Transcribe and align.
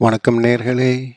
வணக்கம் 0.00 0.42
நேர்களே. 0.42 1.10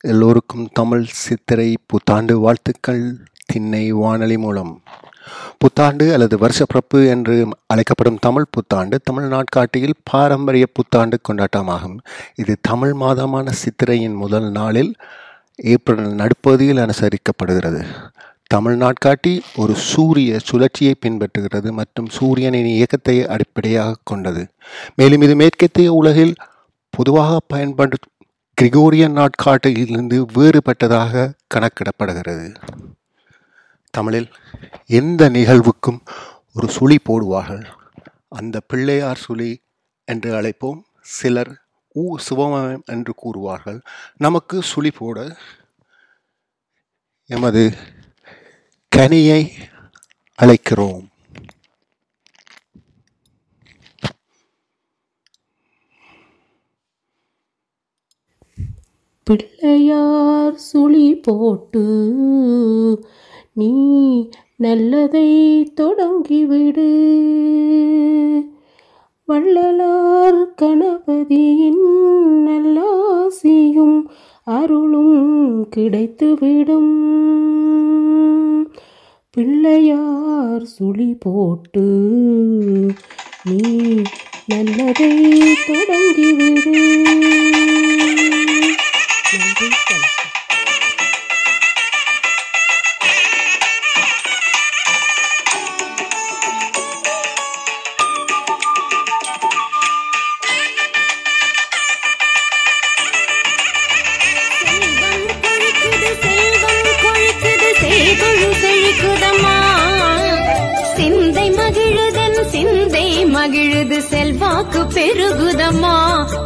எல்லோருக்கும் 0.00 0.68
தமிழ் 0.72 1.04
சித்திரை 1.08 1.74
புத்தாண்டு 1.86 2.38
வாழ்த்துக்கள். 2.38 3.16
திண்ணை 3.46 3.92
வானொலி 3.92 4.38
மூலம். 4.38 4.82
புத்தாண்டு 5.58 6.12
அல்லது 6.12 6.38
வருஷப்பிறப்பு 6.38 7.06
என்று 7.08 7.48
அழைக்கப்படும் 7.66 8.18
தமிழ் 8.20 8.44
புத்தாண்டு 8.50 9.00
தமிழ் 9.04 9.24
நாட்காட்டியில் 9.24 9.94
பாரம்பரிய 10.02 10.66
புத்தாண்டு 10.72 11.20
கொண்டாட்டமாகும். 11.28 11.96
இது 12.34 12.56
தமிழ் 12.60 12.92
மாதமான 13.00 13.50
சித்திரையின் 13.50 14.14
முதல் 14.14 14.50
நாளில் 14.50 14.94
ஏப்ரல் 15.56 16.14
நடுப்பகுதியில் 16.14 16.76
அனுசரிக்கப்படுகிறது. 16.76 17.84
தமிழ் 18.46 18.82
நாட்காட்டி 18.82 19.40
ஒரு 19.56 19.74
சூரிய 19.74 20.38
சுழற்சியை 20.52 20.94
பின்பற்றுகிறது 21.06 21.70
மற்றும் 21.70 22.06
சூரியனின் 22.06 22.66
இயக்கத்தை 22.66 23.26
அடிப்படையாக 23.26 23.96
கொண்டது. 24.04 24.46
மேலும் 24.94 25.20
இது 25.20 25.34
மேற்கத்திய 25.34 25.92
உலகில் 25.92 26.34
பொதுவாக 26.96 27.40
பயன்படும் 27.46 28.10
கிரிகோரியன் 28.60 29.16
நாட்காட்டியிலிருந்து 29.20 30.26
வேறுபட்டதாக 30.34 31.32
கணக்கிடப்படுகிறது. 31.54 32.56
தமிழில் 33.90 34.32
எந்த 34.86 35.28
நிகழ்வுக்கும் 35.28 36.02
ஒரு 36.54 36.68
சுழி 36.68 36.98
போடுவார்கள். 37.08 37.64
அந்த 38.28 38.60
பிள்ளையார் 38.60 39.16
சுழி 39.16 39.62
என்று 40.04 40.30
அழைப்போம். 40.40 40.80
சிலர் 41.00 41.52
ஊ 41.94 42.14
சிவமயம் 42.28 42.84
என்று 42.84 43.14
கூறுவார்கள். 43.24 43.80
நமக்கு 44.16 44.62
சுழி 44.62 44.90
போட 44.90 45.36
எமது 47.26 47.72
கனியை 48.96 49.50
அழைக்கிறோம். 50.42 51.06
பிள்ளையார் 59.24 60.54
சுழி 60.54 61.20
போட்டு 61.22 61.84
நீ 63.52 63.72
நல்லதை 64.56 65.28
தொடங்கிவிடு. 65.74 66.90
வள்ளலார் 69.24 70.54
கணபதியின் 70.62 71.84
நல்லாசியும் 72.46 74.02
அருளும் 74.44 75.68
கிடைத்துவிடும். 75.76 76.92
பிள்ளையார் 79.30 80.64
சுழி 80.64 81.16
போட்டு 81.20 81.86
நீ 83.44 83.60
நல்லதை 84.46 85.42
தொடங்கிவிடு. 85.66 86.92
நன்றி 89.34 89.66
வணக்கம் 89.66 90.13
செல்வாக்கு 114.08 114.80
பெருகுதம்மா. 114.80 115.96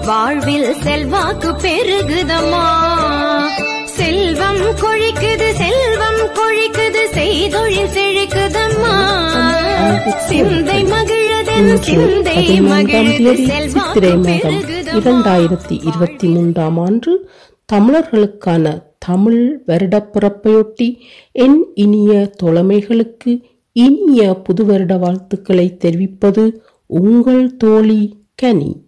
வாழ்வில் 0.07 0.75
செல்வாக்கு 0.83 1.51
பெருகுதம்மா. 1.51 2.65
செல்வம் 3.85 4.65
கொழிக்குது 4.83 5.53
செல்வம் 5.53 6.23
கொழிக்குது 6.35 7.03
செய்தொழில் 7.15 7.93
செழிக்குதம்மா. 7.95 8.95
சிந்தை 10.29 10.85
மகிழதன் 10.85 11.81
சிந்தை 11.81 12.37
பதிமூன்றாம் 12.37 13.07
மகிழுது 13.07 13.69
சித்திரை 13.69 14.17
மாதம் 14.17 14.61
இரண்டாயிரத்தி 14.99 15.87
இருபத்தி 15.87 16.29
மூன்றாம் 16.29 16.79
ஆண்டு 16.79 17.29
தமிழர்களுக்கான 17.73 18.83
தமிழ் 18.99 19.63
வருடப்பிறப்பையொட்டி 19.67 20.99
என் 21.33 21.65
இனிய 21.75 22.33
தோழமைகளுக்கு 22.43 23.43
இனிய 23.73 24.35
புது 24.35 24.65
வருட 24.65 24.97
வாழ்த்துக்களை 24.97 25.77
தெரிவிப்பது 25.77 26.63
உங்கள் 26.89 27.57
தோழி 27.57 28.25
கனி. 28.35 28.87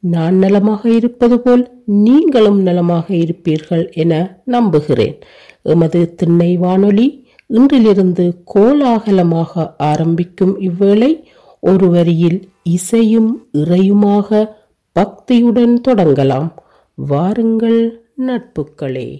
நான் 0.00 0.34
நலமாக 0.34 0.90
இருப்பது 0.90 1.40
போல் 1.40 1.82
நீங்களும் 1.84 2.60
நலமாக 2.62 3.14
இருப்பீர்கள் 3.14 3.92
என 3.92 4.40
நம்புகிறேன். 4.44 5.18
எமது 5.62 6.14
திண்ணை 6.14 6.56
வானொலி 6.56 7.26
இன்றிலிருந்து 7.54 8.32
கோலாகலமாக 8.54 9.74
ஆரம்பிக்கும் 9.76 10.60
இவ்வேளை 10.60 11.28
ஒரு 11.60 11.88
வரியில் 11.88 12.48
இசையும் 12.62 13.48
இறையுமாக 13.52 14.56
பக்தியுடன் 14.96 15.74
தொடங்கலாம். 15.88 16.50
வாருங்கள் 16.94 18.02
நட்புக்களே. 18.26 19.18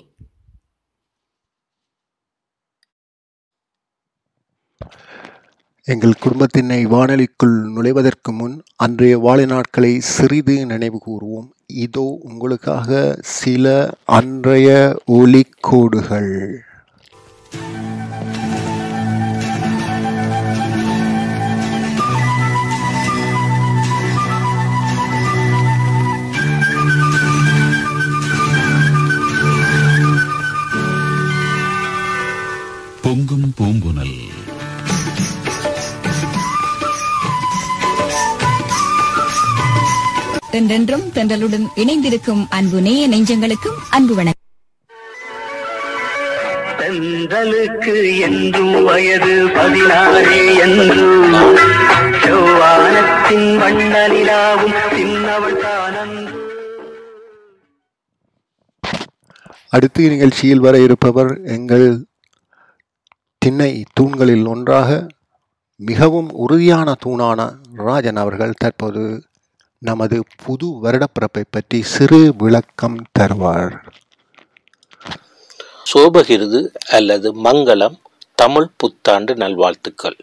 எங்கள் 5.93 6.19
குடும்பத்தினை 6.21 6.81
வானொலிக்குள் 6.89 7.55
நுழைவதற்கு 7.75 8.33
முன் 8.33 8.63
அன்றைய 8.77 9.19
வாழை 9.19 9.47
நாட்களை 9.47 10.01
சிறிது 10.01 10.67
நினைவு 10.67 10.99
கூறுவோம். 11.07 11.49
இதோ 11.67 12.19
உங்களுக்காக 12.23 13.17
சில 13.21 13.91
அன்றைய 14.05 14.97
ஒலிக்கோடுகள். 15.07 16.33
பொங்கும் 33.03 33.53
பூம்பு 33.57 33.88
தென்றென்றும் 40.53 41.05
தென்றலுடன் 41.15 41.67
இணைந்திருக்கும் 41.75 42.47
அன்பு 42.49 42.81
நேய 42.81 43.09
நெஞ்சங்களுக்கும் 43.09 43.79
அன்பு 43.91 44.15
வணக்கம். 44.15 44.45
தென்றலுக்கு 46.79 48.21
என்றும் 48.21 48.85
வயது 48.85 49.49
பதினாறே 49.55 50.41
என்றும் 50.57 51.57
செவ்வானத்தின் 52.25 53.57
வண்ண 53.57 54.09
நிலாவும் 54.09 54.79
சின்னவள் 54.97 55.61
தானன்று. 55.63 56.37
அடுத்து 59.69 60.09
நிகழ்ச்சியில் 60.09 60.59
வர 60.59 60.79
இருப்பவர் 60.79 61.41
எங்கள் 61.45 61.89
திண்ணை 63.39 63.85
தூண்களில் 63.93 64.47
ஒன்றாக 64.47 64.89
மிகவும் 65.81 66.31
உறுதியான 66.35 66.95
தூணான 67.07 67.41
ராஜன் 67.75 68.17
அவர்கள் 68.17 68.59
தற்போது 68.59 69.03
நமது 69.87 70.17
புது 70.45 70.69
வருடப்பிறப்பை 70.83 71.43
பற்றி 71.51 71.79
சிறு 71.83 72.19
விளக்கம் 72.39 72.97
தருவார். 73.19 73.75
சோபகிருது 75.91 76.61
அல்லது 76.91 77.29
மங்களம் 77.45 77.97
தமிழ் 78.35 78.69
புத்தாண்டு 78.77 79.35
நல்வாழ்த்துக்கள். 79.35 80.19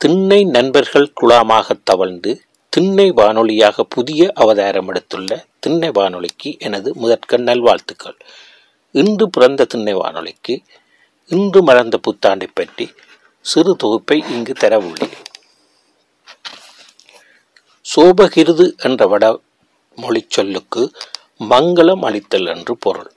திண்ணை 0.00 0.40
நண்பர்கள் 0.56 1.12
குழாமாக 1.20 1.76
தவழ்ந்து 1.84 2.32
திண்ணை 2.68 3.08
வானொலியாக 3.10 3.84
புதிய 3.88 4.30
அவதாரம் 4.34 4.88
எடுத்துள்ள 4.92 5.32
திண்ணை 5.60 5.90
வானொலிக்கு 5.92 6.52
எனது 6.58 6.90
முதற்கண் 6.94 7.48
நல்வாழ்த்துக்கள். 7.50 8.18
இன்று 8.94 9.26
பிறந்த 9.30 9.64
திண்ணை 9.64 9.94
வானொலிக்கு 9.94 10.56
இன்று 11.30 11.62
மலர்ந்த 11.62 11.98
புத்தாண்டை 12.06 12.48
பற்றி 12.54 12.86
சிறு 13.40 13.74
தொகுப்பை 13.76 14.18
இங்கு 14.30 14.54
தர 14.54 14.74
உள்ளேன் 14.78 15.20
சோபகிருது 17.94 18.76
என்ற 18.76 19.06
வட 19.06 19.40
மொழி 19.94 20.26
சொல்லுக்கு 20.28 20.82
மங்களம் 21.48 22.04
அளித்தல் 22.04 22.46
என்று 22.46 22.76
பொருள். 22.76 23.10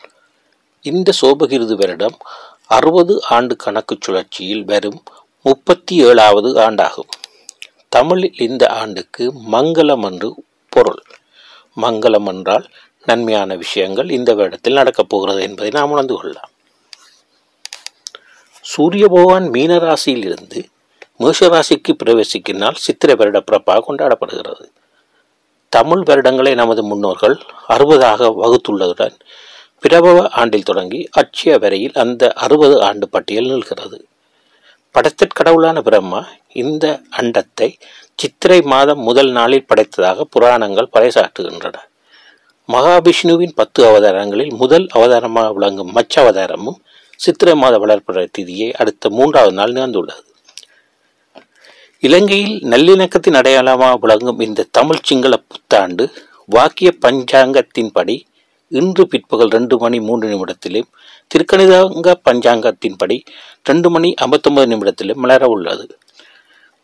இந்த 0.82 1.12
சோபகிருது 1.22 1.76
வருடம் 1.76 2.18
அறுபது 2.68 3.24
ஆண்டு 3.30 3.56
கணக்கு 3.56 3.98
சுழற்சியில் 4.00 4.64
வரும் 4.64 5.04
முப்பத்தி 5.42 5.96
ஏழாவது 5.96 6.62
ஆண்டாகும். 6.62 7.12
தமிழில் 7.90 8.38
இந்த 8.38 8.68
ஆண்டுக்கு 8.68 9.34
மங்களம் 9.52 10.04
என்று 10.04 10.30
பொருள். 10.70 11.04
மங்களம் 11.82 12.26
என்றால் 12.26 12.66
நன்மையான 13.06 13.56
விஷயங்கள் 13.56 14.10
இந்த 14.10 14.36
வருடத்தில் 14.36 14.74
நடக்கப் 14.74 15.10
போகிறது 15.10 15.42
என்பதை 15.42 15.70
நாம் 15.70 15.92
உணர்ந்து 15.92 16.16
கொள்ளலாம். 16.16 16.52
சூரிய 18.62 19.08
பகவான் 19.08 19.54
இருந்து 20.06 20.70
மேஷராசிக்கு 21.20 21.92
பிரவேசிக்கினால் 22.04 22.82
சித்திரை 22.86 23.16
வருட 23.16 23.40
பிறப்பாக 23.40 23.84
கொண்டாடப்படுகிறது. 23.88 24.66
தமிழ் 25.70 26.04
வருடங்களை 26.08 26.54
நமது 26.56 26.84
முன்னோர்கள் 26.84 27.36
அறுபதாக 27.68 28.30
வகுத்துள்ளதுடன் 28.42 29.16
பிரபவ 29.80 30.18
ஆண்டில் 30.42 30.64
தொடங்கி 30.64 31.00
அட்சய 31.22 31.60
வரையில் 31.60 31.96
அந்த 32.04 32.34
அறுபது 32.34 32.76
ஆண்டு 32.82 33.10
பட்டியல் 33.10 33.46
நில்கிறது 33.46 33.98
படத்திற்கடவுளான 34.96 35.82
பிரம்மா 35.82 36.22
இந்த 36.54 36.86
அண்டத்தை 37.18 37.70
சித்திரை 38.16 38.60
மாதம் 38.62 39.00
முதல் 39.00 39.32
நாளில் 39.32 39.66
படைத்ததாக 39.66 40.26
புராணங்கள் 40.30 40.94
பறைசாற்றுகின்றன. 40.94 41.76
மகாவிஷ்ணுவின் 42.70 43.56
பத்து 43.56 43.82
அவதாரங்களில் 43.90 44.54
முதல் 44.56 44.88
அவதாரமாக 44.88 45.50
விளங்கும் 45.54 45.92
மச்ச 45.92 46.14
அவதாரமும் 46.24 46.80
சித்திரை 47.20 47.56
மாத 47.56 47.76
வளர்ப்புற 47.78 48.28
திதியை 48.38 48.70
அடுத்த 48.74 49.10
மூன்றாவது 49.10 49.54
நாள் 49.54 49.72
நிகழ்ந்துள்ளது. 49.72 50.24
இலங்கையில் 52.06 52.56
நல்லிணக்கத்தின் 52.72 53.38
அடையாளமாக 53.40 53.98
விளங்கும் 54.04 54.40
இந்த 54.40 54.66
தமிழ் 54.72 55.06
சிங்கள 55.08 55.36
புத்தாண்டு 55.52 56.04
வாக்கிய 56.50 56.90
பஞ்சாங்கத்தின்படி 57.06 58.16
இன்று 58.72 59.04
பிற்பகல் 59.08 59.52
ரெண்டு 59.56 59.76
மணி 59.78 59.98
மூன்று 60.00 60.28
நிமிடத்திலும் 60.32 60.90
திருக்கணிதாங்க 61.32 62.12
பஞ்சாங்கத்தின்படி 62.28 63.18
ரெண்டு 63.64 63.90
மணி 63.90 64.10
ஐம்பத்தொன்பது 64.26 64.68
நிமிடத்திலும் 64.72 65.22
மலர 65.24 65.48
உள்ளது. 65.48 65.86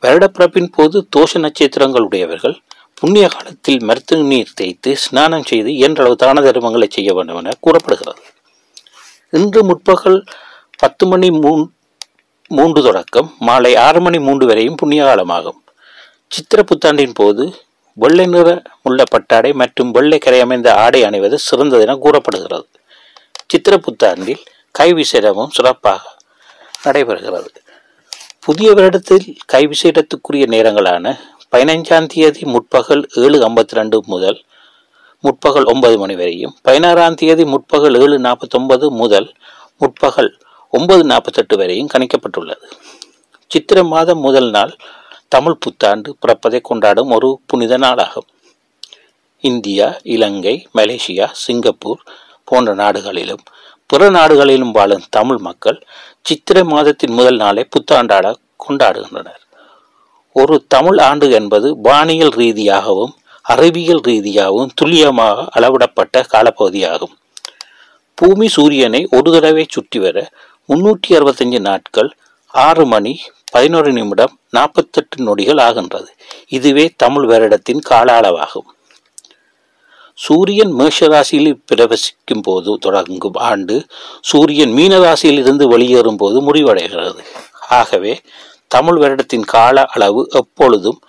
வருடப்பிறப்பின் 0.03 0.71
போது 0.77 0.99
தோஷ 1.15 1.41
நட்சத்திரங்களுடையவர்கள் 1.45 2.55
புண்ணிய 3.01 3.27
காலத்தில் 3.27 3.83
மருத்துவ 3.89 4.23
நீர் 4.31 4.55
தேய்த்து 4.55 4.91
ஸ்நானம் 5.03 5.47
செய்து 5.51 5.69
இயன்றளவு 5.79 6.15
தான 6.23 6.41
தர்மங்களை 6.47 6.87
செய்ய 6.89 7.11
வேண்டும் 7.13 7.39
என 7.41 7.55
கூறப்படுகிறது. 7.59 8.21
இன்று 9.39 9.63
முற்பகல் 9.69 10.19
பத்து 10.77 11.05
மணி 11.07 11.29
மூன் 11.43 11.63
மூன்று 12.57 12.81
தொடக்கம். 12.83 13.27
மாலை 13.47 13.71
ஆறு 13.85 13.99
மணி 14.01 14.19
மூன்று 14.27 14.45
வரையும் 14.49 14.77
புண்ணிய 14.81 15.01
காலமாகும் 15.03 15.59
சித்திர 16.31 16.59
புத்தாண்டின் 16.61 17.15
போது 17.19 17.43
வெள்ளை 17.97 18.25
நிற 18.25 18.49
உள்ள 18.87 19.03
பட்டாடை 19.13 19.51
மற்றும் 19.61 19.89
வெள்ளை 19.91 20.17
கரை 20.17 20.39
அமைந்த 20.39 20.67
ஆடை 20.83 21.01
அணிவது 21.03 21.37
சிறந்ததென 21.47 21.95
கூறப்படுகிறது. 21.97 22.65
சித்திர 23.51 23.75
புத்தாண்டில் 23.77 24.43
கைவிசேடமும் 24.79 25.51
சிறப்பாக 25.57 26.03
நடைபெறுகிறது. 26.85 27.49
புதிய 28.39 28.69
வருடத்தில் 28.73 29.25
கைவிசேடத்துக்குரிய 29.53 30.45
நேரங்களான 30.55 31.05
பதினைஞ்சாம் 31.53 32.07
தேதி 32.13 32.43
முற்பகல் 32.53 33.03
ஏழு 33.23 33.37
ஐம்பத்தி 33.47 33.77
ரெண்டு 33.79 33.97
முதல் 34.13 34.39
முற்பகல் 35.23 35.67
ஒன்பது 35.73 35.95
மணி 35.97 36.15
வரையும் 36.15 36.53
பதினாறாம் 36.61 37.17
தேதி 37.21 37.43
முற்பகல் 37.43 37.97
ஏழு 38.03 38.17
நாற்பத்தொன்பது 38.19 38.85
முதல் 39.01 39.27
முற்பகல் 39.81 40.31
ஒன்பது 40.71 41.03
நாற்பத்தெட்டு 41.03 41.55
வரையும் 41.57 41.89
கணிக்கப்பட்டுள்ளது. 41.93 42.65
சித்திர 43.51 43.83
மாதம் 43.83 44.19
முதல் 44.19 44.49
நாள் 44.49 44.73
தமிழ் 45.27 45.57
புத்தாண்டு 45.59 46.09
பிறப்பதை 46.21 46.59
கொண்டாடும் 46.61 47.11
ஒரு 47.11 47.29
புனித 47.45 47.77
நாளாகும். 47.77 48.27
இந்தியா 49.43 49.87
இலங்கை 50.03 50.55
மலேசியா 50.75 51.27
சிங்கப்பூர் 51.43 52.01
போன்ற 52.43 52.73
நாடுகளிலும் 52.73 53.43
பிற 53.85 54.09
நாடுகளிலும் 54.09 54.71
வாழும் 54.71 55.07
தமிழ் 55.09 55.37
மக்கள் 55.37 55.79
சித்திரை 56.21 56.63
மாதத்தின் 56.63 57.13
முதல் 57.13 57.35
நாளை 57.35 57.63
புத்தாண்டாட 57.73 58.25
கொண்டாடுகின்றனர். 58.63 59.41
ஒரு 60.35 60.55
தமிழ் 60.67 60.99
ஆண்டு 60.99 61.27
என்பது 61.31 61.67
வானியல் 61.83 62.35
ரீதியாகவும் 62.41 63.13
அறிவியல் 63.41 64.03
ரீதியாகவும் 64.07 64.71
துல்லியமாக 64.75 65.47
அளவிடப்பட்ட 65.55 66.23
காலப்பகுதியாகும். 66.33 67.15
பூமி 68.17 68.47
சூரியனை 68.47 69.01
ஒரு 69.11 69.29
தடவை 69.31 69.65
சுற்றி 69.69 69.99
வர 69.99 70.17
முன்னூற்றி 70.69 71.09
அறுபத்தஞ்சு 71.09 71.59
நாட்கள் 71.59 72.17
ஆறு 72.47 72.85
மணி 72.85 73.19
பதினோரு 73.51 73.93
நிமிடம் 73.93 74.39
நாற்பத்தெட்டு 74.49 75.23
நொடிகள் 75.23 75.59
ஆகின்றது. 75.59 76.15
இதுவே 76.47 76.93
தமிழ் 76.95 77.29
வருடத்தின் 77.31 77.79
கால 77.79 78.19
அளவாகும். 78.19 78.69
சூரியன் 80.13 80.73
மேஷராசியில் 80.73 81.59
பிரவசிக்கும் 81.71 82.41
போது 82.41 82.77
தொடங்கும் 82.77 83.33
ஆண்டு 83.33 83.85
சூரியன் 84.21 84.69
மீனராசியில் 84.69 85.39
இருந்து 85.39 85.67
வெளியேறும் 85.67 86.17
போது 86.17 86.53
முடிவடைகிறது. 86.53 87.21
ஆகவே 87.69 88.19
தமிழ் 88.67 89.01
வருடத்தின் 89.03 89.45
கால 89.45 89.85
அளவு 89.85 90.27
எப்பொழுதும் 90.31 90.99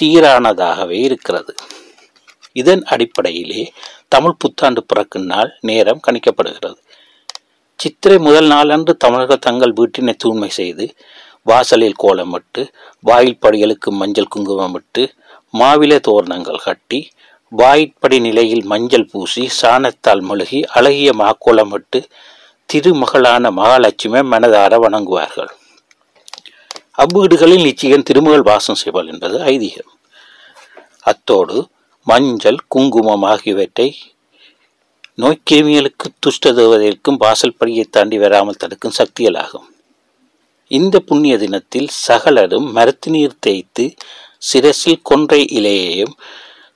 சீரானதாகவே 0.00 0.98
இருக்கிறது. 1.00 1.54
இதன் 2.52 2.82
அடிப்படையிலே 2.82 3.72
தமிழ் 4.08 4.38
புத்தாண்டு 4.38 4.84
பிறக்கும் 4.84 5.24
நாள் 5.24 5.58
நேரம் 5.60 6.00
கணிக்கப்படுகிறது. 6.06 6.76
சித்திரை 7.78 8.16
முதல் 8.18 8.46
நாளன்று 8.46 8.92
தமிழர்கள் 8.96 9.38
தங்கள் 9.38 9.72
வீட்டினை 9.72 10.12
தூய்மை 10.16 10.48
செய்து 10.48 10.84
வாசலில் 11.42 11.96
கோலமிட்டு 12.02 12.62
வாயில் 13.00 13.40
படிகளுக்கு 13.40 13.90
மஞ்சள் 13.90 14.28
குங்குமமிட்டு 14.34 15.02
மாவிலை 15.54 15.98
தோரணங்கள் 16.00 16.60
கட்டி 16.64 17.00
வாயிற்படி 17.52 18.18
நிலையில் 18.20 18.62
மஞ்சள் 18.64 19.08
பூசி 19.12 19.42
சாணத்தால் 19.60 20.22
மெழுகி 20.28 20.60
அழகிய 20.62 21.10
மாக்கோலமிட்டு 21.12 22.00
திருமகளான 22.68 23.50
மகாலட்சுமியை 23.58 24.22
மனதார 24.32 24.78
வணங்குவார்கள். 24.84 25.50
அவ்வீடுகளில் 26.96 27.66
நிச்சயம் 27.68 28.02
திருமகள் 28.02 28.48
வாசம் 28.50 28.80
செய்வாள் 28.84 29.10
என்பது 29.12 29.38
ஐதீகம். 29.38 29.92
அத்தோடு 31.02 31.56
மஞ்சள் 32.06 32.60
குங்குமம் 32.68 33.22
ஆகியவற்றை 33.22 33.88
நோய்க்கிருமிகளுக்கு 35.18 36.06
துஷ்ட 36.18 36.52
தேவதைக்கும் 36.52 37.18
வாசல் 37.18 37.58
படியை 37.60 37.84
தாண்டி 37.90 38.18
வராமல் 38.18 38.58
தடுக்கும் 38.58 38.94
சக்திகளாகும். 38.98 39.66
இந்த 40.70 40.98
புண்ணிய 40.98 41.38
தினத்தில் 41.38 41.88
சகலரும் 41.88 42.72
மரத்து 42.72 43.10
நீர் 43.10 43.36
தேய்த்து 43.40 43.94
சிரசில் 44.38 45.02
கொன்றை 45.02 45.40
இலையையும் 45.52 46.14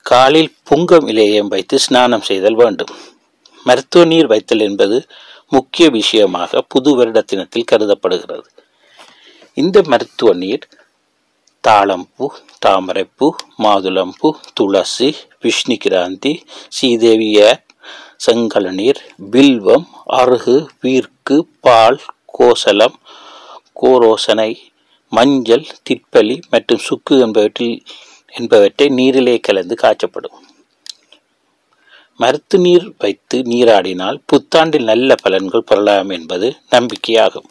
காலில் 0.02 0.52
புங்கம் 0.70 1.06
இலையையும் 1.08 1.48
வைத்து 1.48 1.78
ஸ்நானம் 1.78 2.20
செய்தல் 2.20 2.54
வேண்டும். 2.54 2.92
மருத்துவ 3.64 4.04
நீர் 4.04 4.26
வைத்தல் 4.26 4.60
என்பது 4.60 5.06
முக்கிய 5.48 5.90
விஷயமாக 5.90 6.62
புது 6.62 6.94
வருட 6.94 7.20
தினத்தில் 7.20 7.68
கருதப்படுகிறது. 7.72 8.48
இந்த 9.54 9.82
மருத்துவ 9.86 10.34
நீர் 10.34 10.66
தாளம்பூ 11.64 12.26
தாமரைப்பூ 12.58 13.28
மாதுளம்பூ 13.62 14.30
துளசி 14.54 15.16
விஷ்ணு 15.40 15.76
கிராந்தி 15.84 16.32
சீதேவிய 16.68 17.64
செங்கலநீர் 18.24 19.00
பில்வம் 19.30 19.86
அருகு 20.12 20.66
வீர்க்கு 20.80 21.46
பால் 21.60 22.00
கோசலம் 22.26 22.96
கோரோசனை 23.82 24.56
மஞ்சள் 25.12 25.66
திப்பலி 25.88 26.40
மற்றும் 26.50 26.78
சுக்கு 26.78 27.14
என்பவற்றில் 27.26 27.76
என்பவற்றை 28.30 28.88
நீரிலே 28.88 29.40
கலந்து 29.40 29.74
காய்ச்சப்படும். 29.74 30.36
மருத்து 32.16 32.58
நீர் 32.58 32.92
வைத்து 32.98 33.42
நீராடினால் 33.42 34.18
புத்தாண்டில் 34.26 34.82
நல்ல 34.82 35.14
பலன்கள் 35.22 35.68
பெறலாம் 35.70 36.10
என்பது 36.10 36.56
நம்பிக்கையாகும். 36.70 37.48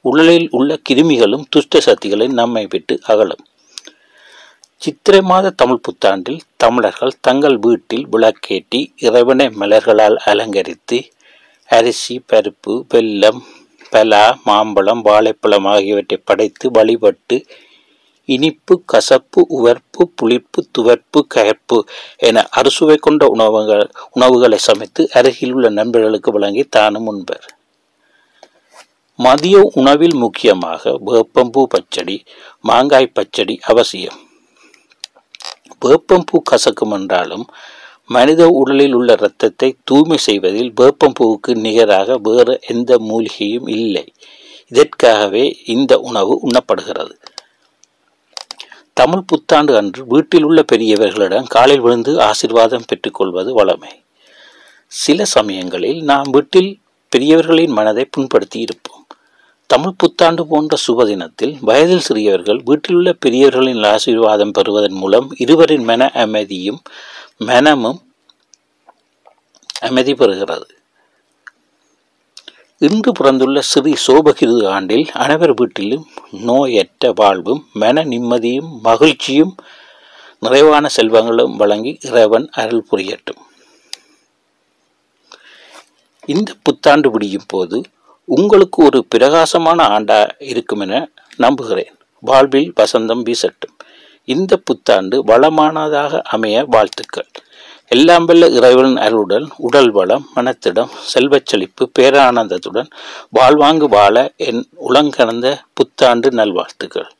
உடலில் 0.00 0.48
உள்ள 0.50 0.78
கிருமிகளும் 0.88 1.44
துஷ்ட 1.48 1.80
சக்திகளும் 1.80 2.32
நம்மை 2.32 2.66
விட்டு 2.70 3.00
அகலும். 3.02 3.44
சித்திரை 4.82 5.20
மாத 5.20 5.46
தமிழ் 5.50 5.84
புத்தாண்டில் 5.86 6.42
தமிழர்கள் 6.56 7.14
தங்கள் 7.20 7.56
வீட்டில் 7.56 8.04
விளக்கேற்றி 8.12 8.80
இறைவனை 8.98 9.46
மலர்களால் 9.50 10.16
அலங்கரித்து 10.24 10.98
அரிசி 11.68 12.14
பருப்பு 12.30 12.74
வெல்லம் 12.88 13.40
பலா 13.92 14.22
மாம்பழம் 14.44 15.02
வாழைப்பழம் 15.02 15.64
ஆகியவற்றை 15.64 16.18
படைத்து 16.24 16.68
வழிபட்டு 16.70 17.38
இனிப்பு 18.28 18.76
கசப்பு 18.92 19.42
உவர்ப்பு 19.48 20.04
புளிப்பு 20.14 20.62
துவர்ப்பு 20.72 21.22
கயப்பு 21.34 21.78
என 22.18 22.46
அறுசுவை 22.50 22.96
கொண்ட 22.96 23.26
உணவுகள் 23.28 23.84
உணவுகளை 24.12 24.60
சமைத்து 24.68 25.04
அருகில் 25.12 25.52
உள்ள 25.52 25.68
நண்பர்களுக்கு 25.70 26.32
வழங்கி 26.32 26.64
தானும் 26.68 27.06
உண்பர் 27.06 27.46
மதிய 29.18 29.58
உணவில் 29.74 30.16
முக்கியமாக 30.16 30.90
வேப்பம்பூ 31.06 31.62
பச்சடி 31.66 32.16
மாங்காய் 32.60 33.14
பச்சடி 33.14 33.54
அவசியம். 33.64 34.18
வேப்பம்பூ 35.84 36.38
கசக்கும் 36.50 36.90
என்றாலும் 36.90 37.46
மனித 38.06 38.48
உடலில் 38.48 38.92
உள்ள 38.92 39.12
இரத்தத்தை 39.12 39.76
தூய்மை 39.84 40.16
செய்வதில் 40.16 40.72
வேப்பம்பூவுக்கு 40.80 41.54
நிகராக 41.54 42.18
வேறு 42.22 42.60
எந்த 42.66 42.98
மூலிகையும் 42.98 43.68
இல்லை. 43.68 44.12
இதற்காகவே 44.68 45.56
இந்த 45.64 45.98
உணவு 45.98 46.40
உண்ணப்படுகிறது. 46.46 47.14
தமிழ் 48.92 49.26
புத்தாண்டு 49.26 49.76
அன்று 49.76 50.06
வீட்டில் 50.06 50.42
உள்ள 50.42 50.64
பெரியவர்களிடம் 50.72 51.48
காலில் 51.48 51.80
விழுந்து 51.80 52.16
ஆசிர்வாதம் 52.18 52.86
பெற்றுக்கொள்வது 52.86 53.64
வளமை. 53.64 53.92
சில 54.86 55.24
சமயங்களில் 55.24 56.02
நாம் 56.02 56.30
வீட்டில் 56.30 56.80
பெரியவர்களின் 57.08 57.70
மனதை 57.70 58.04
புண்படுத்தி 58.04 58.60
இருப்போம். 58.60 58.97
தமிழ் 59.72 59.96
புத்தாண்டு 59.96 60.42
போன்ற 60.46 60.74
சுப 60.86 61.04
தினத்தில் 61.06 61.52
வயதில் 61.60 62.04
சிறியவர்கள் 62.06 62.60
வீட்டிலுள்ள 62.64 63.10
பெரியவர்களின் 63.12 63.82
ஆசீர்வாதம் 63.84 64.50
பெறுவதன் 64.50 64.92
மூலம் 64.92 65.26
இருவரின் 65.36 65.84
மன 65.84 66.10
அமைதியும் 66.14 66.78
மனமும் 67.48 67.98
அமைதி 69.80 70.12
பெறுகிறது. 70.12 70.66
இன்று 72.78 73.12
பிறந்துள்ள 73.12 73.60
ஸ்ரீ 73.60 73.92
சோபகிருது 74.06 74.64
ஆண்டில் 74.68 75.06
அனைவர் 75.24 75.54
வீட்டிலும் 75.54 76.06
நோயற்ற 76.46 77.12
வாழ்வும் 77.14 77.62
மன 77.72 78.04
நிம்மதியும் 78.04 78.72
மகிழ்ச்சியும் 78.82 79.54
நிறைவான 80.38 80.86
செல்வங்களும் 80.96 81.54
வழங்கி 81.56 81.94
இறைவன் 82.08 82.48
அருள் 82.62 82.88
புரியட்டும். 82.90 83.42
இந்த 86.26 86.50
புத்தாண்டு 86.62 87.10
விடியும் 87.10 87.48
போது 87.48 87.78
உங்களுக்கு 88.30 88.84
ஒரு 88.84 89.06
பிரகாசமான 89.08 89.86
ஆண்டா 89.88 90.30
இருக்கும் 90.38 90.80
என 90.80 91.10
நம்புகிறேன். 91.36 91.94
வாழ்வில் 92.20 92.72
வசந்தம் 92.80 93.22
வீசட்டும். 93.22 93.76
இந்த 94.24 94.56
புத்தாண்டு 94.56 95.24
வளமானதாக 95.24 96.20
அமைய 96.20 96.64
வாழ்த்துக்கள். 96.64 97.26
எல்லாம் 97.88 98.24
வல்ல 98.24 98.46
இறைவனின் 98.46 98.96
அருளுடன் 98.96 99.48
உடல் 99.56 99.90
வளம் 99.90 100.28
மனத்திடம் 100.36 100.88
செல்வச் 101.00 101.46
செழிப்பு 101.46 101.90
பேரானந்தத்துடன் 101.98 102.90
வாழ்வாங்கு 103.28 103.88
வாழ 103.88 104.32
என் 104.36 104.68
உளங்கணந்த 104.88 105.58
புத்தாண்டு 105.74 106.30
நல்வாழ்த்துக்கள். 106.30 107.10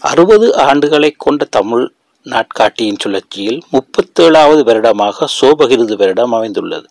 அறுபது 0.00 0.54
ஆண்டுகளை 0.56 1.10
கொண்ட 1.16 1.44
தமிழ் 1.44 1.92
நாட்காட்டியின் 2.26 3.00
சுழற்சியில் 3.02 3.58
முப்பத்தேழாவது 3.72 4.62
வருடமாக 4.68 5.28
சோபகிருது 5.38 5.94
வருடம் 5.96 6.34
அமைந்துள்ளது. 6.38 6.86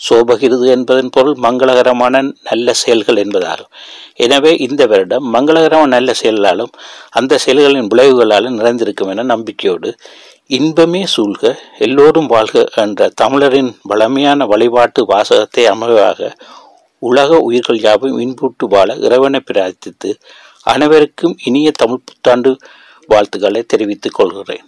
சோபகிருது 0.00 0.66
என்பதன் 0.66 1.10
பொருள் 1.10 1.36
மங்களகரமான 1.42 2.14
நல்ல 2.42 2.72
செயல்கள் 2.72 3.20
என்பதாகும். 3.22 3.70
எனவே 4.16 4.52
இந்த 4.66 4.82
வருடம் 4.86 5.26
மங்களகரமான 5.34 5.90
நல்ல 5.96 6.10
செயலாலும் 6.12 6.72
அந்த 7.10 7.38
செயல்களின் 7.44 7.90
விளைவுகளாலும் 7.94 8.58
நிறைந்திருக்கும் 8.60 9.12
என 9.14 9.26
நம்பிக்கையோடு 9.32 9.90
இன்பமே 10.56 11.02
சூழ்க 11.14 11.44
எல்லோரும் 11.78 12.26
வாழ்க 12.26 12.56
என்ற 12.82 13.08
தமிழரின் 13.14 13.70
வளமையான 13.82 14.46
வழிபாட்டு 14.46 15.00
வாசகத்தை 15.04 15.64
அமைவாக 15.72 16.30
உலக 17.02 17.38
உயிர்கள் 17.40 17.80
யாவும் 17.80 18.18
இன்புட்டு 18.18 18.66
வாழ 18.66 18.90
இறைவனை 18.98 19.40
பிரார்த்தித்து 19.40 20.10
அனைவருக்கும் 20.66 21.34
இனிய 21.44 21.68
தமிழ் 21.76 22.04
புத்தாண்டு 22.04 22.52
வாழ்த்துக்களை 23.06 23.62
தெரிவித்துக் 23.62 24.14
கொள்கிறேன். 24.14 24.66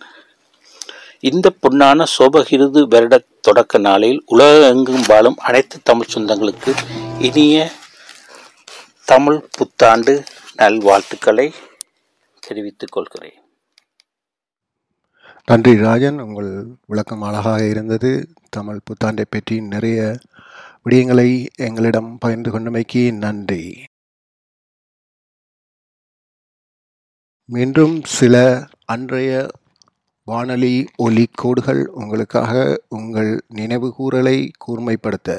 இந்த 1.21 1.53
பொன்னான 1.63 2.05
சோபகிருது 2.19 2.89
வருட 2.89 3.23
தொடக்க 3.41 3.79
நாளில் 3.79 4.23
உலகெங்கும் 4.27 5.05
வாழும் 5.09 5.37
அனைத்து 5.37 5.81
தமிழ் 5.83 6.13
சொந்தங்களுக்கு 6.15 6.77
இனிய 7.19 7.71
தமிழ் 9.05 9.41
புத்தாண்டு 9.51 10.25
நல்வாழ்த்துக்களை 10.57 11.53
தெரிவித்துக் 12.41 12.93
கொள்கிறேன். 12.93 13.39
நன்றி 15.47 15.77
ராஜன் 15.77 16.19
உங்கள் 16.19 16.67
விளக்கம் 16.87 17.23
அழகாக 17.23 17.65
இருந்தது. 17.65 18.29
தமிழ் 18.51 18.81
புத்தாண்டை 18.89 19.25
பற்றி 19.29 19.61
நிறைய 19.61 20.19
விடயங்களை 20.85 21.47
எங்களிடம் 21.57 22.19
பகிர்ந்து 22.19 22.51
கொண்டமைக்கு 22.51 23.13
நன்றி. 23.13 23.88
மீண்டும் 27.49 28.03
சில 28.05 28.35
அன்றைய 28.85 29.49
வானொலி 30.25 30.87
ஒலி 30.97 31.25
கோடுகள் 31.35 31.85
உங்களுக்காக 31.93 32.81
உங்கள் 32.89 33.31
நினைவு 33.49 33.89
கூர்மைப்படுத்த. 34.67 35.31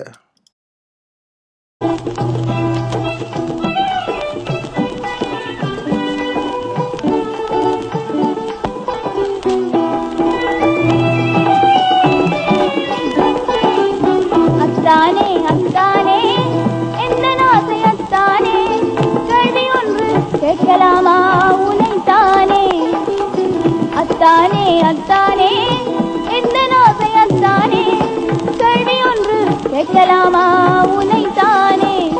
கேட்கலாமா 29.79 30.85
உனைத்தானே. 30.85 32.11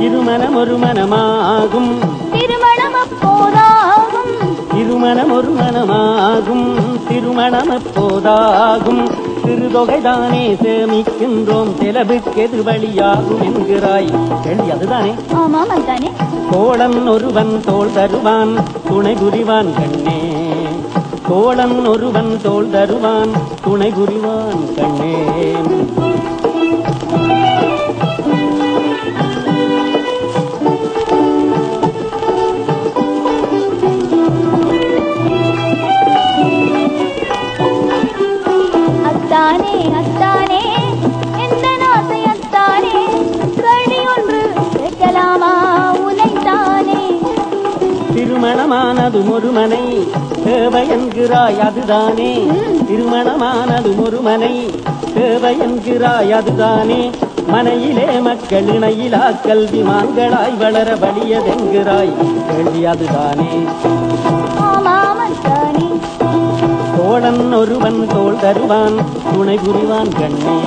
இருமனம் 0.00 0.54
ஒரு 0.54 0.78
மனமாகும். 0.78 1.92
திருமணம் 2.32 2.94
அப்போதாகும். 2.94 4.32
இருமனம் 4.74 5.32
ஒரு 5.32 5.54
மனமாகும். 5.60 6.74
திருமணம் 7.08 7.70
எப்போதாகும் 7.70 9.10
சிறுதொகைதானே 9.44 10.56
சேமிக்கின்றோம். 10.62 11.78
செலவுக்கு 11.78 12.42
எது 12.42 12.62
வழியாகும் 12.62 13.42
என்கிறாய். 13.42 14.40
கேள்வி 14.42 14.70
அதுதானே? 14.70 15.14
ஆமாம் 15.34 15.68
அத்தானே. 15.68 16.10
கோளன் 16.50 17.08
ஒருவன் 17.08 17.60
தோள் 17.64 17.92
தருவான். 17.94 18.54
துணை 18.88 19.14
புரிவான் 19.14 19.72
கண்ணே. 19.72 20.32
கோளன் 21.28 21.86
ஒருவன் 21.86 22.40
தோள் 22.42 22.70
தருவான். 22.70 23.30
துணை 23.64 23.92
புரிவான் 23.92 24.74
கண்ணே. 24.74 25.14
திருமணமானது 48.36 49.32
ஒரு 49.32 49.50
மனை 49.50 50.08
தேவை 50.44 50.90
என்கிறாய் 50.90 51.58
அதுதானே. 51.58 52.46
திருமணமானது 52.88 54.02
ஒரு 54.02 54.20
மனை 54.20 54.70
தேவை 55.14 55.56
என்கிறாய் 55.60 56.30
அதுதானே. 56.30 57.10
மனையிலே 57.46 58.20
மக்கள் 58.20 58.64
இணையிலா 58.64 59.40
கல்வி 59.46 59.80
மான்களாய் 59.80 60.56
வளர 60.58 60.94
வலியதென்கிறாய். 60.94 62.12
கேள்வி 62.46 62.86
அதுதானே. 62.86 63.48
ஆமாம் 64.60 65.18
தோழன் 66.96 67.52
ஒருவன் 67.52 68.06
தோல் 68.06 68.40
தருவான் 68.40 68.96
துணை 69.34 69.58
புரிவான் 69.58 70.12
கண்ணே. 70.18 70.58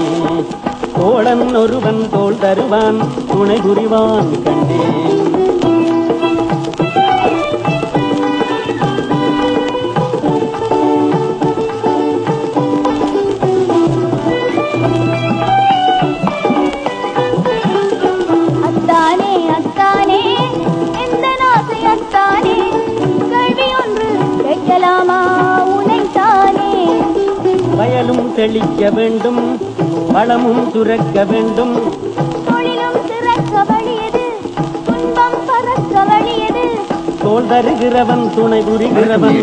தோழன் 1.00 1.56
ஒருவன் 1.56 2.10
தோல் 2.12 2.40
தருவான் 2.40 2.98
துணை 3.28 3.58
புரிவான் 3.58 4.44
கண்ணே. 4.44 5.29
செழிக்க 28.40 28.90
வேண்டும் 28.98 29.40
வளமும் 30.16 30.62
சுரக்க 30.74 31.24
வேண்டும். 31.32 31.74
தோல் 37.24 37.50
தருகிறவன் 37.50 38.24
துணை 38.36 38.60
புரிகிறவன் 38.68 39.36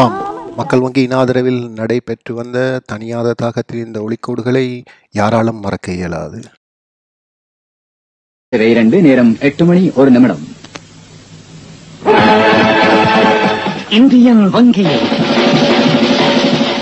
ஆம் 0.00 0.16
மக்கள் 0.56 0.80
வங்கியின் 0.80 1.14
ஆதரவில் 1.20 1.62
நடைபெற்று 1.78 2.34
வந்த 2.34 2.66
தனியாத 2.92 3.34
தாக்கத்தில் 3.42 3.84
இந்த 3.86 3.98
ஒளிக்கோடுகளை 4.06 4.66
யாராலும் 5.20 5.60
மறக்க 5.60 5.92
இயலாது. 5.92 6.42
இரண்டு 8.72 9.00
நேரம் 9.08 9.32
எட்டு 9.40 9.64
மணி 9.64 9.84
ஒரு 9.94 10.10
நிமிடம். 10.10 10.44
இந்தியன் 13.90 14.50
வங்கி 14.50 14.86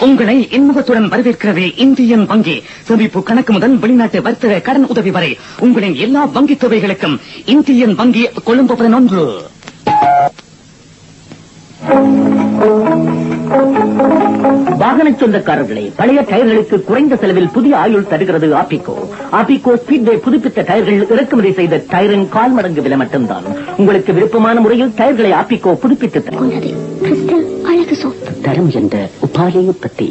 உங்களை 0.00 0.48
இன்முகத்துடன் 0.50 1.08
வரவேற்கிறது 1.08 1.78
இந்தியன் 1.78 2.26
வங்கி. 2.26 2.62
சேமிப்பு 2.84 3.22
கணக்கு 3.22 3.52
முதல் 3.52 3.78
வெளிநாட்டு 3.78 4.22
வர்த்தக 4.22 4.58
கடன் 4.58 4.86
உதவி 4.86 5.10
வரை 5.10 5.38
உங்களின் 5.58 5.94
எல்லா 5.94 6.24
வங்கி 6.24 6.54
தொகைகளுக்கும் 6.54 7.18
இந்தியன் 7.44 7.94
வங்கி 7.94 8.28
கொழும்பு 8.44 8.76
பதினொன்று. 8.76 9.24
வாகன 14.84 15.10
சொந்தக்காரர்களே 15.20 15.82
பழைய 15.98 16.20
டயர்களுக்கு 16.30 16.76
குறைந்த 16.88 17.14
செலவில் 17.20 17.52
புதிய 17.54 17.74
ஆயுள் 17.82 18.08
தருகிறது 18.10 18.48
ஆப்பிகோ 18.60 18.94
ஆப்பிகோ 19.38 19.72
ஸ்பீட்வே 19.82 20.14
புதுப்பித்த 20.24 20.64
டயர்கள் 20.70 21.12
இறக்குமதி 21.14 21.50
செய்த 21.58 21.76
டயரின் 21.92 22.26
கால் 22.34 22.54
மடங்கு 22.56 22.82
விலை 22.86 22.98
மட்டும்தான். 23.02 23.46
உங்களுக்கு 23.80 24.12
விருப்பமான 24.16 24.56
முறையில் 24.64 24.92
டயர்களை 24.98 25.30
ஆப்பிகோ 25.40 25.72
புதுப்பித்து 25.84 26.20
தரும். 26.26 26.50
அழகு 27.70 27.96
சோப் 28.02 28.20
தரம் 28.46 28.70
என்ற 28.80 28.96
உபாலை 29.26 29.62
உற்பத்தி. 29.72 30.08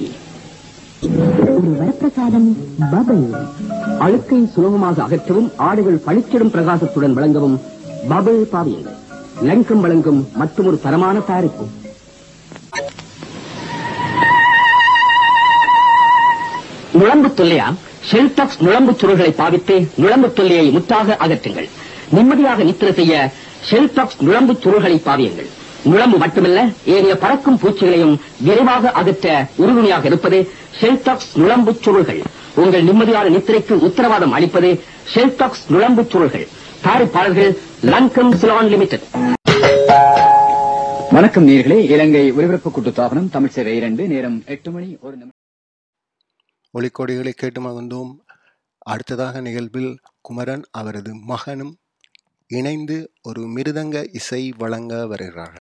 ஒரு 1.53 1.69
வரப்பிரசாதம் 1.81 2.49
பபல் 2.93 3.23
அழுக்கை 4.05 4.41
சுலபமாக 4.55 5.05
அகற்றவும் 5.07 5.49
ஆடைகள் 5.67 6.03
பளிச்சிடும் 6.07 6.53
பிரகாசத்துடன் 6.55 7.17
விளங்கவும் 7.19 7.57
பபிள் 8.11 8.43
பாவியங்கள் 8.55 8.99
லங்கம் 9.49 9.85
வழங்கும் 9.85 10.21
மற்றொரு 10.41 10.77
தரமான 10.87 11.19
தயாரிப்பு. 11.29 11.65
நுழம்பு 16.99 17.29
தொல்லையா? 17.37 17.67
ஷெல்டாக்ஸ் 18.11 18.59
நுழம்பு 18.65 18.91
சுருள்களை 19.01 19.31
பாவித்து 19.31 19.75
நுழம்பு 20.01 20.33
தொல்லையை 20.33 20.69
முற்றாக 20.69 21.17
அகற்றுங்கள். 21.19 21.67
நிம்மதியாக 22.11 22.63
நித்திர 22.63 22.93
செய்ய 22.93 23.31
ஷெல்டாக்ஸ் 23.69 24.19
நுழம்பு 24.19 24.53
சுருள்களை 24.63 24.97
பாவியுங்கள். 25.07 25.49
நுழம்பு 25.91 26.17
மட்டுமல்ல 26.17 26.59
ஏனைய 26.85 27.15
பறக்கும் 27.17 27.59
பூச்சிகளையும் 27.61 28.15
விரைவாக 28.41 28.91
அகற்ற 28.91 29.47
உறுதுணையாக 29.55 30.05
இருப்பது 30.05 30.39
ஷெல்டாக்ஸ் 30.81 31.31
நுழம்பு 31.35 31.73
சுருள்கள். 31.85 32.21
உங்கள் 32.55 32.83
நிம்மதியான 32.83 33.29
நித்திரைக்கு 33.35 33.77
உத்தரவாதம் 33.89 34.31
அளிப்பது 34.31 34.71
ஷெல்டாக்ஸ் 35.13 35.65
நுழம்பு 35.73 36.05
சுருள்கள். 36.13 36.47
தயாரிப்பாளர்கள் 36.85 37.53
லங்கம் 37.91 38.33
சிலான் 38.41 38.71
லிமிடெட். 38.73 39.05
வணக்கம் 41.11 41.47
நேர்களே. 41.47 41.77
இலங்கை 41.95 42.31
ஒலிபரப்பு 42.31 42.71
கூட்டுத்தாபனம் 42.71 43.29
தமிழ் 43.29 43.55
சேவை 43.57 43.75
இரண்டு 43.75 44.07
நேரம் 44.07 44.43
எட்டு 44.45 44.71
மணி 44.71 44.97
ஒரு 45.01 45.11
நிமிடம். 45.11 45.41
ஒளிக்கோடிகளை 46.73 47.33
கேட்டு 47.35 47.59
மகிழ்ந்தோம் 47.61 48.13
அடுத்ததாக 48.85 49.41
நிகழ்வில் 49.41 49.91
குமரன் 50.21 50.65
அவரது 50.71 51.11
மகனும் 51.15 51.73
இணைந்து 52.49 52.97
ஒரு 53.21 53.41
மிருதங்க 53.55 53.97
இசை 54.11 54.53
வழங்க 54.57 55.07
வருகிறார்கள். 55.07 55.65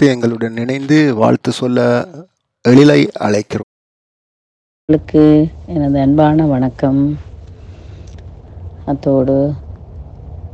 அடுத்து 0.00 0.14
எங்களுடன் 0.14 0.56
இணைந்து 0.56 1.14
வாழ்த்து 1.14 1.50
சொல்ல 1.52 1.80
எழிலை 2.68 3.00
அழைக்கிறோம். 3.20 3.66
உங்களுக்கு 4.84 5.48
எனது 5.66 5.98
அன்பான 6.00 6.46
வணக்கம். 6.46 7.00
அத்தோடு 8.84 9.52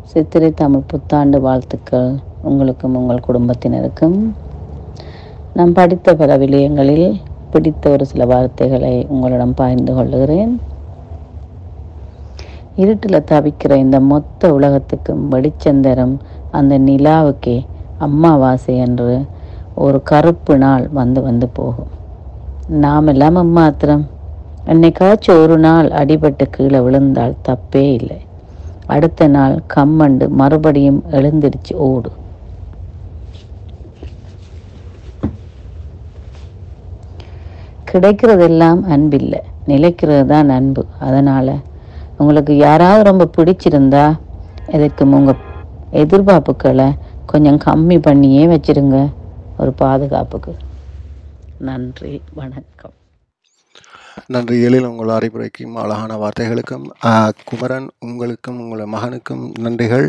சித்திரை 0.02 0.50
தமிழ் 0.50 0.88
புத்தாண்டு 0.88 1.40
வாழ்த்துக்கள் 1.40 2.10
உங்களுக்கும் 2.42 2.96
உங்கள் 2.96 3.22
குடும்பத்தினருக்கும். 3.28 4.16
நான் 5.52 5.72
படித்த 5.72 6.16
பல 6.16 6.38
விடயங்களில் 6.38 7.08
பிடித்த 7.50 7.90
ஒரு 7.90 8.06
சில 8.06 8.24
வார்த்தைகளை 8.24 9.06
உங்களிடம் 9.08 9.54
பகிர்ந்து 9.54 9.94
கொள்ளுகிறேன். 9.94 10.60
இருட்டில் 12.74 13.26
தவிக்கிற 13.30 13.76
இந்த 13.76 14.00
மொத்த 14.00 14.52
உலகத்துக்கும் 14.54 15.24
வெளிச்சந்தரம் 15.32 16.16
அந்த 16.50 16.78
நிலாவுக்கே 16.78 17.56
அம்மாவாசை 17.98 18.76
என்று 18.76 19.10
ஒரு 19.84 19.98
கருப்பு 20.10 20.54
நாள் 20.58 20.84
வந்து 20.98 21.20
வந்து 21.22 21.46
போகும். 21.58 21.90
நாம் 22.84 23.08
இல்லாமல் 23.12 23.54
மாத்திரம் 23.56 24.04
என்னைக்காச்சும் 24.72 25.40
ஒரு 25.42 25.56
நாள் 25.64 25.88
அடிபட்டு 26.00 26.44
கீழே 26.54 26.78
விழுந்தால் 26.86 27.34
தப்பே 27.48 27.82
இல்லை. 27.98 28.18
அடுத்த 28.94 29.28
நாள் 29.36 29.54
கம்மண்டு 29.74 30.26
மறுபடியும் 30.40 31.00
எழுந்திருச்சு 31.18 31.74
ஓடு. 31.88 32.10
கிடைக்கிறதெல்லாம் 37.90 38.80
அன்பில்லை. 38.94 39.40
நிலைக்கிறது 39.70 40.24
தான் 40.32 40.48
அன்பு. 40.56 40.82
அதனால் 41.06 41.54
உங்களுக்கு 42.18 42.56
யாராவது 42.56 43.02
ரொம்ப 43.10 43.24
பிடிச்சிருந்தா 43.36 44.06
எதுக்கும் 44.76 45.14
உங்கள் 45.18 45.44
எதிர்பார்ப்புகளை 46.02 46.88
கொஞ்சம் 47.32 47.60
கம்மி 47.64 47.96
பண்ணியே 48.08 48.42
வச்சுருங்க. 48.46 48.98
ஒரு 49.58 49.72
பாதுகாப்புக்கு. 49.72 50.56
நன்றி 51.58 52.22
வணக்கம். 52.34 52.92
நன்றி 54.26 54.62
எழில் 54.62 54.84
உங்கள் 54.84 55.14
அறிவுரைக்கும் 55.16 55.74
அழகான 55.74 56.12
வார்த்தைகளுக்கும் 56.16 56.86
குமரன் 57.44 57.90
உங்களுக்கும் 57.98 58.60
உங்கள் 58.60 58.86
மகனுக்கும் 58.86 59.44
நன்றிகள். 59.58 60.08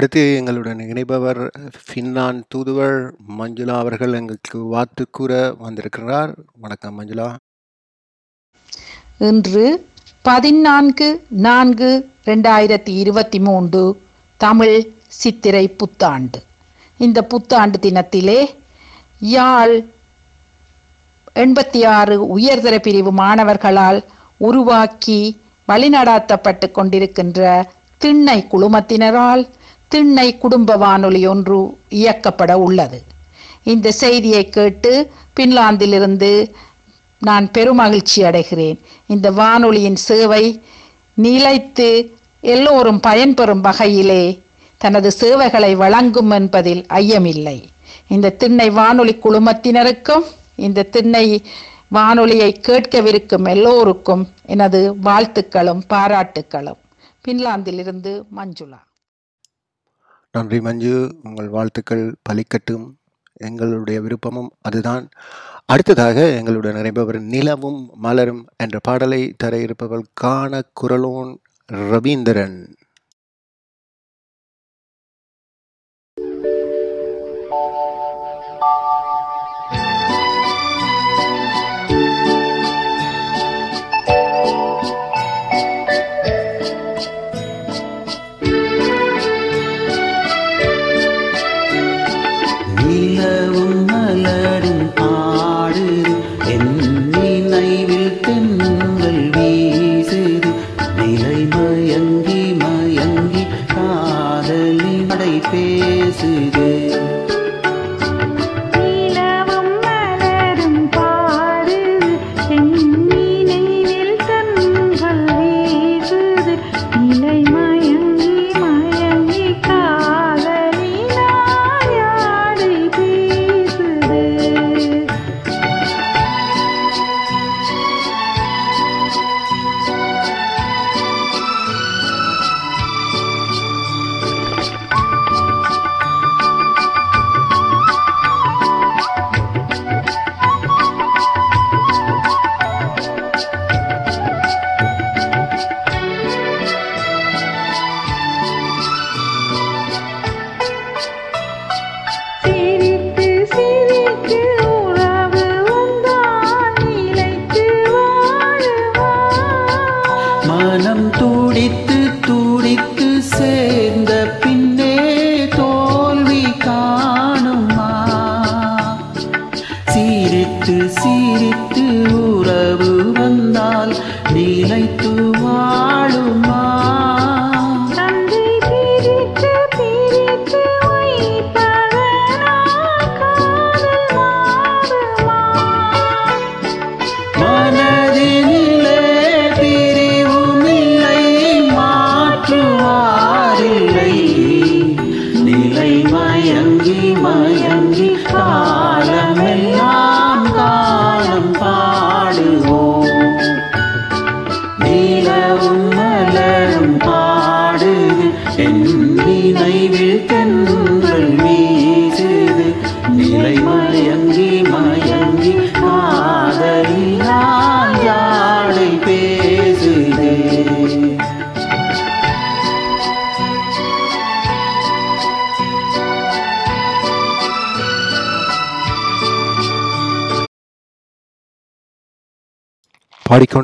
அடுத்து 0.00 0.36
எங்களுடன் 0.36 0.78
இணைபவர் 0.78 1.50
ஃபின்லாந்து 1.86 2.42
தூதுவர் 2.54 3.10
மஞ்சுளா 3.38 3.78
அவர்கள் 3.78 4.12
எங்களுக்கு 4.12 4.58
வாத்து 4.58 5.06
கூற 5.10 5.54
வந்திருக்கிறார். 5.58 6.34
வணக்கம் 6.60 6.94
மஞ்சுளா. 7.00 7.34
இன்று 9.18 9.86
பதினான்கு 10.22 11.26
நான்கு 11.28 12.08
ரெண்டாயிரத்தி 12.24 12.88
இருபத்தி 12.88 13.40
மூன்று 13.40 14.02
தமிழ் 14.36 14.90
சித்திரை 15.06 15.68
புத்தாண்டு. 15.68 16.42
இந்த 16.98 17.22
புத்தாண்டு 17.22 17.78
தினத்திலே 17.78 18.48
யாழ் 19.18 19.84
எண்பத்தி 21.34 21.86
ஆறு 21.86 22.26
உயர்தர 22.26 22.78
பிரிவு 22.78 23.12
மாணவர்களால் 23.12 24.02
உருவாக்கி 24.36 25.40
வழிநடாத்தப்பட்டு 25.68 26.68
கொண்டிருக்கின்ற 26.70 27.62
திண்ணை 27.98 28.46
குழுமத்தினரால் 28.50 29.48
திண்ணை 29.90 30.38
குடும்ப 30.38 30.76
வானொலி 30.76 31.26
ஒன்று 31.26 31.78
இயக்கப்பட 31.90 32.52
உள்ளது. 32.52 33.02
இந்த 33.62 33.92
செய்தியை 33.92 34.48
கேட்டு 34.48 35.10
பின்லாந்திலிருந்து 35.40 36.52
நான் 37.18 37.46
பெருமகிழ்ச்சி 37.58 38.16
அடைகிறேன். 38.16 38.78
இந்த 39.06 39.30
வானொலியின் 39.30 39.96
சேவை 39.96 40.44
நிலைத்து 41.14 41.88
எல்லோரும் 42.40 43.00
பயன்பெறும் 43.06 43.60
வகையிலே 43.60 44.42
தனது 44.76 45.10
சேவைகளை 45.10 45.74
வழங்கும் 45.74 46.30
என்பதில் 46.30 46.86
ஐயமில்லை. 46.88 47.58
இந்த 48.08 48.30
திண்ணை 48.30 48.70
வானொலி 48.70 49.14
குழுமத்தினருக்கும் 49.24 50.26
இந்த 50.56 50.82
திண்ணை 50.82 51.26
வானொலியை 51.88 52.60
கேட்கவிருக்கும் 52.68 53.48
எல்லோருக்கும் 53.48 54.28
எனது 54.46 54.94
வாழ்த்துக்களும் 55.04 55.82
பாராட்டுக்களும். 55.88 56.80
பின்லாந்திலிருந்து 57.28 58.12
மஞ்சுளா. 58.36 58.80
நன்றி 60.32 60.60
மஞ்சு. 60.60 61.14
உங்கள் 61.22 61.48
வாழ்த்துக்கள் 61.48 62.14
பலிக்கட்டும். 62.28 62.92
எங்களுடைய 63.32 64.00
விருப்பமும் 64.00 64.48
அதுதான். 64.60 65.08
அடுத்ததாக 65.66 66.28
எங்களுடன் 66.28 66.74
நிறைபவர் 66.74 67.20
நிலவும் 67.20 67.90
மலரும் 67.94 68.46
என்ற 68.56 68.78
பாடலை 68.82 69.34
தர 69.36 69.58
இருப்பவர் 69.58 70.04
காண 70.14 70.62
குரலோன் 70.82 71.36
ரவீந்திரன். 71.72 72.74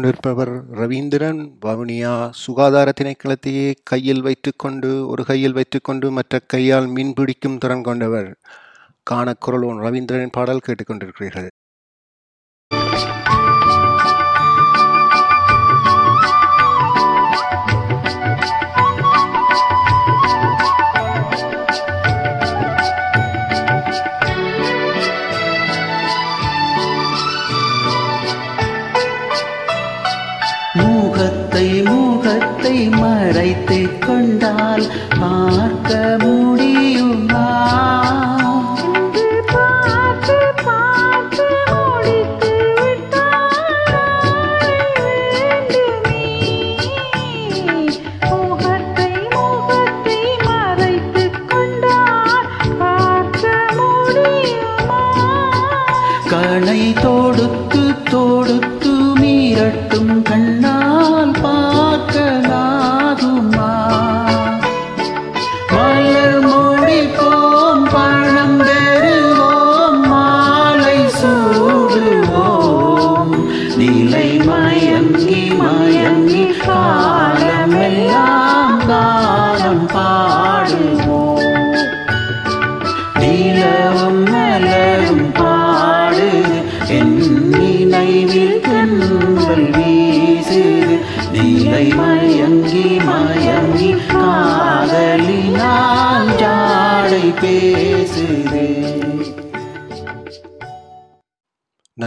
கொண்டிருப்பவர் 0.06 0.70
ரவீந்திரன். 0.70 1.52
வவுனியா 1.62 2.30
சுகாதார 2.30 2.92
திணைக்களத்தையே 3.00 3.74
கையில் 3.82 4.22
வைத்துக்கொண்டு 4.22 5.08
ஒரு 5.08 5.24
கையில் 5.24 5.52
வைத்துக்கொண்டு 5.52 6.10
மற்ற 6.10 6.38
கையால் 6.38 6.86
மீன் 6.86 7.12
பிடிக்கும் 7.12 7.58
திறன் 7.58 7.82
கொண்டவர். 7.82 8.36
காணக்குரலோன் 9.10 9.80
ரவீந்திரன் 9.86 10.28
பாடல் 10.32 10.60
கேட்டுக்கொண்டிருக்கிறீர்கள். 10.66 11.48
கொண்டால் 34.06 34.86
பார்க்க 35.20 35.92
முடியுமா? 36.24 37.44
களை 56.30 56.82
தொடுத்து 57.02 57.82
தொடுத்து 58.10 58.92
மீறட்டும் 59.20 60.14
கண்ணால் 60.22 61.34
பார்க்கலாகுமா 61.44 62.10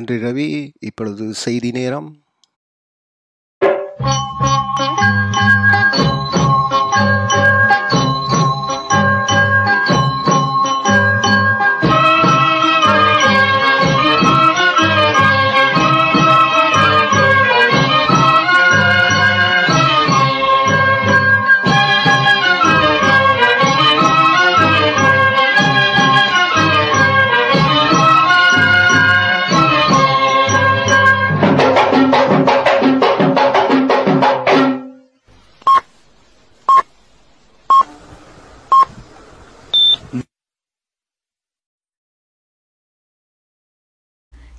நன்றி 0.09 0.25
ரவி. 0.27 0.71
இப்பொழுது 0.79 1.33
செய்தி 1.33 1.71
நேரம். 1.71 2.07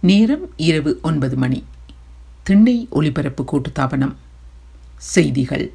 நேரம் 0.03 0.51
இரவு 0.57 0.99
ஒன்பது 1.03 1.37
மணி. 1.37 1.65
திண்ணை 2.43 2.87
ஒலிபரப்பு 2.91 3.45
கூட்டுத்தாபனம் 3.45 4.15
செய்திகள். 4.97 5.73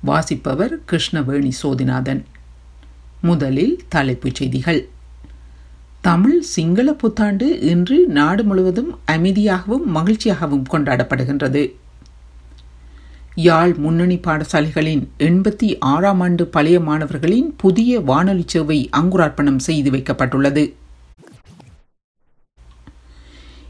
வாசிப்பவர் 0.00 0.80
கிருஷ்ணவேணி 0.90 1.50
சோதிநாதன். 1.62 2.24
முதலில் 3.20 3.82
தலைப்புச் 3.88 4.34
செய்திகள். 4.34 4.88
தமிழ் 6.00 6.40
சிங்கள 6.40 6.92
புத்தாண்டு 6.92 7.60
இன்று 7.60 8.06
நாடு 8.06 8.44
முழுவதும் 8.44 8.98
அமைதியாகவும் 9.06 9.86
மகிழ்ச்சியாகவும் 9.94 10.64
கொண்டாடப்படுகின்றது. 10.72 11.72
யாழ் 13.34 13.74
முன்னணி 13.74 14.16
பாடசாலைகளின் 14.16 15.06
எண்பத்தி 15.18 15.76
ஆறாம் 15.78 16.20
ஆண்டு 16.20 16.46
பழைய 16.46 16.80
மாணவர்களின் 16.80 17.54
புதிய 17.56 18.00
வானொலி 18.00 18.44
சேவை 18.46 18.88
அங்குரார்ப்பணம் 18.96 19.58
செய்து 19.58 19.90
வைக்கப்பட்டுள்ளது. 19.90 20.72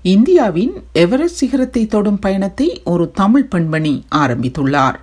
இந்தியாவின் 0.07 0.73
எவரெஸ்ட் 0.93 1.37
சிகரத்தை 1.37 1.87
தொடும் 1.87 2.19
பயணத்தை 2.19 2.83
ஒரு 2.85 3.11
தமிழ் 3.11 3.45
பெண்மணி 3.45 4.05
ஆரம்பித்துள்ளார். 4.15 4.95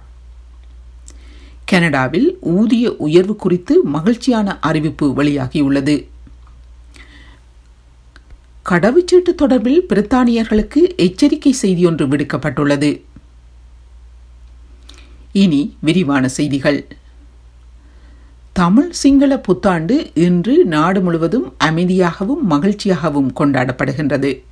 கனடாவில் 1.66 2.38
ஊதிய 2.42 2.96
உயர்வு 2.96 3.36
குறித்து 3.36 3.84
மகிழ்ச்சியான 3.84 4.60
அறிவிப்பு 4.60 5.14
வெளியாகியுள்ளது. 5.18 5.96
கடவுச்சீட்டு 8.70 9.32
தொடர்பில் 9.38 9.80
பிரித்தானியர்களுக்கு 9.90 10.96
எச்சரிக்கை 10.96 11.56
செய்தியொன்று 11.62 12.08
விடுக்கப்பட்டுள்ளது. 12.08 13.02
இனி 15.32 15.78
விரிவான 15.80 16.28
செய்திகள். 16.28 16.88
தமிழ் 18.54 18.92
சிங்கள 18.92 19.40
புத்தாண்டு 19.40 20.12
இன்று 20.14 20.66
நாடு 20.66 21.02
முழுவதும் 21.02 21.54
அமைதியாகவும் 21.64 22.46
மகிழ்ச்சியாகவும் 22.50 23.34
கொண்டாடப்படுகின்றது. 23.36 24.44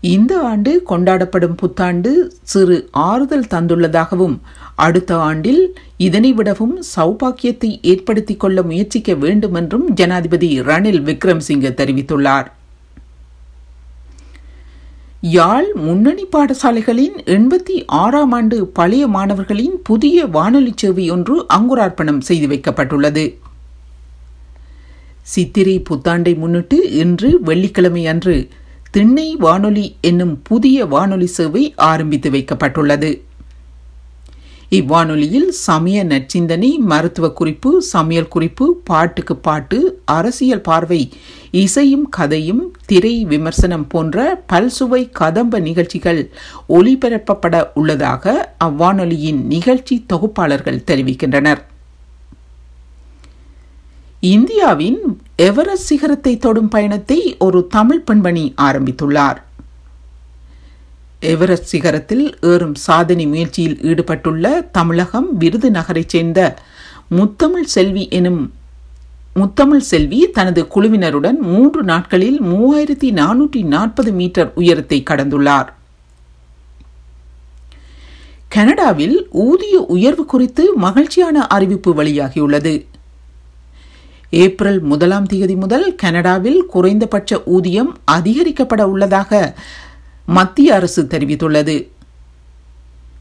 இந்த 0.00 0.40
ஆண்டு 0.40 0.82
கொண்டாடப்படும் 0.88 1.56
புத்தாண்டு 1.56 2.32
சிறு 2.42 2.88
ஆறுதல் 2.90 3.50
தந்துள்ளதாகவும் 3.50 4.38
அடுத்த 4.74 5.16
ஆண்டில் 5.16 5.74
இதனை 5.96 6.32
விடவும் 6.32 6.82
சௌபாக்கியத்தை 6.96 7.78
ஏற்படுத்திக் 7.82 8.40
கொள்ள 8.40 8.62
முயற்சிக்க 8.62 9.14
வேண்டும் 9.14 9.54
என்றும் 9.54 9.92
ஜனாதிபதி 9.94 10.60
ரணில் 10.60 11.02
விக்ரம்சிங்கே 11.08 11.70
தெரிவித்துள்ளார். 11.80 12.48
யாழ் 15.20 15.72
முன்னணி 15.74 16.24
பாடசாலைகளின் 16.24 17.16
எண்பத்தி 17.24 17.82
ஆறாம் 17.86 18.32
ஆண்டு 18.32 18.66
பழைய 18.66 19.06
மாணவர்களின் 19.06 19.82
புதிய 19.82 20.26
வானொலி 20.26 20.72
சேவை 20.76 21.10
ஒன்று 21.10 21.46
அங்குரார்ப்பணம் 21.54 22.20
செய்து 22.20 22.46
வைக்கப்பட்டுள்ளது. 22.46 23.34
சித்திரை 25.22 25.82
புத்தாண்டை 25.90 26.36
முன்னிட்டு 26.36 26.90
இன்று 26.90 27.40
வெள்ளிக்கிழமை 27.40 28.06
அன்று 28.06 28.48
திண்ணை 28.90 29.36
வானொலி 29.36 29.96
என்னும் 30.00 30.42
புதிய 30.42 30.86
வானொலி 30.86 31.26
சேவை 31.26 31.74
ஆரம்பித்து 31.76 32.30
வைக்கப்பட்டுள்ளது. 32.30 33.10
இவ்வானொலியில் 34.70 35.48
சமய 35.48 36.04
நற்சிந்தனை 36.04 36.76
மருத்துவ 36.78 37.30
குறிப்பு 37.30 37.82
சமையல் 37.82 38.28
குறிப்பு 38.28 38.80
பாட்டுக்கு 38.84 39.36
பாட்டு 39.36 40.00
அரசியல் 40.04 40.60
பார்வை 40.60 41.00
இசையும் 41.50 42.08
கதையும் 42.08 42.74
திரை 42.86 43.24
விமர்சனம் 43.24 43.86
போன்ற 43.86 44.44
பல்சுவை 44.52 45.02
கதம்ப 45.12 45.58
நிகழ்ச்சிகள் 45.58 46.30
ஒலிபரப்பப்பட 46.68 47.64
உள்ளதாக 47.74 48.54
அவ்வானொலியின் 48.64 49.42
நிகழ்ச்சி 49.46 50.04
தொகுப்பாளர்கள் 50.06 50.84
தெரிவிக்கின்றனர். 50.86 51.62
இந்தியாவின் 54.22 55.20
எவரஸ்ட் 55.38 55.88
சிகரத்தை 55.90 56.36
தொடும் 56.36 56.68
பயணத்தை 56.68 57.36
ஒரு 57.38 57.66
தமிழ் 57.66 58.00
பெண்மணி 58.00 58.54
ஆரம்பித்துள்ளார். 58.56 59.36
எவரெஸ்ட் 61.20 61.76
சிகரத்தில் 61.76 62.32
ஏறும் 62.40 62.74
சாதனை 62.74 63.26
முயற்சியில் 63.26 63.80
ஈடுபட்டுள்ள 63.82 64.60
தமிழகம் 64.60 65.40
விருதுநகரைச் 65.40 66.08
சேர்ந்த 66.08 66.58
முத்தமிழ் 67.10 67.64
செல்வி 67.64 68.08
எனும் 68.08 68.52
முத்தமிழ் 69.34 69.86
செல்வி 69.92 70.30
தனது 70.30 70.66
குழுவினருடன் 70.74 71.38
மூன்று 71.38 71.82
நாட்களில் 71.82 72.42
மூவாயிரத்தி 72.42 73.10
நானூற்றி 73.12 73.64
நாற்பது 73.64 74.12
மீட்டர் 74.12 74.52
உயரத்தை 74.54 75.02
கடந்துள்ளார். 75.10 75.72
கனடாவில் 78.48 79.28
ஊதிய 79.30 79.80
உயர்வு 79.80 80.24
குறித்து 80.24 80.76
மகிழ்ச்சியான 80.76 81.46
அறிவிப்பு 81.46 82.02
வெளியாகியுள்ளது. 82.02 82.88
ஏப்ரல் 84.30 84.80
முதலாம் 84.80 85.26
தேதி 85.26 85.56
முதல் 85.56 85.94
கனடாவில் 85.94 86.66
குறைந்தபட்ச 86.66 87.42
ஊதியம் 87.44 87.98
அதிகரிக்கப்பட 88.12 88.82
உள்ளதாக 88.82 89.56
மத்திய 90.26 90.74
அரசு 90.74 91.02
தெரிவித்துள்ளது. 91.02 91.88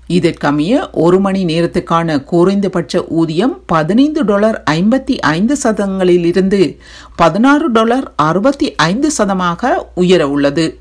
இதற்கமைய 0.08 0.90
ஒரு 0.92 1.20
மணி 1.20 1.46
நேரத்துக்கான 1.46 2.24
குறைந்தபட்ச 2.24 3.06
ஊதியம் 3.08 3.60
பதினைந்து 3.66 4.26
டாலர் 4.26 4.64
ஐம்பத்தி 4.72 5.18
ஐந்து 5.20 5.58
சதங்களிலிருந்து 5.64 6.78
பதினாறு 7.16 7.72
டாலர் 7.72 8.14
அறுபத்தி 8.16 8.76
ஐந்து 8.76 9.12
சதமாக 9.18 9.76
உயர 9.96 10.30
உள்ளது. 10.30 10.80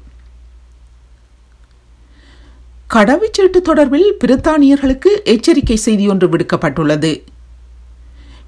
கடவுச்சீட்டு 2.94 3.60
தொடர்பில் 3.64 4.10
பிரித்தானியர்களுக்கு 4.24 5.22
எச்சரிக்கை 5.24 5.76
செய்தி 5.76 6.08
ஒன்று 6.08 6.28
விடுக்கப்பட்டுள்ளது. 6.28 7.22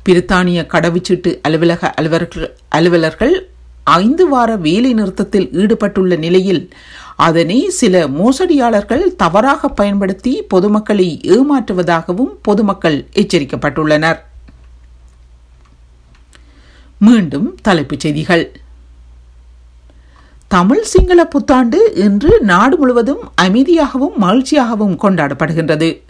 பிரித்தானிய 0.08 0.60
கடவுச்சீட்டு 0.66 1.40
அலுவலக 1.42 1.94
அலுவலர்கள் 1.94 2.56
அலுவலர்கள் 2.68 3.48
ஐந்து 3.84 4.28
வார 4.28 4.56
வேலை 4.56 4.92
நிறுத்தத்தில் 4.94 5.48
ஈடுபட்டுள்ள 5.52 6.16
நிலையில் 6.16 6.70
அதனை 7.16 7.70
சில 7.70 8.08
மோசடியாளர்கள் 8.08 9.16
தவறாக 9.16 9.68
பயன்படுத்தி 9.68 10.42
பொதுமக்களை 10.42 11.20
ஏமாற்றுவதாகவும் 11.22 12.32
பொதுமக்கள் 12.42 13.06
எச்சரிக்கப்பட்டுள்ளனர். 13.14 14.18
மீண்டும் 16.98 17.58
தலைப்புச் 17.62 18.00
செய்திகள். 18.00 18.60
தமிழ் 20.48 20.82
சிங்கள 20.82 21.24
புத்தாண்டு 21.24 21.92
இன்று 21.94 22.40
நாடு 22.40 22.76
முழுவதும் 22.76 23.32
அமைதியாகவும் 23.42 24.16
மகிழ்ச்சியாகவும் 24.20 24.96
கொண்டாடப்படுகின்றது. 25.02 26.02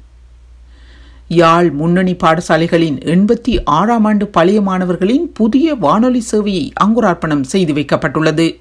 யாழ் 1.32 1.70
முன்னணி 1.70 2.12
பாடசாலைகளின் 2.12 2.96
எண்பத்தி 2.98 3.58
ஆறாம் 3.64 4.04
ஆண்டு 4.04 4.26
பழைய 4.26 4.60
மாணவர்களின் 4.60 5.32
புதிய 5.32 5.74
வானொலி 5.74 6.24
சேவையை 6.32 6.70
அங்குரார்ப்பணம் 6.84 7.42
செய்து 7.42 7.72
வைக்கப்பட்டுள்ளது. 7.72 8.60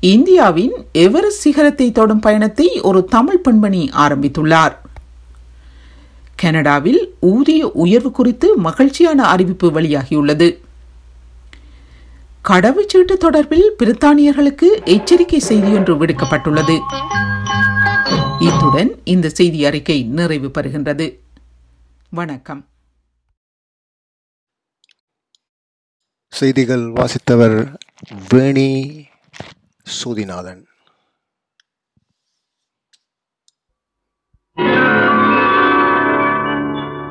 இந்தியாவின் 0.00 0.72
எவரெஸ்ட் 0.92 1.40
சிகரத்தை 1.40 1.92
தொடும் 1.92 2.20
பயணத்தை 2.20 2.80
ஒரு 2.80 3.04
தமிழ் 3.04 3.38
பெண்மணி 3.38 3.90
ஆரம்பித்துள்ளார். 3.92 4.72
கனடாவில் 6.36 7.14
ஊதிய 7.20 7.70
உயர்வு 7.70 8.10
குறித்து 8.10 8.56
மகிழ்ச்சியான 8.56 9.22
அறிவிப்பு 9.22 9.70
வெளியாகியுள்ளது. 9.70 10.58
கடவுச்சீட்டு 12.48 13.16
தொடர்பில் 13.20 13.68
பிரித்தானியர்களுக்கு 13.78 14.84
எச்சரிக்கை 14.84 15.38
செய்தி 15.38 15.72
ஒன்று 15.72 16.06
விடுக்கப்பட்டுள்ளது. 16.06 16.78
இத்துடன் 18.42 19.00
இந்த 19.04 19.28
செய்தி 19.28 19.66
அறிக்கை 19.66 20.02
நிறைவு 20.02 20.48
பெறுகின்றது. 20.48 21.20
வணக்கம். 22.10 22.66
செய்திகள் 26.28 26.78
வாசித்தவர் 26.78 27.78
வேணி 28.28 29.04
சூதிநாதன். 29.82 30.66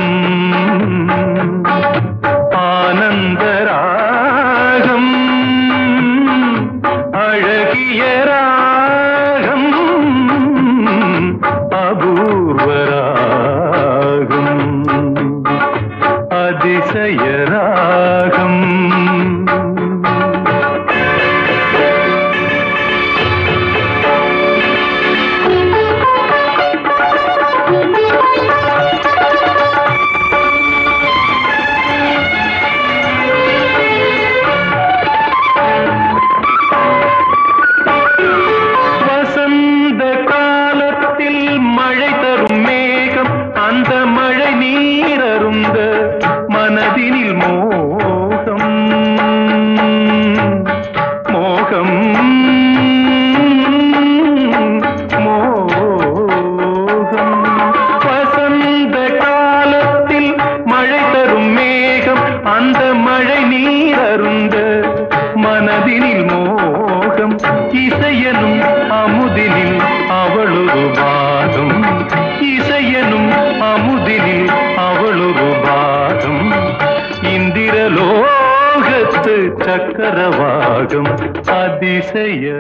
அதிசய 82.06 82.26
ராகம் 82.28 82.55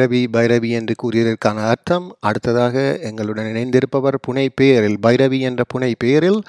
பைரவி 0.00 0.26
பைரவி 0.32 0.70
என்று 0.70 0.94
கூறியதற்கான 1.02 1.56
அர்த்தம் 1.56 2.16
அடுத்ததாக 2.20 2.98
எங்களுடன் 2.98 3.46
இணைந்திருப்பவர் 3.46 4.14
புனை 4.28 4.48
பெயரில் 4.54 4.98
பைரவி 5.02 5.40
என்ற 5.40 5.64
புனை 5.74 5.94
பெயரில் 5.98 6.42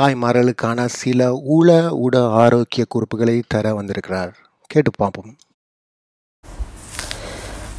தாய்மார்களுக்கான 0.00 0.84
சில 0.84 1.32
உள 1.32 1.98
உட 2.10 2.28
ஆரோக்கிய 2.28 2.84
குறிப்புகளை 2.88 3.42
தர 3.46 3.74
வந்திருக்கிறார். 3.74 4.36
கேட்டு 4.66 4.90
பார்ப்போம். 4.96 5.36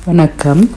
வணக்கம். 0.06 0.70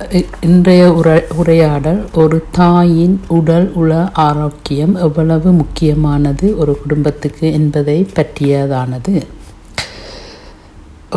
இ- 0.00 0.26
இன்றைய 0.40 0.92
உரை 0.92 1.22
உரையாடல் 1.36 2.08
ஒரு 2.14 2.44
தாயின் 2.50 3.20
உடல் 3.28 3.72
உள 3.72 4.10
ஆரோக்கியம் 4.12 4.94
எவ்வளவு 4.94 5.52
முக்கியமானது 5.52 6.58
ஒரு 6.58 6.80
குடும்பத்துக்கு 6.80 7.52
என்பதை 7.52 8.08
பற்றியதானது. 8.14 9.26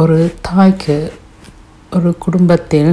ஒரு 0.01 0.15
தாய்க்கு 0.41 0.95
ஒரு 1.95 2.09
குடும்பத்தில் 2.23 2.89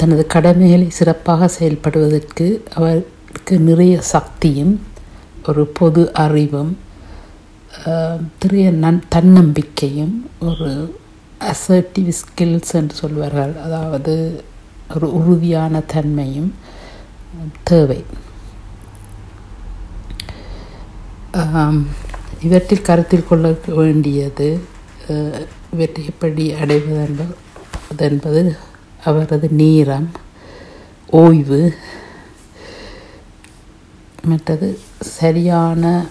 தனது 0.00 0.22
கடமைகளை 0.34 0.86
சிறப்பாக 0.90 1.48
செயல்படுவதற்கு 1.58 2.46
அவருக்கு 2.76 3.54
நிறைய 3.68 3.94
சக்தியும் 4.14 4.72
ஒரு 5.48 5.62
பொது 5.78 6.02
அறிவும் 6.24 6.72
நிறைய 8.42 8.70
நன் 8.84 9.02
தன்னம்பிக்கையும் 9.14 10.14
ஒரு 10.48 10.70
அசர்டிவ் 11.50 12.10
ஸ்கில்ஸ் 12.20 12.72
என்று 12.80 12.96
சொல்வார்கள். 13.02 13.52
அதாவது 13.66 14.14
ஒரு 14.94 15.08
உறுதியான 15.18 15.82
தன்மையும் 15.92 16.50
தேவை. 17.70 18.00
இவற்றில் 22.46 22.86
கருத்தில் 22.88 23.28
கொள்ள 23.28 23.54
வேண்டியது 23.78 24.48
இவற்றை 25.08 26.04
எப்படி 26.04 26.52
அடைவது 26.52 27.26
என்பது 27.98 28.56
அவரது 29.04 29.48
நேரம் 29.50 30.10
ஓய்வு 31.10 31.74
மற்றது 34.22 34.78
சரியான 35.00 36.04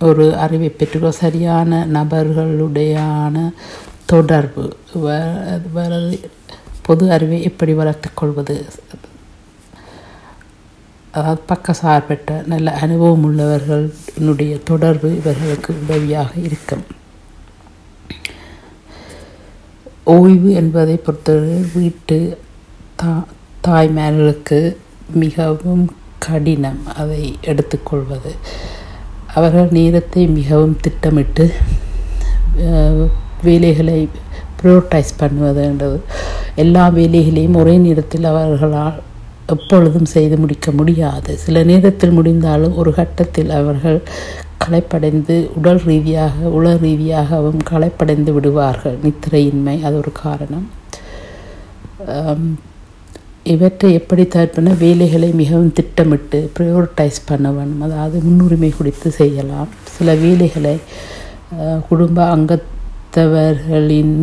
ஒரு 0.00 0.36
அறிவை 0.36 0.74
பெற்றுக்கோ 0.78 1.08
சரியான 1.08 1.86
நபர்களுடையான 1.86 3.52
தொடர்பு. 4.06 4.76
வ- 4.94 6.24
பொது 6.82 7.12
அறிவை 7.12 7.42
எப்படி 7.42 7.74
வளர்த்துக்கொள்வது 7.74 8.64
அதாவது 11.14 11.42
பக்க 11.50 11.72
சார்பற்ற 11.80 12.32
நல்ல 12.52 12.72
அனுபவம் 12.84 13.24
உள்ளவர்களுடைய 13.28 14.52
தொடர்பு 14.70 15.08
இவர்களுக்கு 15.20 15.70
உதவியாக 15.84 16.32
இருக்கும். 16.48 16.84
ஓய்வு 20.16 20.50
என்பதை 20.60 20.94
பொறுத்தவரை 21.06 21.58
வீட்டு 21.78 22.18
தா 23.00 23.12
தாய்மார்களுக்கு 23.66 24.60
மிகவும் 25.24 25.84
கடினம் 26.26 26.80
அதை 27.00 27.22
எடுத்துக்கொள்வது. 27.50 28.32
அவர்கள் 29.38 29.76
நேரத்தை 29.78 30.22
மிகவும் 30.38 30.78
திட்டமிட்டு 30.84 31.44
வேலைகளை 33.48 34.00
ப்ரியோரிட்டைஸ் 34.58 35.12
பண்ணுவதுன்றது 35.20 35.98
எல்லா 36.62 36.84
வேலைகளையும் 36.96 37.60
ஒரே 37.60 37.74
நேரத்தில் 37.84 38.26
அவர்களால் 38.32 38.98
எப்பொழுதும் 39.54 40.08
செய்து 40.14 40.36
முடிக்க 40.42 40.70
முடியாது. 40.78 41.32
சில 41.44 41.62
நேரத்தில் 41.70 42.16
முடிந்தாலும் 42.18 42.76
ஒரு 42.80 42.90
கட்டத்தில் 42.98 43.52
அவர்கள் 43.60 43.98
களைப்படைந்து 44.64 45.36
உடல் 45.58 45.82
ரீதியாக 45.90 46.48
உள 46.56 46.72
ரீதியாகவும் 46.84 47.60
களைப்படைந்து 47.70 48.32
விடுவார்கள். 48.36 48.98
நித்திரையின்மை 49.04 49.76
அது 49.86 49.96
ஒரு 50.02 50.12
காரணம். 50.24 50.66
இவற்றை 53.52 53.88
எப்படி 53.98 54.24
தவிர்ப்பன 54.34 54.74
வேலைகளை 54.84 55.28
மிகவும் 55.40 55.72
திட்டமிட்டு 55.78 56.38
ப்ரையோரிட்டைஸ் 56.56 57.20
பண்ண 57.30 57.46
வேண்டும். 57.56 57.84
அதாவது 57.86 58.16
முன்னுரிமை 58.26 58.70
கொடுத்து 58.78 59.10
செய்யலாம். 59.20 59.70
சில 59.96 60.14
வேலைகளை 60.24 60.76
குடும்ப 61.88 62.18
அங்கத்தவர்களின் 62.36 64.16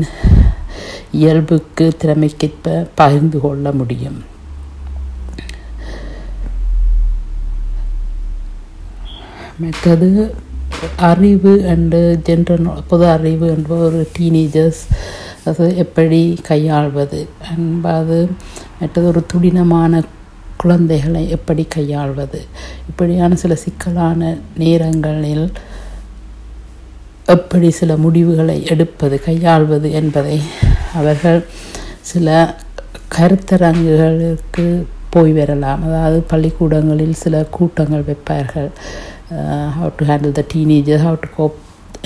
இயல்புக்கு 1.20 1.86
திறமைக்கேற்ப 2.02 2.88
பகிர்ந்து 3.02 3.40
கொள்ள 3.46 3.72
முடியும். 3.82 4.20
மற்றது 9.60 10.36
அறிவு 10.96 11.52
அண்டு 11.68 12.00
ஜென்ரல் 12.28 12.68
பொது 12.88 13.06
அறிவு 13.08 13.48
என்பது 13.48 13.82
ஒரு 13.82 14.08
டீனேஜர்ஸ் 14.20 14.82
அது 15.44 15.78
எப்படி 15.78 16.40
கையாள்வது? 16.44 17.28
என்பது 17.58 18.30
மற்றது 18.80 19.08
ஒரு 19.08 19.22
துடினமான 19.34 20.04
குழந்தைகளை 20.58 21.30
எப்படி 21.30 21.64
கையாள்வது? 21.64 22.42
இப்படியான 22.90 23.36
சில 23.36 23.56
சிக்கலான 23.56 24.38
நேரங்களில் 24.58 25.52
எப்படி 27.26 27.70
சில 27.70 27.98
முடிவுகளை 27.98 28.66
எடுப்பது 28.66 29.24
கையாள்வது 29.24 29.92
என்பதை 29.92 30.42
அவர்கள் 30.94 31.46
சில 32.02 32.56
கருத்தரங்குகளுக்கு 33.16 34.84
போய் 35.10 35.32
வரலாம். 35.32 35.84
அதாவது 35.84 36.20
பள்ளிக்கூடங்களில் 36.22 37.14
சில 37.14 37.46
கூட்டங்கள் 37.50 38.04
வைப்பார்கள். 38.04 38.70
How 39.74 39.90
to 39.98 40.04
handle 40.06 40.36
the 40.36 40.44
teenager 40.54 41.02
how 41.04 41.18
to 41.24 41.30
cope 41.36 41.58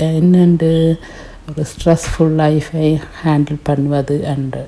என்னென்று 0.06 0.70
ஒரு 1.48 1.62
ஸ்ட்ரெஸ்ஃபுல் 1.72 2.34
லைஃபை 2.40 2.86
ஹேண்டில் 3.20 3.60
பண்ணுவது 3.62 4.16
என்று 4.32 4.62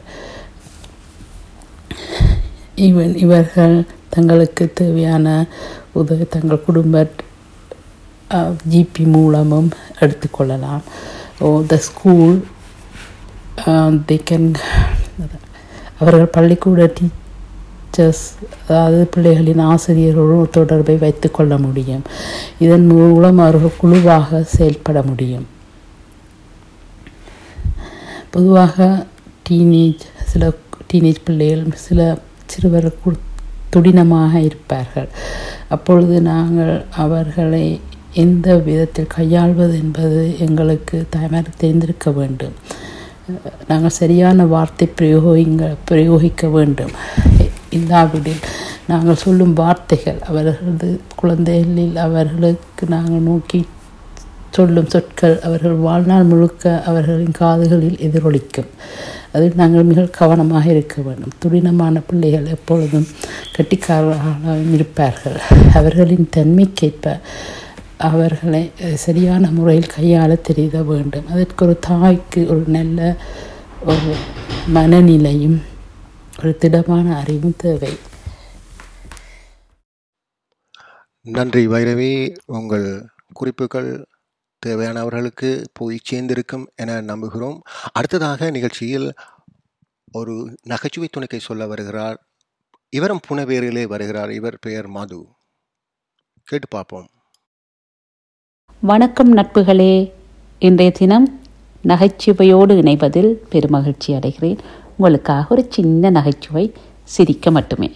ஈவன் 2.78 3.14
இவர்கள் 3.16 3.76
தங்களுக்கு 4.08 4.64
தேவையான 4.74 5.26
உதவி 5.92 6.26
தங்கள் 6.28 6.64
குடும்ப 6.64 7.02
uh, 8.30 8.50
ஜிபி 8.68 9.04
மூலமும் 9.08 9.70
எடுத்துக்கொள்ளலாம் 9.98 10.84
ஓ 11.40 11.50
த 11.66 11.80
ஸ்கூல் 11.88 12.38
தே 14.06 14.16
கேன் 14.28 14.48
அவர்கள் 15.98 16.34
பள்ளிக்கூட 16.34 16.86
டீச் 16.94 17.23
டீச்சர்ஸ் 17.96 18.46
அதாவது 18.68 19.08
பிள்ளைகளின் 19.16 19.60
ஆசிரியர்களுடன் 19.60 20.50
தொடர்பை 20.50 20.96
வைத்துக்கொள்ள 20.96 21.58
முடியும். 21.58 22.02
இதன் 22.58 22.86
மூலம் 22.86 23.38
அவர்கள் 23.38 23.76
குழுவாக 23.78 24.42
செயல்பட 24.42 25.02
முடியும். 25.02 25.46
பொதுவாக 28.30 29.06
டீனேஜ் 29.50 30.00
சில 30.24 30.52
டீனேஜ் 30.92 31.16
பிள்ளைகள் 31.24 31.66
சில 31.74 32.18
சிறுவர் 32.46 32.84
கு- 32.84 33.18
துடினமாக 33.76 34.34
இருப்பார்கள். 34.34 35.08
அப்பொழுது 35.68 36.20
நாங்கள் 36.20 36.84
அவர்களை 36.90 37.80
எந்த 38.12 38.56
விதத்தில் 38.56 39.06
கையாள்வது 39.06 39.78
என்பது 39.78 40.38
எங்களுக்கு 40.38 41.06
தயார் 41.10 41.56
தெரிந்திருக்க 41.56 42.10
வேண்டும். 42.10 42.52
நாங்கள் 43.68 43.90
சரியான 43.90 44.46
வார்த்தை 44.46 44.90
பிரயோகிங்க 44.98 45.74
பிரயோகிக்க 45.90 46.50
வேண்டும். 46.50 46.90
இல்லாவிடில் 47.78 48.42
நாங்கள் 48.88 49.22
சொல்லும் 49.24 49.54
வார்த்தைகள் 49.60 50.20
அவர்களது 50.28 50.88
குழந்தைகளில் 51.16 51.96
அவர்களுக்கு 52.06 52.86
நாங்கள் 52.86 53.26
நோக்கி 53.28 53.60
சொல்லும் 54.56 54.90
சொற்கள் 54.92 55.36
அவர்கள் 55.46 55.76
வாழ்நாள் 55.86 56.30
முழுக்க 56.32 56.82
அவர்களின் 56.86 57.38
காதுகளில் 57.38 58.02
எதிரொலிக்கும். 58.06 58.70
அதில் 59.32 59.58
நாங்கள் 59.60 59.88
மிக 59.90 60.02
கவனமாக 60.18 60.66
இருக்க 60.70 60.96
வேண்டும். 61.02 61.34
துடினமான 61.42 62.02
பிள்ளைகள் 62.06 62.52
எப்பொழுதும் 62.56 63.08
கட்டிக்காரர்களாக 63.56 64.54
இருப்பார்கள். 64.72 65.38
அவர்களின் 65.74 66.28
தன்மைக்கேற்ப 66.36 67.16
அவர்களை 68.10 68.62
சரியான 69.04 69.50
முறையில் 69.50 69.92
கையாள 69.96 70.30
தெரிய 70.48 70.82
வேண்டும். 70.90 71.28
அதற்கு 71.32 71.64
ஒரு 71.66 71.76
தாய்க்கு 71.88 72.40
ஒரு 72.52 72.64
நல்ல 72.76 73.00
ஒரு 73.90 74.12
மனநிலையும் 74.74 75.58
ஒரு 76.38 76.56
திடமான 76.56 77.16
அறிவும் 77.16 77.56
தேவை. 77.56 77.98
நன்றி 81.20 81.66
வைரவி. 81.66 82.36
உங்கள் 82.46 83.08
குறிப்புகள் 83.32 84.06
தேவையானவர்களுக்கு 84.66 85.64
போய் 85.72 86.00
சேர்ந்திருக்கும் 86.10 86.66
என 86.76 87.00
நம்புகிறோம். 87.00 87.58
அடுத்ததாக 87.92 88.50
நிகழ்ச்சியில் 88.50 89.14
ஒரு 90.12 90.56
நகைச்சுவை 90.62 91.08
துணைக்கை 91.12 91.38
சொல்ல 91.38 91.66
வருகிறார். 91.66 92.26
இவரும் 92.88 93.20
புனவேரிலே 93.28 93.86
வருகிறார். 93.86 94.30
இவர் 94.30 94.58
பெயர் 94.60 94.86
மது. 94.86 95.26
கேட்டு 96.44 96.68
பார்ப்போம். 96.68 97.08
வணக்கம் 98.80 99.36
நட்புகளே. 99.36 100.12
இன்றைய 100.58 100.92
தினம் 100.92 101.40
நகைச்சுவையோடு 101.82 102.74
இணைவதில் 102.74 103.34
பெருமகிழ்ச்சி 103.50 104.06
அடைகிறேன். 104.06 104.58
உங்களுக்காக 104.96 105.46
ஒரு 105.48 105.66
சின்ன 105.68 106.10
நகைச்சுவை 106.10 106.72
சிரிக்க 107.02 107.50
மட்டுமே. 107.50 107.90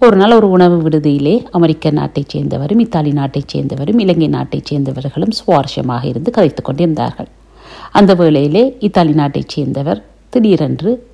ஒரு 0.00 0.16
நாள் 0.16 0.32
ஒரு 0.32 0.50
உணவு 0.50 0.88
விடுதியிலே 0.88 1.44
அமெரிக்க 1.50 1.90
நாட்டைச் 1.90 2.36
சேர்ந்தவரும் 2.36 2.78
இத்தாலி 2.78 3.12
நாட்டைச் 3.12 3.56
சேர்ந்தவரும் 3.56 3.98
இலங்கை 3.98 4.28
நாட்டைச் 4.28 4.74
சேர்ந்தவர்களும் 4.74 5.30
சுவாரஸ்யமாக 5.46 6.04
இருந்து 6.04 6.30
கதைத்து 6.30 6.62
கொண்டிருந்தார்கள். 6.62 7.28
அந்த 7.92 8.14
வேளையிலே 8.14 8.76
இத்தாலி 8.78 9.12
நாட்டைச் 9.12 9.48
சேர்ந்தவர் 9.48 10.04
திடீரென்று 10.28 11.08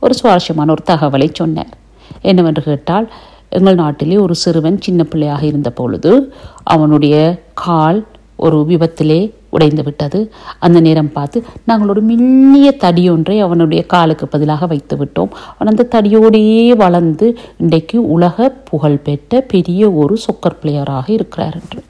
ஒரு 0.00 0.14
சுவாரஸ்யமான 0.14 0.70
ஒரு 0.70 0.82
தகவலை 0.86 1.28
சொன்னார். 1.32 1.76
என்னவென்று 2.22 2.62
கேட்டால் 2.62 3.12
எங்கள் 3.48 3.74
நாட்டிலே 3.74 4.16
ஒரு 4.16 4.34
சிறுவன் 4.34 4.80
சின்ன 4.80 5.04
பிள்ளையாக 5.04 5.46
இருந்த 5.46 5.70
பொழுது 5.70 6.34
அவனுடைய 6.62 7.42
கால் 7.54 8.06
ஒரு 8.36 8.64
விபத்திலே 8.68 9.32
உடைந்து 9.54 9.82
விட்டது. 9.86 10.20
அந்த 10.66 10.78
நேரம் 10.86 11.12
பார்த்து 11.16 11.38
நாங்கள் 11.68 11.92
ஒரு 11.92 12.02
மெல்லிய 12.10 12.68
தடியொன்றை 12.84 13.36
அவனுடைய 13.46 13.82
காலுக்கு 13.92 14.26
பதிலாக 14.34 14.66
வைத்து 14.72 14.96
விட்டோம். 15.00 15.32
அவன் 15.52 15.70
அந்த 15.72 15.86
தடியோடையே 15.94 16.68
வளர்ந்து 16.84 17.28
இன்றைக்கு 17.62 17.98
உலக 18.16 18.48
புகழ்பெற்ற 18.70 19.40
பெரிய 19.54 19.90
ஒரு 20.02 20.16
சொக்கர் 20.26 20.60
பிளேயராக 20.62 21.08
இருக்கிறார் 21.18 21.58
என்று. 21.62 21.80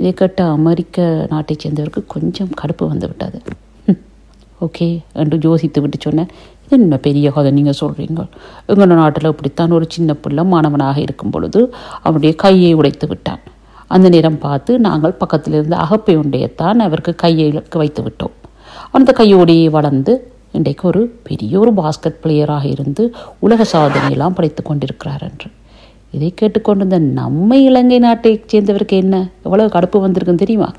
இதை 0.00 0.12
கேட்ட 0.20 0.42
அமெரிக்க 0.58 1.26
நாட்டைச் 1.32 1.62
சேர்ந்தவருக்கு 1.62 2.02
கொஞ்சம் 2.16 2.52
கடுப்பு 2.60 2.84
வந்து 2.92 3.08
விட்டது. 3.10 3.40
ஓகே 4.66 4.86
என்று 5.22 5.36
யோசித்து 5.42 5.80
விட்டு 5.80 5.98
சொன்னேன் 6.00 6.30
இது 6.64 6.76
என்ன 6.82 6.96
பெரிய 7.06 7.26
கதை 7.34 7.50
நீங்கள் 7.58 7.78
சொல்கிறீங்க 7.80 8.22
எங்கள் 8.72 8.90
நாட்டில் 9.00 9.30
இப்படித்தான் 9.30 9.74
ஒரு 9.76 9.86
சின்ன 9.94 10.14
பிள்ளை 10.24 10.42
மாணவனாக 10.52 10.98
இருக்கும் 11.04 11.32
பொழுது 11.34 11.60
அவனுடைய 12.02 12.32
கையை 12.42 12.72
உடைத்து 12.80 13.06
விட்டான். 13.06 13.40
அந்த 13.90 14.08
நேரம் 14.08 14.38
பார்த்து 14.38 14.78
நாங்கள் 14.78 15.20
பக்கத்தில் 15.22 15.52
இருந்து 15.52 15.76
அகப்பை 15.76 16.14
உண்டையத்தான் 16.18 16.78
அவருக்கு 16.86 17.14
கையை 17.14 17.46
வைத்து 17.70 18.02
விட்டோம். 18.02 18.36
அந்த 18.90 19.14
கையோடையே 19.18 19.70
வளர்ந்து 19.70 20.12
இன்றைக்கு 20.52 20.88
ஒரு 20.88 21.02
பெரிய 21.22 21.58
ஒரு 21.58 21.72
பாஸ்கெட் 21.72 22.20
பிளேயராக 22.22 22.64
இருந்து 22.64 23.14
உலக 23.38 23.64
சாதனையெல்லாம் 23.72 24.36
படைத்து 24.38 24.62
கொண்டிருக்கிறார் 24.62 25.22
என்று. 25.22 25.48
இதை 26.10 26.28
கேட்டுக்கொண்டிருந்த 26.34 26.98
நம்ம 26.98 27.56
இலங்கை 27.56 27.98
நாட்டைச் 27.98 28.54
சேர்ந்தவருக்கு 28.54 28.96
என்ன? 29.02 29.16
எவ்வளவு 29.42 29.72
கடுப்பு 29.74 29.98
வந்திருக்குன்னு 30.04 30.42
தெரியுமா? 30.44 30.70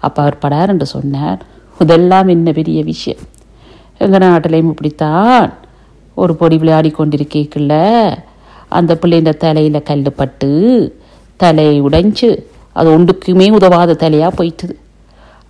அப்போ 0.00 0.22
அவர் 0.22 0.38
படார் 0.38 0.68
என்று 0.68 0.86
சொன்னார். 0.86 1.40
இதெல்லாம் 1.78 2.28
என்ன 2.28 2.52
பெரிய 2.52 2.82
விஷயம்? 2.82 3.22
எங்கள் 3.98 4.24
நாட்டிலையும் 4.28 4.72
இப்படித்தான். 4.74 5.52
ஒரு 6.14 6.32
பொடி 6.36 6.58
விளையாடி 6.58 6.90
கொண்டிருக்கேக்குள்ள. 6.98 7.72
அந்த 8.68 8.98
பிள்ளைங்க 9.02 9.32
தலையில் 9.36 9.82
கல் 9.82 10.08
பட்டு 10.16 10.50
தலை 11.36 11.82
உடைஞ்சு 11.82 12.30
அது 12.78 12.88
ஒன்றுக்குமே 12.96 13.46
உதவாத 13.58 13.96
தலையாக 14.02 14.30
போயிட்டுது. 14.38 14.74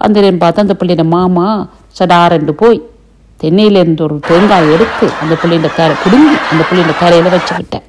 அந்த 0.05 0.20
பார்த்து 0.43 0.64
அந்த 0.64 0.75
பிள்ளையோட 0.81 1.05
மாமா 1.14 1.47
சடாரண்டு 1.99 2.55
போய். 2.62 2.81
தென்னையிலேருந்து 3.43 4.03
ஒரு 4.07 4.16
தேங்காய் 4.29 4.72
எடுத்து 4.75 5.07
அந்த 5.22 5.35
பிள்ளையோட 5.43 5.68
தலை 5.79 5.95
பிடுங்கி 6.05 6.37
அந்த 6.53 6.62
பிள்ளையோட 6.68 6.95
தலையில் 7.03 7.35
வச்சுக்கிட்டேன். 7.35 7.87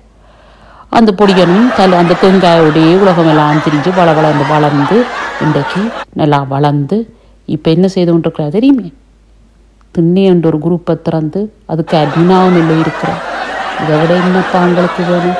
அந்த 0.97 1.09
பொடியனும் 1.19 1.69
தலை 1.77 1.95
அந்த 2.01 2.13
தேங்காயோடையே 2.21 2.93
உலகமெல்லாம் 3.03 3.63
திரிஞ்சு 3.65 3.91
வள 3.99 4.09
வளர்ந்து 4.19 4.45
வளர்ந்து 4.53 4.97
இன்றைக்கு 5.45 5.81
நல்லா 6.19 6.39
வளர்ந்து 6.53 6.97
இப்போ 7.55 7.67
என்ன 7.75 7.87
செய்து 7.95 8.09
கொண்டிருக்கிறா 8.11 8.45
தெரியுமே? 8.57 8.87
திண்ணி 9.95 10.23
என்ற 10.31 10.45
ஒரு 10.51 10.59
குரூப்பை 10.65 10.93
திறந்து 11.07 11.41
அதுக்கு 11.71 11.95
அட்மினாவும் 12.01 12.57
இல்லை 12.61 12.75
இருக்கிறார். 12.83 13.21
இதை 13.81 13.97
விட 13.99 14.11
என்னப்பா 14.21 14.59
உங்களுக்கு 14.67 15.03
வேணும்? 15.09 15.37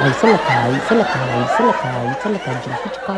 ஐசலக்கா 0.00 0.56
ஐசலக்கா 0.70 1.20
ஐசலக்கா 1.36 1.88
ஐசலக்கா 2.04 2.52
ஜிச்சுக்கா 2.64 3.14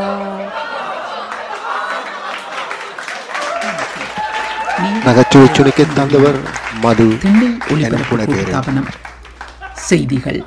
நகைச்சுவை 5.05 5.49
சுணிக்கை 5.51 5.87
தந்தவர் 5.91 6.39
மது 6.81 7.07
புனவேரு 8.09 8.47
கவனம் 8.51 8.89
செய்திகள் 9.85 10.41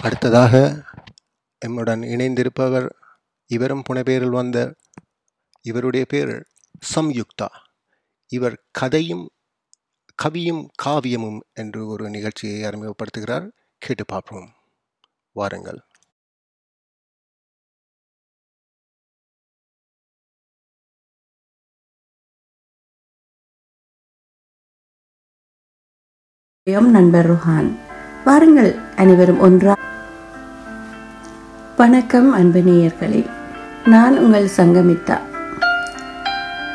அடுத்ததாக 0.00 0.54
எம்முடன் 1.62 2.02
இணைந்திருப்பவர் 2.08 2.88
இவரும் 3.50 3.84
புனப்பேரில் 3.86 4.36
வந்த 4.36 4.58
இவருடைய 5.64 6.06
பேர் 6.08 6.46
சம்யுக்தா. 6.94 7.46
இவர் 8.26 8.64
கதையும் 8.70 9.30
கவியும் 10.22 10.66
காவியமும் 10.84 11.40
என்று 11.52 11.86
ஒரு 11.86 12.10
நிகழ்ச்சியை 12.10 12.70
அறிமுகப்படுத்துகிறார். 12.70 13.50
கேட்டு 13.78 14.04
பார்ப்போம். 14.04 14.52
வாருங்கள். 15.32 15.80
எம் 26.62 26.90
நண்பர் 26.90 27.30
ருஹான். 27.30 27.78
வாருங்கள் 28.24 28.74
அனைவரும் 28.74 29.38
ஒன்றா. 29.38 29.74
வணக்கம் 31.76 32.32
அன்பு 32.32 32.58
நேயர்களே. 32.58 33.30
நான் 33.88 34.18
உங்கள் 34.18 34.48
சங்கமித்தா. 34.48 35.31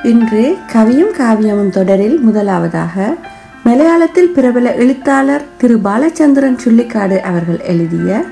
இன்று 0.07 0.57
கவியும் 0.73 1.13
காவியமும் 1.19 1.69
தொடரில் 1.69 2.19
முதலாவதாக 2.19 3.15
மலையாளத்தில் 3.65 4.31
பிரபல 4.33 4.73
எழுத்தாளர் 4.73 5.43
திரு 5.57 5.79
பாலச்சந்திரன் 5.83 6.57
சுள்ளிக்காடு 6.63 7.19
அவர்கள் 7.19 7.59
எழுதிய 7.59 8.23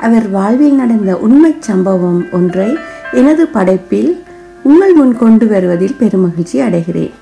அவர் 0.00 0.30
வாழ்வில் 0.30 0.74
நடந்த 0.74 1.16
உண்மைச் 1.16 1.62
சம்பவம் 1.62 2.26
ஒன்றை 2.32 2.76
எனது 3.12 3.46
படைப்பில் 3.46 4.22
உங்கள் 4.62 4.92
முன் 4.92 5.18
கொண்டு 5.18 5.46
வருவதில் 5.46 5.96
பெருமகிழ்ச்சி 6.00 6.52
அடைகிறேன். 6.52 7.12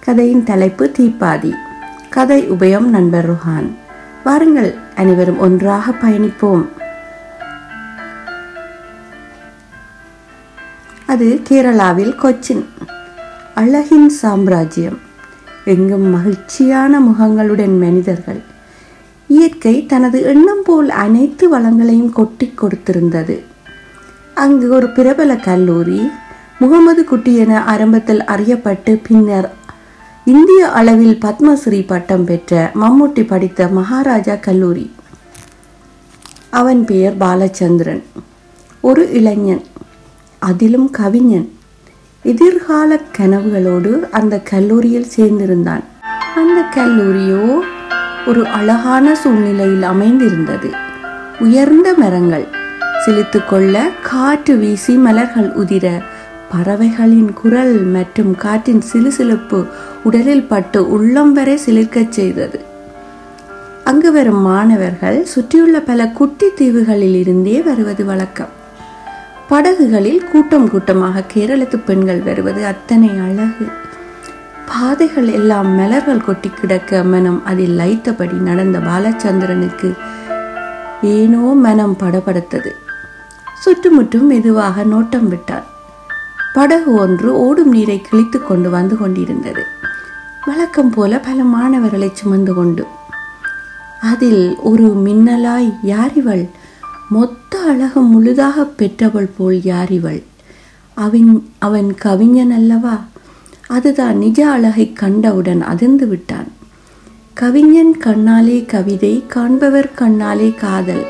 கதையின் 0.00 0.44
தலைப்பு 0.44 0.92
தீப்பாதி. 0.98 1.52
கதை 2.10 2.50
உபயம் 2.50 2.88
நண்பர் 2.88 3.30
ருஹான். 3.30 3.70
வாருங்கள் 4.24 4.74
அனைவரும் 4.96 5.38
ஒன்றாக 5.38 5.90
பயணிப்போம். 5.90 6.68
அது 11.06 11.40
கேரளாவில் 11.48 12.14
கொச்சின். 12.22 12.64
அழகின் 13.54 14.08
சாம்ராஜ்யம். 14.08 14.98
எங்கும் 15.64 16.02
மகிழ்ச்சியான 16.02 17.00
முகங்களுடன் 17.00 17.78
மனிதர்கள். 17.78 18.42
இயற்கை 19.28 19.86
தனது 19.86 20.22
எண்ணம் 20.22 20.62
போல் 20.64 20.88
அனைத்து 20.88 21.58
வளங்களையும் 21.58 22.10
கொட்டி 22.10 22.52
கொடுத்திருந்தது. 22.54 23.40
அங்கு 24.34 24.68
ஒரு 24.68 24.88
பிரபல 24.88 25.36
கல்லூரி 25.36 26.10
முகமது 26.58 27.04
குட்டி 27.04 27.36
என 27.36 27.64
ஆரம்பத்தில் 27.64 28.20
அறியப்பட்டு 28.20 29.00
பின்னர் 29.08 29.54
இந்திய 30.24 30.68
அளவில் 30.68 31.18
பத்மஸ்ரீ 31.20 31.86
பட்டம் 31.86 32.24
பெற்ற 32.24 32.70
மம்முட்டி 32.74 33.26
படித்த 33.26 33.68
மகாராஜா 33.68 34.34
கல்லூரி. 34.34 34.90
அவன் 36.50 36.84
பெயர் 36.84 37.16
பாலச்சந்திரன். 37.16 38.02
ஒரு 38.80 39.12
இளைஞன். 39.12 39.64
அதிலும் 40.38 40.90
கவிஞன். 40.90 41.52
எதிர்கால 42.26 43.00
கனவுகளோடு 43.18 44.10
அந்த 44.10 44.38
கல்லூரியில் 44.38 45.06
சேர்ந்திருந்தான். 45.16 45.82
அந்த 46.36 46.60
கல்லூரியோ 46.76 47.58
ஒரு 48.26 48.46
அழகான 48.46 49.14
சூழ்நிலையில் 49.14 49.82
அமைந்திருந்தது. 49.82 50.70
உயர்ந்த 51.40 51.94
மரங்கள் 51.94 52.46
சிலித்து 53.06 53.40
கொள்ள 53.48 53.90
காற்று 54.02 54.56
வீசி 54.56 54.94
மலர்கள் 54.94 55.50
உதிர 55.50 56.02
பறவைகளின் 56.52 57.32
குரல் 57.32 57.72
மற்றும் 57.72 58.34
காற்றின் 58.34 58.82
சிலுசிலுப்பு 58.92 59.66
உடலில் 60.02 60.42
பட்டு 60.42 60.90
உள்ளம் 60.90 61.32
வரை 61.32 61.58
சிலிர்க்கச் 61.66 62.08
செய்தது. 62.08 62.60
அங்கு 63.84 64.12
வரும் 64.12 64.42
மாணவர்கள் 64.42 65.24
சுற்றியுள்ள 65.24 65.80
பல 65.80 66.08
குட்டி 66.08 66.46
தீவுகளில் 66.54 67.16
இருந்தே 67.16 67.60
வருவது 67.60 68.04
வழக்கம். 68.04 68.62
படகுகளில் 69.48 70.22
கூட்டம் 70.30 70.68
கூட்டமாக 70.70 71.22
கேரளத்து 71.32 71.78
பெண்கள் 71.78 72.20
வருவது 72.22 72.66
அத்தனை 72.66 73.10
அழகு. 73.24 73.66
பாதைகள் 74.68 75.28
எல்லாம் 75.38 75.68
மலர்கள் 75.74 76.24
கொட்டி 76.24 76.50
கிடக்க 76.50 77.02
மனம் 77.02 77.40
அதில் 77.44 77.74
லைத்தபடி 77.78 78.38
நடந்த 78.48 78.78
பாலச்சந்திரனுக்கு 78.78 79.90
ஏனோ 81.02 81.44
மனம் 81.66 81.96
படபடுத்தது. 82.00 82.72
சுற்றுமுற்றும் 83.60 84.26
மெதுவாக 84.26 84.84
நோட்டம் 84.84 85.28
விட்டார் 85.28 85.66
படகு 86.54 86.90
ஒன்று 86.94 87.30
ஓடும் 87.44 87.70
நீரை 87.70 88.00
கிழித்து 88.00 88.38
கொண்டு 88.42 88.70
வந்து 88.70 88.96
கொண்டிருந்தது. 88.96 89.62
வழக்கம் 90.46 90.90
போல 90.90 91.18
பல 91.18 91.44
மாணவர்களை 91.44 92.10
சுமந்து 92.14 92.54
கொண்டு. 92.54 92.84
அதில் 94.12 94.44
ஒரு 94.70 94.86
மின்னலாய் 95.06 95.70
யார் 95.82 96.14
இவள் 96.14 96.44
மொத்த 97.14 97.58
அழகு 97.70 98.00
முழுதாக 98.12 98.64
பெற்றவள் 98.78 99.30
போல் 99.36 99.58
யாரிவள் 99.64 100.20
அவன் 100.96 101.30
அவன் 101.58 101.88
கவிஞன் 102.04 102.50
அல்லவா? 102.50 102.96
அதுதான் 103.76 104.16
நிஜ 104.18 104.38
அழகை 104.48 104.86
கண்டவுடன் 104.92 105.62
அதிர்ந்து 105.72 106.06
விட்டான். 106.08 106.48
கவிஞன் 107.34 107.94
கண்ணாலே 108.04 108.58
கவிதை 108.66 109.12
காண்பவர் 109.34 109.90
கண்ணாலே 110.00 110.48
காதல். 110.54 111.04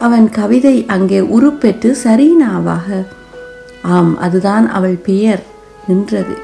அவன் 0.00 0.28
கவிதை 0.30 0.76
அங்கே 0.86 1.20
உருப்பெற்று 1.36 1.90
சரீனாவாக 2.04 2.88
ஆம் 3.96 4.12
அதுதான் 4.18 4.66
அவள் 4.78 4.98
பெயர் 5.08 5.42
நின்றது. 5.88 6.36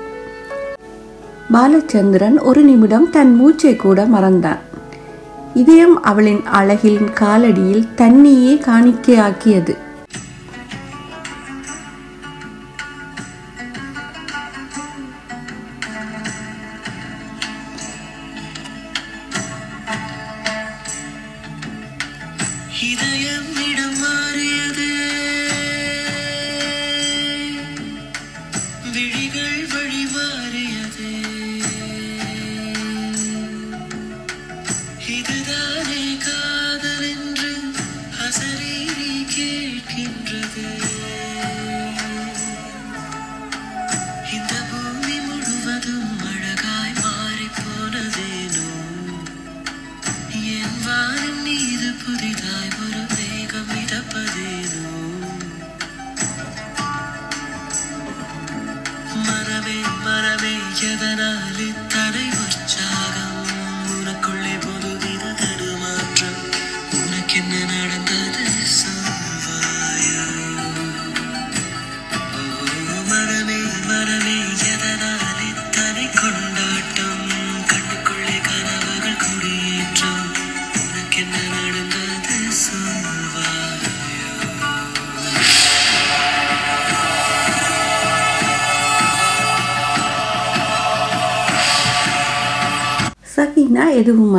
பாலச்சந்திரன் 1.53 2.39
ஒரு 2.43 2.63
நிமிடம் 2.63 3.11
தன் 3.11 3.35
மூச்சை 3.35 3.75
கூட 3.77 4.01
மறந்தான். 4.15 4.63
இதயம் 5.63 6.03
அவளின் 6.03 6.43
அழகின் 6.53 7.03
காலடியில் 7.21 7.85
தன்னையே 7.95 8.55
காணிக்கையாக்கியது. 8.55 9.75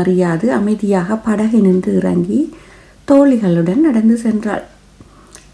அறியாது 0.08 0.48
அமைதியாக 0.54 1.16
படகை 1.28 1.60
நின்று 1.60 1.94
இறங்கி 1.96 2.42
தோழிகளுடன் 3.08 3.86
நடந்து 3.88 4.16
சென்றாள். 4.24 4.66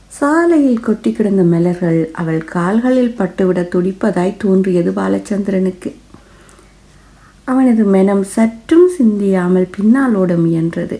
சாலையில் 0.07 0.79
கொட்டி 0.79 1.11
கிடந்த 1.11 1.43
மலர்கள் 1.43 1.99
அவள் 2.13 2.43
கால்களில் 2.45 3.15
பட்டுவிட 3.17 3.61
துடிப்பதாய் 3.67 4.37
தோன்றியது 4.37 4.91
பாலச்சந்திரனுக்கு. 4.91 5.91
அவனது 7.51 7.83
மனம் 7.95 8.23
சற்றும் 8.35 8.87
சிந்தியாமல் 8.97 9.71
பின்னால் 9.77 10.15
ஓட 10.15 10.33
முயன்றது. 10.35 10.99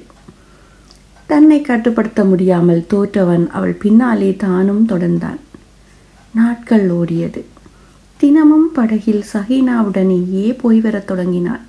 தன்னை 1.28 1.62
கட்டுப்படுத்த 1.62 2.22
முடியாமல் 2.26 2.86
தோற்றவன் 2.90 3.46
அவள் 3.50 3.80
பின்னாலே 3.84 4.30
தானும் 4.36 4.84
தொடர்ந்தான். 4.88 5.40
நாட்கள் 6.34 6.86
ஓடியது. 6.92 7.42
தினமும் 8.18 8.68
படகில் 8.72 9.24
சஹீனாவுடனேயே 9.34 10.48
போய் 10.62 10.80
வரத் 10.80 11.08
தொடங்கினான் 11.08 11.64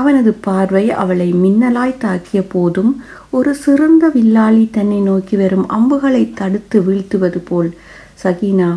அவனது 0.00 0.32
பார்வை 0.46 0.84
அவளை 1.02 1.28
மின்னலாய் 1.44 2.00
தாக்கிய 2.04 2.40
போதும் 2.54 2.92
ஒரு 3.38 3.52
சிறந்த 3.64 4.04
வில்லாளி 4.16 4.64
தன்னை 4.76 5.00
நோக்கி 5.08 5.36
வரும் 5.36 5.66
அம்புகளை 5.76 6.22
தடுத்து 6.40 6.78
வீழ்த்துவது 6.86 7.40
போல். 7.50 7.70
சகீனா 8.24 8.68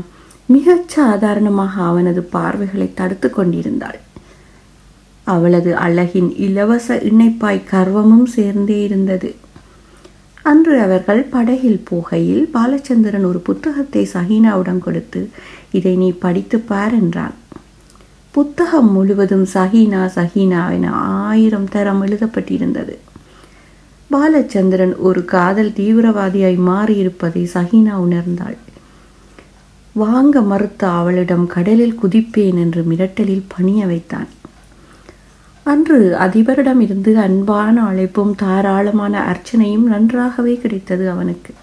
மிகச் 0.53 0.89
சாதாரணமாக 0.95 1.73
அவனது 1.91 2.21
பார்வைகளை 2.35 2.87
தடுத்து 2.99 3.29
கொண்டிருந்தாள். 3.29 3.99
அவளது 5.27 5.71
அழகின் 5.85 6.29
இலவச 6.45 6.95
இணைப்பாய் 7.09 7.67
கர்வமும் 7.71 8.27
சேர்ந்தே 8.35 8.79
இருந்தது. 8.87 9.29
அன்று 10.51 10.73
அவர்கள் 10.85 11.21
படகில் 11.33 11.83
போகையில் 11.89 12.43
பாலச்சந்திரன் 12.55 13.27
ஒரு 13.29 13.39
புத்தகத்தை 13.49 14.03
சஹீனாவுடன் 14.13 14.81
கொடுத்து 14.85 15.21
இதை 15.77 15.93
நீ 16.01 16.09
படித்து 16.23 16.57
பார் 16.71 16.95
என்றான். 17.01 17.35
புத்தகம் 18.35 18.91
முழுவதும் 18.91 19.43
சஹீனா 19.53 19.99
சஹீனா 20.15 20.61
என 20.71 20.91
ஆயிரம் 20.91 21.67
தரம் 21.69 22.05
எழுதப்பட்டிருந்தது. 22.05 22.95
பாலச்சந்திரன் 24.11 24.95
ஒரு 24.97 25.25
காதல் 25.25 25.71
தீவிரவாதியாய் 25.71 26.57
மாறியிருப்பதை 26.69 27.43
சஹீனா 27.53 27.95
உணர்ந்தாள். 28.05 28.57
வாங்க 29.93 30.41
மறுத்த 30.41 30.89
அவளிடம் 30.89 31.45
கடலில் 31.47 31.99
குதிப்பேன் 32.01 32.57
என்று 32.57 32.83
மிரட்டலில் 32.83 33.45
பணிய 33.47 33.85
வைத்தான். 33.85 34.29
அன்று 35.63 36.17
அதிபரிடம் 36.19 36.81
இருந்து 36.81 37.17
அன்பான 37.17 37.83
அழைப்பும் 37.83 38.33
தாராளமான 38.35 39.13
அர்ச்சனையும் 39.31 39.87
நன்றாகவே 39.87 40.57
கிடைத்தது 40.57 41.09
அவனுக்கு. 41.09 41.53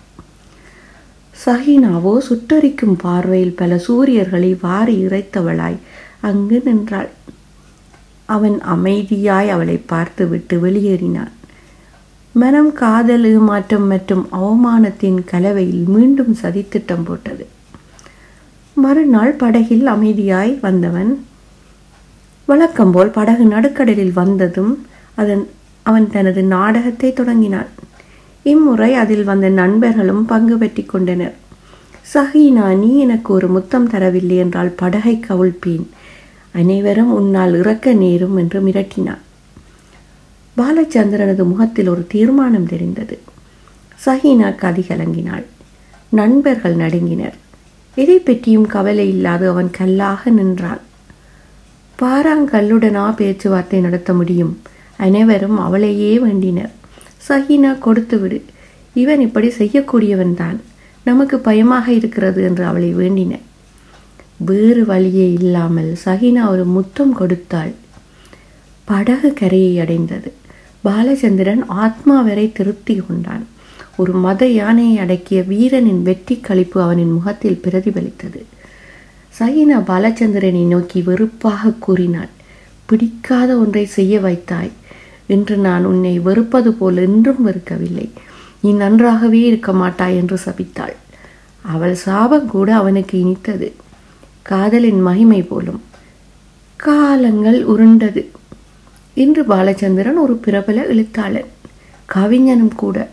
சஹீனாவோ 1.47 2.19
சுட்டரிக்கும் 2.29 2.97
பார்வையில் 2.97 3.55
பல 3.55 3.75
சூரியர்களை 3.89 4.57
வாரி 4.61 5.07
இறைத்தவளாய் 5.07 5.79
அங்கு 6.21 6.59
நின்றாள். 6.65 7.11
அவன் 8.25 8.57
அமைதியாய் 8.75 9.49
அவளை 9.49 9.77
பார்த்துவிட்டு 9.93 10.57
வெளியேறினான். 10.65 11.33
மனம் 12.35 12.73
காதல் 12.73 13.25
ஏமாற்றம் 13.25 13.87
மற்றும் 13.87 14.25
அவமானத்தின் 14.41 15.19
கலவையில் 15.25 15.85
மீண்டும் 15.95 16.35
சதித்திட்டம் 16.43 17.05
போட்டது. 17.05 17.45
மறுநாள் 18.77 19.33
படகில் 19.33 19.87
அமைதியாய் 19.87 20.53
வந்தவன் 20.61 21.11
வழக்கம்போல் 22.49 23.11
படகு 23.11 23.45
நடுக்கடலில் 23.45 24.13
வந்ததும் 24.13 24.73
அதன் 25.15 25.45
அவன் 25.83 26.07
தனது 26.11 26.43
நாடகத்தை 26.43 27.13
தொடங்கினான். 27.13 27.71
இம்முறை 28.43 28.91
அதில் 28.95 29.25
வந்த 29.25 29.49
நண்பர்களும் 29.49 30.25
பங்கு 30.25 30.57
பெற்றி 30.57 30.87
கொண்டனர். 30.87 31.35
சஹீனா 32.15 32.67
நீ 32.79 32.91
எனக்கு 32.99 33.31
ஒரு 33.33 33.49
முத்தம் 33.49 33.89
தரவில்லை 33.89 34.37
என்றால் 34.37 34.71
படகை 34.77 35.15
கவிழ்ப்பேன் 35.29 35.87
அனைவரும் 36.53 37.13
உன்னால் 37.13 37.55
இறக்க 37.55 37.93
நேரும் 37.93 38.37
என்று 38.37 38.61
மிரட்டினான் 38.61 39.25
பாலச்சந்திரனது 40.57 41.43
முகத்தில் 41.45 41.89
ஒரு 41.89 42.07
தீர்மானம் 42.07 42.67
தெரிந்தது. 42.67 43.19
சஹீனா 44.07 44.55
கதி 44.55 44.85
கலங்கினாள். 44.89 45.45
நண்பர்கள் 46.11 46.77
நடுங்கினர். 46.77 47.37
எதை 47.95 48.19
பற்றியும் 48.19 48.67
கவலை 48.67 49.09
இல்லாது 49.09 49.49
அவன் 49.49 49.71
கல்லாக 49.71 50.31
நின்றான் 50.31 50.81
பாராங்கல்லுடனா 52.03 53.15
பேச்சுவார்த்தை 53.15 53.81
நடத்த 53.81 54.13
முடியும். 54.13 54.63
அனைவரும் 54.97 55.59
அவளையே 55.59 56.19
வேண்டினர். 56.19 56.71
சஹீனா 57.29 57.79
கொடுத்து 57.79 58.19
விடு. 58.19 58.45
இவன் 58.95 59.21
இப்படி 59.21 59.49
செய்யக்கூடியவன்தான். 59.49 60.59
நமக்கு 61.05 61.39
பயமாக 61.39 61.93
இருக்கிறது 61.93 62.43
என்று 62.43 62.65
அவளை 62.65 62.95
வேண்டினர் 62.95 63.45
வேறு 64.49 64.83
வழியே 64.85 65.27
இல்லாமல் 65.39 65.91
சஹீனா 66.05 66.43
ஒரு 66.49 66.65
முத்தம் 66.77 67.13
கொடுத்தாள். 67.13 67.73
படகு 68.89 69.31
கரையை 69.41 69.75
அடைந்தது. 69.79 70.31
பாலச்சந்திரன் 70.85 71.63
ஆத்மா 71.85 72.17
வரை 72.29 72.47
திருப்தி 72.53 72.95
கொண்டான். 72.99 73.45
ஒரு 73.97 74.13
மத 74.25 74.43
யானையை 74.49 74.95
அடக்கிய 75.05 75.41
வீரனின் 75.51 76.03
வெற்றி 76.03 76.37
களிப்பு 76.47 76.79
அவனின் 76.83 77.13
முகத்தில் 77.17 77.63
பிரதிபலித்தது. 77.65 78.41
சகினா 79.39 79.79
பாலச்சந்திரனை 79.91 80.65
நோக்கி 80.67 81.01
வெறுப்பாக 81.03 81.73
கூறினாள் 81.87 82.33
பிடிக்காத 82.89 83.51
ஒன்றை 83.57 83.85
செய்ய 83.97 84.15
வைத்தாய் 84.21 84.73
என்று 85.27 85.57
நான் 85.67 85.85
உன்னை 85.85 86.15
வெறுப்பது 86.19 86.71
போல் 86.73 86.99
என்றும் 87.07 87.43
வெறுக்கவில்லை. 87.47 88.09
நீ 88.63 88.71
நன்றாகவே 88.83 89.41
இருக்க 89.41 89.71
மாட்டாய் 89.73 90.19
என்று 90.23 90.37
சபித்தாள். 90.47 90.97
அவள் 91.65 91.95
சாபம் 92.07 92.51
கூட 92.55 92.69
அவனுக்கு 92.75 93.15
இனித்தது. 93.25 93.69
காதலின் 94.43 95.01
மகிமை 95.01 95.43
போலும். 95.43 95.83
காலங்கள் 96.77 97.65
உருண்டது. 97.65 98.31
இன்று 99.15 99.43
பாலச்சந்திரன் 99.43 100.17
ஒரு 100.17 100.37
பிரபல 100.37 100.87
எழுத்தாளன். 100.87 101.45
கவிஞனும் 102.05 102.75
கூட. 102.75 103.09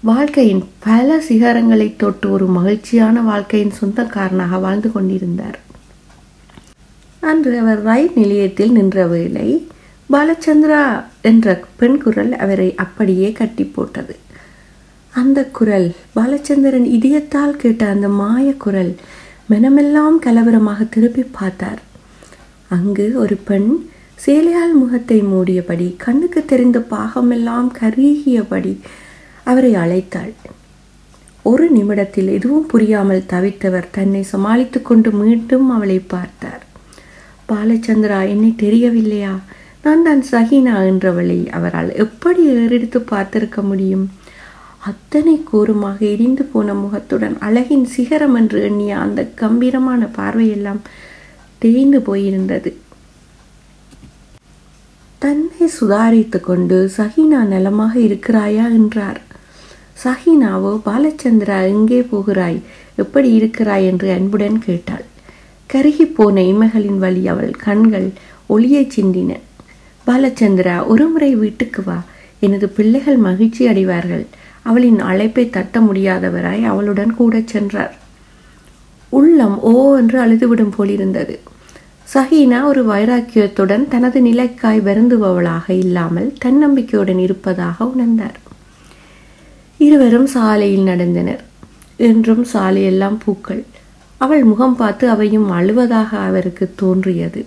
வாழ்க்கையின் 0.00 0.64
பல 0.78 1.22
சிகரங்களை 1.28 1.96
தொட்டு 1.96 2.30
ஒரு 2.30 2.46
மகிழ்ச்சியான 2.46 3.20
வாழ்க்கையின் 3.20 3.72
சொந்தக்காரனாக 3.80 4.58
வாழ்ந்து 4.60 4.92
கொண்டிருந்தார். 4.92 5.58
அன்று 7.20 7.58
அவர் 7.58 7.82
ரயில் 7.82 8.12
நிலையத்தில் 8.14 8.72
நின்ற 8.72 9.06
வேளை 9.06 9.68
பாலச்சந்திரா 10.12 11.04
என்ற 11.22 11.64
பெண் 11.76 12.02
குரல் 12.02 12.36
அவரை 12.36 12.74
அப்படியே 12.74 13.32
கட்டி 13.32 13.64
போட்டது 13.64 14.16
அந்த 15.10 15.44
குரல் 15.44 15.94
பாலச்சந்திரன் 16.16 16.86
இதயத்தால் 16.86 17.50
கேட்ட 17.50 17.86
அந்த 17.86 18.08
மாய 18.08 18.52
குரல் 18.52 18.96
மனமெல்லாம் 19.50 20.16
கலவரமாக 20.24 20.84
திருப்பி 20.94 21.24
பார்த்தார். 21.38 21.80
அங்கு 22.76 23.04
ஒரு 23.22 23.36
பெண் 23.48 23.68
சேலையால் 24.24 24.74
முகத்தை 24.80 25.18
மூடியபடி 25.32 25.86
கண்ணுக்கு 26.04 26.40
தெரிந்த 26.44 26.78
பாகமெல்லாம் 26.94 27.68
கருகியபடி 27.80 28.72
அவரை 29.50 29.72
அழைத்தாள். 29.82 30.32
ஒரு 31.42 31.66
நிமிடத்தில் 31.70 32.30
எதுவும் 32.36 32.66
புரியாமல் 32.66 33.28
தவித்தவர் 33.32 33.92
தன்னை 33.96 34.22
சமாளித்து 34.32 34.78
கொண்டு 34.82 35.10
மீண்டும் 35.12 35.68
அவளை 35.70 35.98
பார்த்தார். 36.14 36.62
பாலச்சந்திரா 37.50 38.20
என்னை 38.28 38.50
தெரியவில்லையா? 38.64 39.34
நான் 39.84 40.02
தான் 40.02 40.22
சஹீனா 40.30 40.76
என்றவளை 40.90 41.40
அவரால் 41.58 41.90
எப்படி 42.04 42.42
ஏறெடுத்து 42.54 43.00
பார்த்திருக்க 43.12 43.60
முடியும்? 43.62 44.06
அத்தனை 44.86 45.34
கூறுமாக 45.42 45.98
இடிந்து 46.04 46.44
போன 46.44 46.74
முகத்துடன் 46.74 47.36
அழகின் 47.40 47.84
சிகரம் 47.84 48.34
என்று 48.34 48.58
எண்ணிய 48.62 48.98
அந்த 48.98 49.20
கம்பீரமான 49.34 50.08
பார்வையெல்லாம் 50.18 50.80
தேய்ந்து 51.62 51.98
போயிருந்தது. 52.00 52.70
தன்னை 55.18 55.70
சுதாரித்து 55.80 56.40
கொண்டு 56.40 56.78
சஹீனா 56.96 57.40
நலமாக 57.44 57.94
இருக்கிறாயா? 57.98 58.66
என்றார். 58.78 59.20
சஹீனாவோ 60.04 60.72
பாலச்சந்திரா 60.86 61.58
எங்கே 61.68 62.00
போகிறாய்? 62.02 62.58
எப்படி 62.96 63.32
இருக்கிறாய்? 63.32 63.86
என்று 63.86 64.08
அன்புடன் 64.10 64.58
கேட்டாள். 64.58 65.04
கருகி 65.70 66.06
போன 66.14 66.42
இமைகளின் 66.42 66.98
வழி 66.98 67.28
அவள் 67.28 67.50
கண்கள் 67.50 68.08
ஒளியை 68.46 68.84
சிந்தின. 68.96 69.30
பாலச்சந்திரா 70.06 70.86
ஒருமுறை 70.86 71.34
வீட்டுக்கு 71.34 71.82
வா. 71.82 71.98
எனது 72.40 72.68
பிள்ளைகள் 72.68 73.16
மகிழ்ச்சி 73.16 73.66
அடைவார்கள். 73.66 74.26
அவளின் 74.66 75.00
அழைப்பை 75.00 75.44
தட்ட 75.50 75.80
முடியாதவராய் 75.80 76.64
அவளுடன் 76.64 77.12
கூட 77.14 77.42
சென்றார். 77.44 77.94
உள்ளம் 79.12 79.56
ஓ 79.60 79.74
என்று 79.96 80.18
அழுதுவிடும் 80.24 80.74
போலிருந்தது. 80.76 81.34
சஹீனா 82.14 82.58
ஒரு 82.64 82.82
வைராக்கியத்துடன் 82.86 83.84
தனது 83.88 84.18
நிலைக்காய் 84.20 84.80
வருந்துபவளாக 84.80 85.66
இல்லாமல் 85.78 86.28
தன்னம்பிக்கையுடன் 86.44 87.18
இருப்பதாக 87.18 87.84
உணர்ந்தார். 87.84 88.36
இருவரும் 89.80 90.26
சாலையில் 90.26 90.86
நடந்தனர். 90.86 91.42
என்றும் 91.96 92.44
சாலையெல்லாம் 92.52 93.18
பூக்கள். 93.24 93.62
அவள் 94.20 94.44
முகம் 94.44 94.76
பார்த்து 94.76 95.04
அவையும் 95.08 95.48
அழுவதாக 95.50 96.10
அவருக்கு 96.28 96.66
தோன்றியது. 96.76 97.40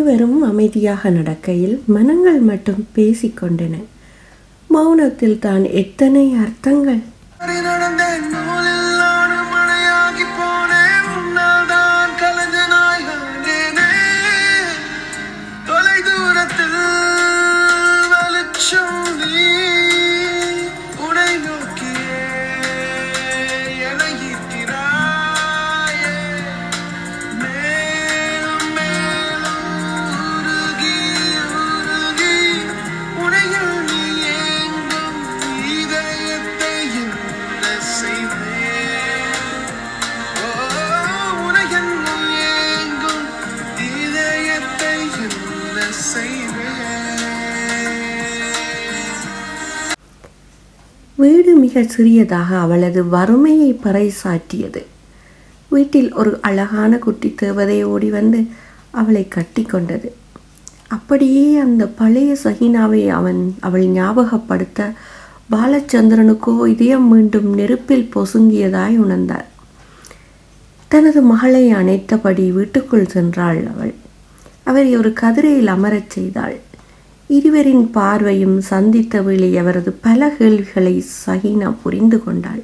இருவரும் 0.00 0.38
அமைதியாக 0.42 1.10
நடக்கையில் 1.10 1.74
மனங்கள் 1.86 2.38
மட்டும் 2.40 2.80
பேசிக்கொண்டன 2.94 3.74
மௌனத்தில் 4.70 5.38
தான் 5.38 5.64
எத்தனை 5.74 6.24
அர்த்தங்கள். 6.40 7.02
நடந்தேன் 7.68 8.28
வீடு 51.20 51.52
மிக 51.54 51.82
சிறியதாக 51.94 52.50
அவளது 52.58 53.00
வறுமையை 53.14 53.70
பறைசாற்றியது. 53.84 54.82
வீட்டில் 55.68 56.10
ஒரு 56.14 56.32
அழகான 56.48 56.92
குட்டி 56.98 57.28
தேவதை 57.34 57.78
ஓடி 57.84 58.10
வந்து 58.10 58.40
அவளை 59.00 59.24
கட்டி 59.28 59.62
கொண்டது. 59.62 60.08
அப்படியே 60.88 61.44
அந்த 61.58 61.82
பழைய 62.00 62.30
சகினாவை 62.44 63.02
அவன் 63.18 63.40
அவள் 63.60 63.86
ஞாபகப்படுத்த 63.98 64.90
பாலச்சந்திரனுக்கோ 65.52 66.54
இதயம் 66.66 67.06
மீண்டும் 67.08 67.48
நெருப்பில் 67.54 68.10
பொசுங்கியதாய் 68.14 68.96
உணர்ந்தார் 69.04 69.48
தனது 70.88 71.20
மகளை 71.32 71.64
அணைத்தபடி 71.74 72.46
வீட்டுக்குள் 72.52 73.10
சென்றாள் 73.14 73.60
அவள். 73.72 73.94
அவரை 74.62 74.90
ஒரு 74.96 75.12
கதிரையில் 75.12 75.72
அமரச் 75.76 76.10
செய்தாள். 76.10 76.56
இருவரின் 77.30 77.90
பார்வையும் 77.90 78.60
சந்தித்த 78.60 79.22
வேளை 79.22 79.58
அவரது 79.58 79.92
பல 79.92 80.28
கேள்விகளை 80.28 81.04
சஹீனா 81.26 81.74
புரிந்து 81.82 82.24
கொண்டாள். 82.24 82.62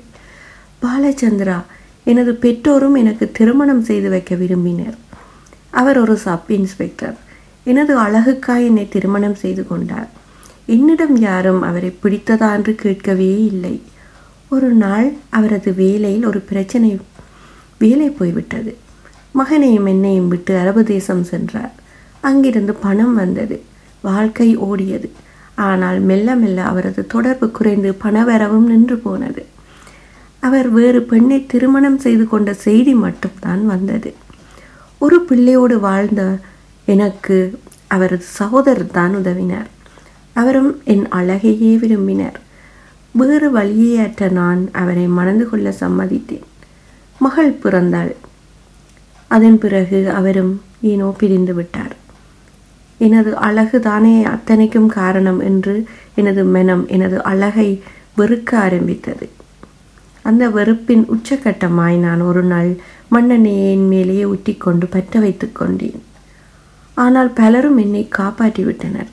பாலச்சந்திரா 0.83 1.63
எனது 2.05 2.33
பெற்றோரும் 2.33 2.97
எனக்கு 2.97 3.31
திருமணம் 3.33 3.83
செய்து 3.83 4.09
வைக்க 4.09 4.35
விரும்பினர். 4.35 4.97
அவர் 5.71 5.99
ஒரு 5.99 6.17
சப் 6.17 6.51
இன்ஸ்பெக்டர். 6.51 7.17
எனது 7.65 8.01
அழகுக்காய் 8.01 8.65
என்னை 8.65 8.89
திருமணம் 8.89 9.35
செய்து 9.35 9.67
கொண்டார். 9.67 10.09
என்னிடம் 10.67 11.17
யாரும் 11.17 11.63
அவரை 11.63 11.97
பிடித்ததா 12.03 12.55
என்று 12.55 12.75
கேட்கவே 12.75 13.45
இல்லை. 13.45 13.83
ஒரு 14.49 14.69
நாள் 14.69 15.13
அவரது 15.29 15.75
வேலையில் 15.75 16.27
ஒரு 16.27 16.41
பிரச்சனை 16.41 17.01
வேலை 17.79 18.11
போய்விட்டது. 18.11 18.77
மகனையும் 19.33 19.87
என்னையும் 19.87 20.29
விட்டு 20.29 20.57
அரபு 20.57 20.85
தேசம் 20.85 21.25
சென்றார். 21.25 21.75
அங்கிருந்து 22.21 22.75
பணம் 22.75 23.15
வந்தது. 23.15 23.63
வாழ்க்கை 24.01 24.59
ஓடியது. 24.59 25.11
ஆனால் 25.55 25.99
மெல்ல 26.01 26.35
மெல்ல 26.35 26.63
அவரது 26.63 27.07
தொடர்பு 27.07 27.51
குறைந்து 27.51 27.93
பணவரவும் 27.93 28.67
நின்று 28.67 28.97
போனது. 28.97 29.47
அவர் 30.41 30.69
வேறு 30.69 31.03
பெண்ணை 31.03 31.47
திருமணம் 31.47 31.99
செய்து 31.99 32.29
கொண்ட 32.29 32.55
செய்தி 32.55 32.95
மட்டும்தான் 32.95 33.67
வந்தது. 33.67 34.15
ஒரு 34.99 35.25
பிள்ளையோடு 35.31 35.81
வாழ்ந்த 35.81 36.39
எனக்கு 36.85 37.61
அவரது 37.87 38.25
சகோதரர் 38.25 38.91
தான் 38.91 39.17
உதவினார். 39.17 39.67
அவரும் 40.33 40.81
என் 40.85 41.09
அழகையே 41.09 41.79
விரும்பினார். 41.79 42.41
வேறு 43.13 43.51
வழியே 43.51 43.97
அற்ற 43.97 44.29
நான் 44.29 44.69
அவரை 44.73 45.07
மணந்து 45.07 45.49
கொள்ள 45.49 45.75
சம்மதித்தேன். 45.81 46.47
மகள் 47.19 47.59
பிறந்தாள். 47.63 48.15
அதன் 49.29 49.59
பிறகு 49.59 50.11
அவரும் 50.11 50.63
ஏனோ 50.81 51.15
பிரிந்து 51.19 51.55
விட்டார். 51.55 51.97
எனது 52.99 53.37
அழகு 53.37 53.81
தானே 53.81 54.25
அத்தனைக்கும் 54.25 54.87
காரணம் 54.87 55.41
என்று 55.41 55.87
எனது 56.15 56.45
மனம் 56.45 56.87
எனது 56.87 57.23
அழகை 57.23 57.83
வெறுக்க 58.17 58.57
ஆரம்பித்தது. 58.57 59.29
அந்த 60.23 60.49
வெறுப்பின் 60.49 61.05
உச்சக்கட்டமாய் 61.15 61.97
நான் 61.99 62.21
ஒரு 62.21 62.43
நாள் 62.43 62.77
மண்ணெண்ணெயை 63.11 63.67
என் 63.71 63.89
மேலேயே 63.89 64.25
ஊற்றிக்கொண்டு 64.25 64.87
பற்ற 64.91 65.21
வைத்து 65.21 65.53
கொண்டேன். 65.53 66.03
ஆனால் 66.95 67.31
பலரும் 67.33 67.77
என்னை 67.77 68.09
காப்பாற்றிவிட்டனர். 68.19 69.11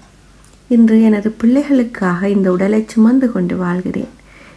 இன்று 0.68 1.02
எனது 1.04 1.36
பிள்ளைகளுக்காக 1.44 2.24
இந்த 2.26 2.52
உடலை 2.52 2.84
சுமந்து 2.88 3.32
கொண்டு 3.32 3.56
வாழ்கிறேன். 3.56 4.12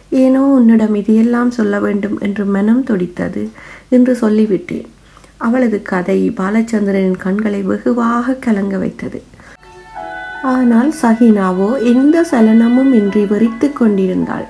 ஏனோ 0.09 0.41
உன்னிடம் 0.41 0.95
இதையெல்லாம் 0.95 1.51
சொல்ல 1.51 1.79
வேண்டும் 1.79 2.19
என்று 2.19 2.45
மனம் 2.45 2.83
துடித்தது 2.83 3.49
என்று 3.89 4.17
சொல்லிவிட்டேன். 4.21 4.87
அவளது 5.37 5.81
கதை 5.81 6.33
பாலச்சந்திரனின் 6.37 7.17
கண்களை 7.17 7.61
வெகுவாக 7.61 8.33
கலங்க 8.33 8.77
வைத்தது. 8.77 9.19
ஆனால் 10.43 10.93
சஹினாவோ 11.01 11.69
எந்த 11.83 12.25
சலனமும் 12.31 12.91
இன்றி 12.93 13.23
வெறித்து 13.23 13.73
கொண்டிருந்தாள். 13.73 14.47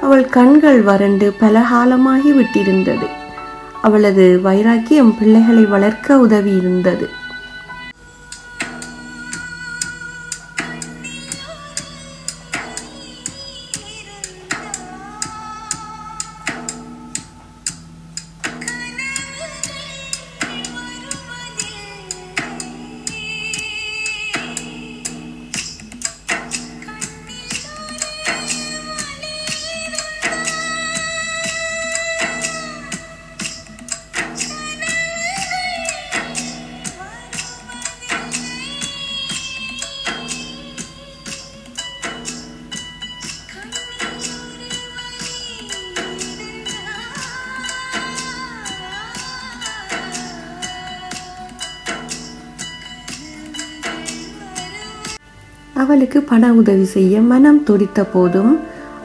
அவள் 0.00 0.24
கண்கள் 0.28 0.80
வறண்டு 0.82 1.32
பல 1.32 1.60
காலமாகி 1.60 2.32
விட்டிருந்தது. 2.32 3.08
அவளது 3.82 4.40
வைராக்கியம் 4.40 5.14
பிள்ளைகளை 5.18 5.64
வளர்க்க 5.64 6.18
உதவி 6.18 6.56
இருந்தது 6.56 7.08
பண 56.24 56.52
உதவி 56.52 56.84
செய்ய 56.84 57.20
மனம் 57.20 57.62
துடித்த 57.62 58.04
போதும் 58.04 58.52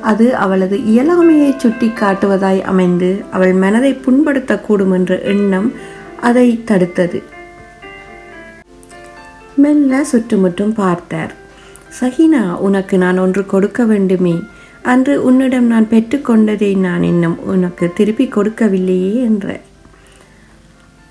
அது 0.02 0.26
அவளது 0.36 0.78
இயலாமையை 0.78 1.52
சுட்டி 1.58 1.88
காட்டுவதாய் 1.88 2.62
அமைந்து 2.62 3.10
அவள் 3.32 3.54
மனதை 3.54 3.92
புண்படுத்தக்கூடும் 4.06 4.94
என்ற 4.94 5.20
எண்ணம் 5.34 5.70
அதை 6.22 6.48
தடுத்தது. 6.66 7.20
மெல்ல 9.56 10.04
சுற்றுமுற்றும் 10.04 10.74
பார்த்தார். 10.74 11.34
சஹினா 12.00 12.44
உனக்கு 12.58 12.98
நான் 12.98 13.18
ஒன்று 13.18 13.46
கொடுக்க 13.46 13.86
வேண்டுமே. 13.86 14.36
அன்று 14.84 15.14
உன்னிடம் 15.24 15.66
நான் 15.66 15.88
பெற்றுக்கொண்டதை 15.92 16.78
நான் 16.78 17.04
இன்னும் 17.04 17.38
உனக்கு 17.46 17.88
திருப்பி 17.96 18.26
கொடுக்கவில்லையே 18.26 19.14
என்ற 19.24 19.60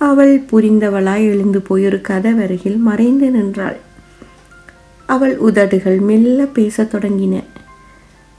அவள் 0.01 0.35
புரிந்தவளாய் 0.51 1.27
எழுந்து 1.33 1.61
போய் 1.61 1.87
ஒரு 1.87 2.01
கதவருகில் 2.09 2.79
மறைந்து 2.79 3.29
நின்றாள். 3.31 3.79
அவள் 5.09 5.37
உதடுகள் 5.39 5.99
மெல்ல 5.99 6.45
பேசத் 6.45 6.91
தொடங்கின. 6.95 7.35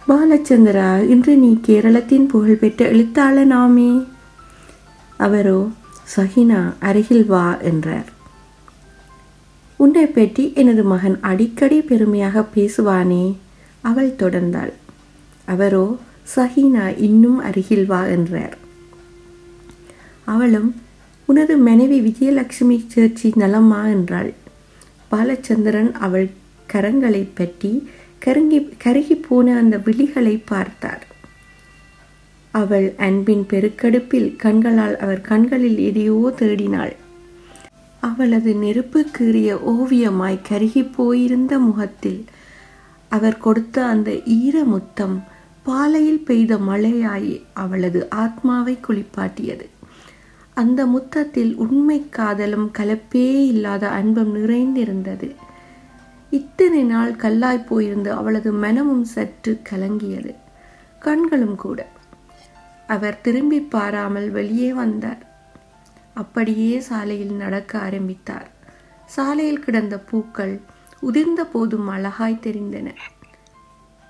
பாலச்சந்திரா 0.08 0.90
இன்று 1.08 1.38
நீ 1.38 1.58
கேரளத்தின் 1.68 2.26
புகழ்பெற்ற 2.26 2.86
எழுத்தாளனாமே. 2.92 3.92
அவரோ 5.18 5.60
சஹினா 6.16 6.62
அருகில் 6.80 7.26
வா 7.26 7.58
என்றார். 7.62 8.10
உன்னை 9.78 10.06
பற்றி 10.08 10.54
எனது 10.56 10.84
மகன் 10.84 11.18
அடிக்கடி 11.22 11.82
பெருமையாக 11.82 12.46
பேசுவானே 12.56 13.26
அவள் 13.82 14.16
தொடர்ந்தாள். 14.18 14.74
அவரோ 15.46 15.86
சஹினா 16.36 16.98
இன்னும் 16.98 17.40
அருகில் 17.40 17.86
வா 17.86 18.06
என்றார். 18.06 18.58
அவளும் 20.26 20.70
உனது 21.26 21.58
மனைவி 21.58 22.00
விஜயலட்சுமி 22.02 22.78
சேர்ச்சி 22.96 23.30
நலமா 23.36 23.82
என்றாள். 23.88 24.34
பாலச்சந்திரன் 25.12 25.92
அவள் 26.00 26.28
கரங்களை 26.74 27.24
பற்றி 27.34 27.72
கருங்கி 28.20 28.60
கருகி 28.86 29.16
போன 29.28 29.56
அந்த 29.58 29.76
விழிகளை 29.86 30.36
பார்த்தார். 30.46 31.04
அவள் 32.54 32.88
அன்பின் 33.08 33.46
பெருக்கெடுப்பில் 33.52 34.30
கண்களால் 34.36 34.96
அவர் 34.98 35.22
கண்களில் 35.22 35.80
எதையோ 35.90 36.20
தேடினாள். 36.40 36.94
அவளது 38.04 38.52
நெருப்பு 38.56 39.00
கீறிய 39.18 39.50
ஓவியமாய் 39.74 40.46
கருகி 40.50 40.84
போயிருந்த 40.98 41.54
முகத்தில் 41.60 42.22
அவர் 43.12 43.38
கொடுத்த 43.38 43.86
அந்த 43.86 44.10
ஈர 44.38 44.56
முத்தம் 44.64 45.18
பாலையில் 45.66 46.24
பெய்த 46.28 46.52
மழையாய் 46.70 47.34
அவளது 47.54 48.00
ஆத்மாவை 48.24 48.76
குளிப்பாட்டியது. 48.88 49.66
அந்த 50.54 50.80
முத்தத்தில் 50.86 51.52
உண்மை 51.56 52.00
காதலும் 52.10 52.70
கலப்பே 52.78 53.28
இல்லாத 53.52 53.84
அன்பும் 53.98 54.32
நிறைந்திருந்தது. 54.38 55.30
இத்தனை 56.30 56.84
நாள் 56.84 57.14
கல்லாய் 57.14 57.66
போயிருந்த 57.66 58.16
அவளது 58.16 58.52
மனமும் 58.52 59.04
சற்று 59.04 59.62
கலங்கியது. 59.70 60.36
கண்களும் 61.00 61.56
கூட. 61.56 61.88
அவர் 62.88 63.22
திரும்பி 63.22 63.60
பாராமல் 63.60 64.30
வெளியே 64.30 64.74
வந்தார். 64.74 65.28
அப்படியே 66.14 66.80
சாலையில் 66.80 67.34
நடக்க 67.34 67.80
ஆரம்பித்தார். 67.80 68.50
சாலையில் 69.06 69.60
கிடந்த 69.60 70.00
பூக்கள் 70.00 70.62
உதிர்ந்த 71.02 71.44
போதும் 71.52 71.88
அழகாய் 71.88 72.40
தெரிந்தன. 72.42 72.96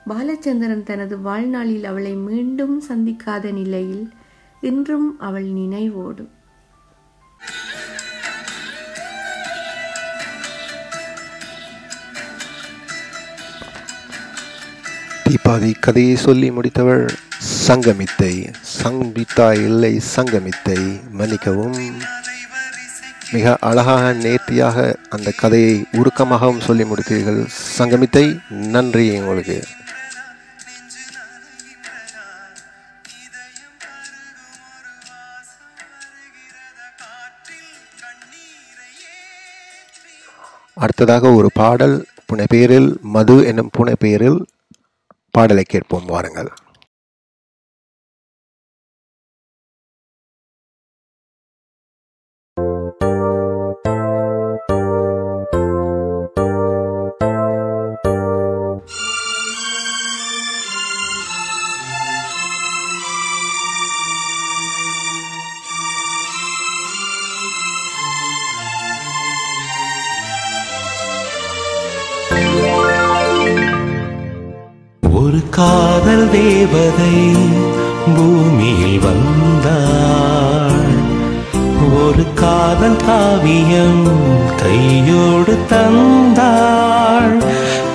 பாலச்சந்திரன் 0.09 0.83
தனது 0.83 1.19
வாழ்நாளில் 1.19 1.85
அவளை 1.85 2.13
மீண்டும் 2.13 2.83
சந்திக்காத 2.89 3.51
நிலையில் 3.53 4.13
இன்றும் 4.61 5.19
அவள் 5.19 5.45
நினைவோடும். 5.45 6.29
தீபாதி 15.29 15.73
கதையை 15.79 16.15
சொல்லி 16.15 16.51
முடித்தவள் 16.51 17.09
சங்கமித்தை. 17.67 18.53
சங்கமித்தா 18.83 19.51
இல்லை 19.53 20.01
சங்கமித்தை 20.15 20.77
மன்னிக்கவும். 21.11 21.75
மிக 23.31 23.57
அழகாக 23.59 24.13
நேர்த்தியாக 24.13 24.95
அந்த 25.09 25.31
கதையை 25.31 25.85
உருக்கமாகவும் 25.91 26.59
சொல்லி 26.59 26.83
முடித்தீர்கள். 26.83 27.47
சங்கமித்தை 27.77 28.39
நன்றி 28.49 29.17
உங்களுக்கு. 29.19 29.63
அடுத்ததாக 40.73 41.31
ஒரு 41.31 41.49
பாடல் 41.53 42.05
புனைப்பெயரில் 42.31 42.99
மது 43.01 43.45
என்னும் 43.45 43.69
புனைப்பெயரில் 43.77 44.39
பாடலை 45.31 45.63
கேட்போம் 45.63 46.05
வாருங்கள். 46.05 46.49
காதல் 75.59 76.29
தேவதை 76.31 77.15
பூமியில் 78.15 78.99
வந்தாள். 78.99 80.91
ஒரு 82.03 82.33
காதல் 82.33 82.95
காவியம் 82.95 84.07
கையோடு 84.57 85.57
தந்தாள். 85.69 87.43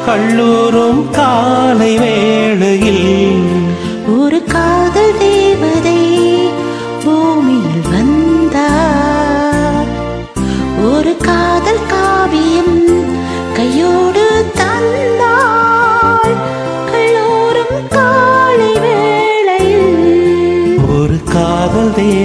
கல்லூரும் 0.07 1.11
காலை 1.11 1.99
வேளையில் 1.99 3.43
ஒரு 4.19 4.45
காதல் 4.45 5.04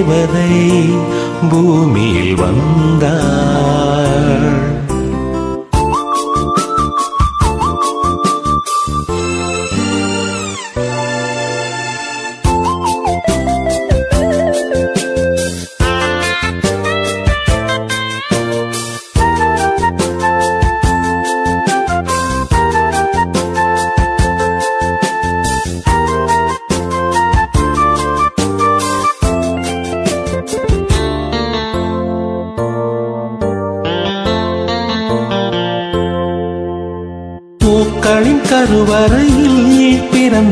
தேவதை 0.01 0.51
பூமியில் 1.49 2.35
வந்தார் 2.35 4.08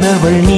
അവൾ 0.10 0.34
നീ 0.48 0.57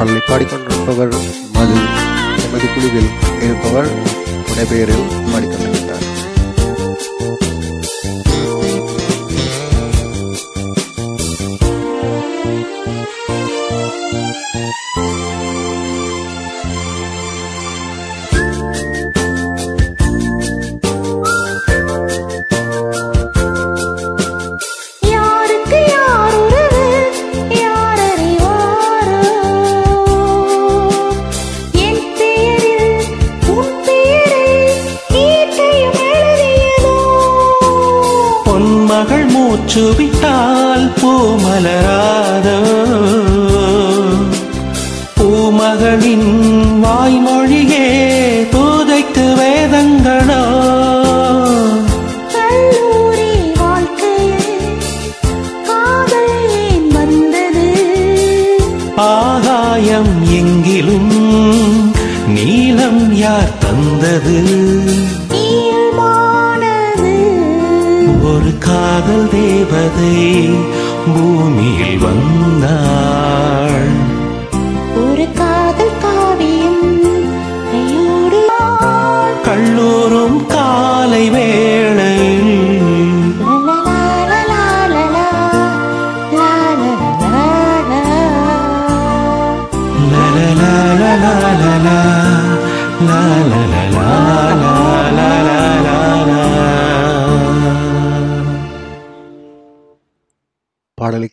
பாடலை 0.00 0.20
பாடிக்கொண்டிருப்பவர் 0.28 1.10
மது 1.56 1.74
எமது 2.44 2.68
குழுவில் 2.68 3.10
இருப்பவர் 3.42 3.90
புனைபெயரில் 4.46 5.04
பாடிக்கொண்டிருக்கிறார் 5.26 5.69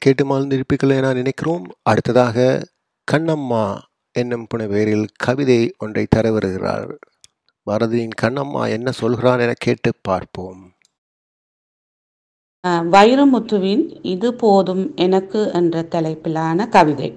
கேட்டு 0.08 0.26
மாழ்ந்திருப்பீர்கள் 0.30 0.95
என 0.97 1.14
நினைக்கிறோம். 1.14 1.64
அடுத்ததாக 1.82 2.38
கண்ணம்மா 3.12 3.64
என்னும் 4.16 4.45
புனைவேரில் 4.51 5.08
கவிதை 5.26 5.62
ஒன்றை 5.78 6.03
தர 6.10 6.32
வருகிறார். 6.32 6.91
பாரதியின் 7.68 8.16
கண்ணம்மா 8.22 8.62
என்ன 8.76 8.91
சொல்கிறான் 9.01 9.41
என 9.45 9.53
கேட்டு 9.66 9.91
பார்ப்போம். 10.08 10.62
வைரமுத்துவின் 12.93 13.84
இது 14.14 14.30
போதும் 14.34 14.84
எனக்கு 14.95 15.41
என்ற 15.53 15.86
தலைப்பிலான 15.95 16.68
கவிதை. 16.70 17.10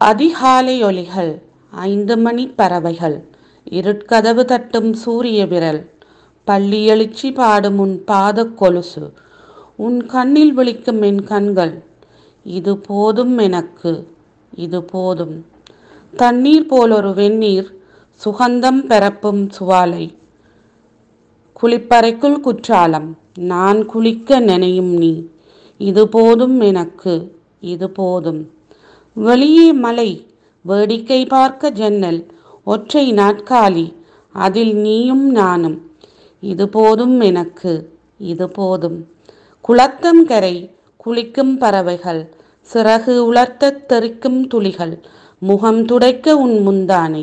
அதிகாலை 0.00 0.76
ஒலிகள் 0.84 1.32
ஐந்து 1.70 2.16
மணி 2.18 2.46
பறவைகள் 2.60 3.18
இருட்கதவு 3.70 4.44
தட்டும் 4.44 4.92
சூரிய 5.04 5.46
விரல் 5.46 5.82
பள்ளி 6.48 6.80
எழுச்சி 6.86 7.30
பாடும் 7.32 7.78
உன் 7.78 7.96
பாதக் 8.12 8.54
கொலுசு 8.54 9.04
உன் 9.84 10.06
கண்ணில் 10.06 10.58
விழிக்கும் 10.58 11.02
என் 11.02 11.24
கண்கள். 11.24 11.82
இது 12.44 12.78
போதும் 12.78 13.38
எனக்கு. 13.38 13.92
இது 14.54 14.84
போதும். 14.84 15.46
தண்ணீர் 16.16 16.66
போலொரு 16.66 17.14
வெந்நீர் 17.14 17.78
சுகந்தம் 18.24 18.86
பரப்பும் 18.86 19.48
சுவாலை. 19.60 20.16
குளிப்பறைக்குள் 21.62 22.40
குற்றாலம். 22.40 23.18
நான் 23.38 23.86
குளிக்க 23.86 24.40
நினையும் 24.40 24.92
நீ. 24.96 25.24
இது 25.78 26.08
போதும் 26.08 26.60
எனக்கு. 26.60 27.38
இது 27.60 27.90
போதும். 27.90 28.50
வெளியே 29.14 29.72
மலை. 29.72 30.26
வேடிக்கை 30.62 31.26
பார்க்க 31.26 31.70
ஜன்னல். 31.70 32.26
ஒற்றை 32.64 33.12
நாட்காலி 33.12 33.94
அதில் 34.32 34.76
நீயும் 34.76 35.30
நானும். 35.30 35.90
இது 36.40 36.68
போதும் 36.68 37.20
எனக்கு. 37.20 37.98
இது 38.18 38.50
போதும். 38.50 39.18
குளத்தம் 39.64 40.22
கரை 40.24 40.54
குளிக்கும் 40.96 41.58
பறவைகள் 41.58 42.22
சிறகு 42.70 43.14
உலர்த்தத் 43.20 43.84
தெறிக்கும் 43.88 44.46
துளிகள் 44.46 44.94
முகம் 45.42 45.84
துடைக்க 45.84 46.36
உன் 46.36 46.56
முந்தானை 46.66 47.22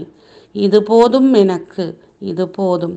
இது 0.56 0.84
போதும் 0.84 1.34
எனக்கு 1.34 1.86
இது 2.20 2.48
போதும். 2.50 2.96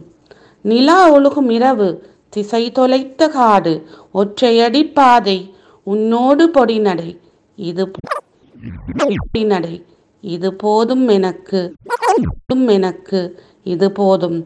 நிலா 0.65 1.13
ஒழுகும் 1.13 1.51
இரவு 1.51 1.89
திசை 2.29 2.73
தொலைத்த 2.73 3.29
காடு 3.29 3.73
ஒற்றையடி 4.15 4.93
பாதை 4.93 5.39
உன்னோடு 5.87 6.45
பொடிநடை 6.49 7.11
இது 7.59 7.85
பொடிநடை 8.99 9.75
இது 10.25 10.55
போதும் 10.55 11.09
எனக்கு 11.09 11.61
போதும் 11.89 12.69
எனக்கு 12.69 13.21
இது 13.67 13.93
போதும். 13.93 14.39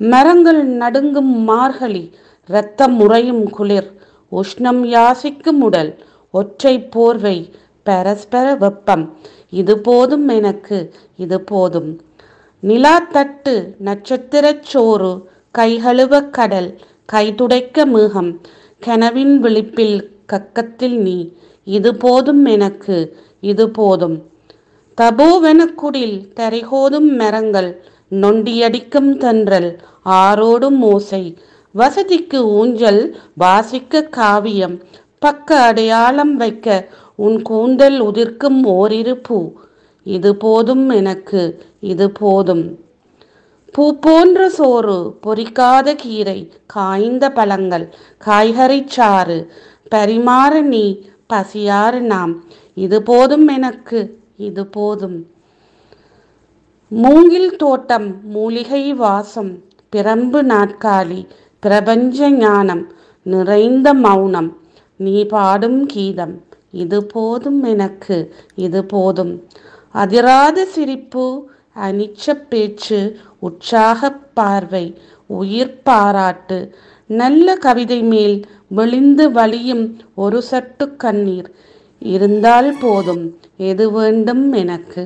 மரங்கள் 0.00 0.64
நடுங்கும் 0.76 1.44
மார்கழி 1.44 2.04
இரத்தம் 2.48 2.94
முறையும் 2.94 3.50
குளிர் 3.50 3.90
உஷ்ணம் 4.32 4.82
யாசிக்கும் 4.94 5.60
உடல் 5.60 5.90
ஒற்றை 6.30 6.74
போர்வை 6.94 7.36
பரஸ்பர 7.86 8.54
வெப்பம். 8.54 9.04
இது 9.50 9.78
போதும் 9.78 10.28
எனக்கு 10.28 10.78
இது 11.16 11.40
போதும். 11.40 11.90
நிலாத்தட்டு 12.62 13.54
நட்சத்திரச் 13.84 14.66
சோறு 14.72 15.12
கைகழுவ 15.58 16.30
கடல் 16.30 16.70
கைதுடைக்க 17.12 17.84
மேகம் 17.84 18.30
கனவின் 18.82 19.34
விழிப்பில் 19.42 19.96
கக்கத்தில் 20.32 20.98
நீ. 21.06 21.18
இது 21.66 21.90
போதும் 21.94 22.44
எனக்கு 22.44 22.96
இது 23.40 23.64
போதும். 23.70 24.16
தபோவெனக்குடில் 25.00 26.16
தரைகோதும் 26.40 27.10
மரங்கள் 27.20 27.70
நொண்டியடிக்கும் 28.22 29.10
தென்றல் 29.16 29.70
ஆரோடும் 30.04 30.80
ஓசை 30.80 31.24
வசதிக்கு 31.74 32.38
ஊஞ்சல் 32.60 33.02
வாசிக்க 33.34 34.02
காவியம் 34.18 34.76
பக்க 35.18 35.58
அடையாளம் 35.60 36.34
வைக்க 36.36 36.66
உன் 37.16 37.42
கூந்தல் 37.42 37.98
உதிர்க்கும் 38.02 38.58
ஓரிரு 38.64 39.14
பூ. 39.16 39.38
இது 40.06 40.30
போதும் 40.36 40.86
எனக்கு 40.88 41.42
இது 41.80 42.10
போதும். 42.10 42.64
பூ 43.74 43.84
போன்ற 44.00 44.48
சோறு 44.48 44.96
பொரிக்காத 45.26 45.94
கீரை 45.94 46.38
காய்ந்த 46.66 47.30
பழங்கள் 47.30 47.86
காய்கறி 48.18 48.80
சாறு 48.86 49.38
பரிமாறு 49.88 50.62
நீ 50.62 50.84
பசியாறு 51.32 52.00
நாம். 52.12 52.34
இது 52.74 53.02
போதும் 53.02 53.46
எனக்கு 53.48 54.00
இது 54.36 54.66
போதும். 54.66 55.18
மூங்கில் 56.88 57.52
தோட்டம் 57.56 58.08
மூலிகை 58.34 58.84
வாசம் 58.94 59.52
பிரம்பு 59.96 60.40
நாற்காலி 60.52 61.22
பிரபஞ்ச 61.62 62.28
ஞானம் 62.30 62.84
நிறைந்த 63.26 63.88
மௌனம். 64.04 64.50
நீ 64.96 65.16
பாடும் 65.34 65.80
கீதம் 65.92 66.34
இது 66.82 66.98
போதும் 67.14 67.60
எனக்கு 67.72 68.16
இது 68.66 68.80
போதும். 68.92 69.32
அதிராத 69.94 70.64
சிரிப்பு 70.74 71.26
அனிச்ச 71.86 72.34
பேச்சு 72.50 73.00
உற்சாக 73.46 74.10
பார்வை 74.38 74.84
உயிர் 75.40 75.76
பாராட்டு. 75.88 76.58
நல்ல 77.20 77.56
கவிதை 77.66 78.00
மேல் 78.12 78.36
விழிந்து 78.78 79.26
வழியும் 79.38 79.84
ஒரு 80.14 80.40
சட்டு 80.50 80.86
கண்ணீர். 81.04 81.50
இருந்தால் 82.14 82.70
போதும் 82.80 83.24
எது 83.70 83.86
வேண்டும் 83.98 84.44
எனக்கு? 84.62 85.04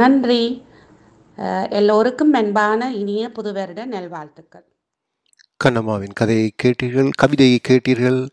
நன்றி. 0.00 0.42
எல்லோருக்கும் 1.78 2.32
அன்பான 2.32 2.80
இனிய 3.00 3.24
புதுவருட 3.36 3.80
நல்வாழ்த்துக்கள். 3.94 4.66
கண்ணம்மாவின் 5.64 6.12
கதையை 6.12 6.52
கேட்டீர்கள் 6.62 7.10
கவிதையை 7.16 7.60
கேட்டீர்கள். 7.68 8.28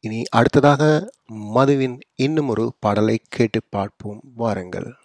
இனி 0.00 0.22
அடுத்ததாக 0.30 1.10
மதுவின் 1.54 1.98
இன்னும் 2.14 2.48
ஒரு 2.48 2.74
பாடலை 2.78 3.20
கேட்டு 3.28 3.60
பார்ப்போம். 3.70 4.20
வாருங்கள். 4.34 4.96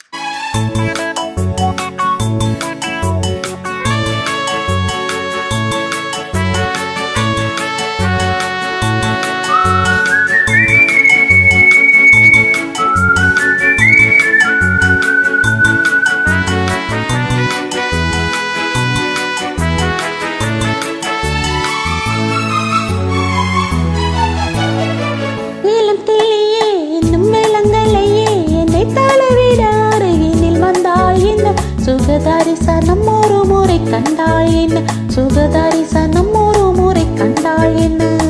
சுகதரிசனம் 32.23 33.05
ஒரு 33.11 33.37
முறை 33.45 33.77
கண்டாய் 33.83 34.51
என்ன 34.55 34.81
சுகதரிசனம் 35.15 36.29
ஒரு 36.41 36.65
முறை 36.71 37.05
கண்டாய் 37.15 37.77
என்ன 37.85 38.20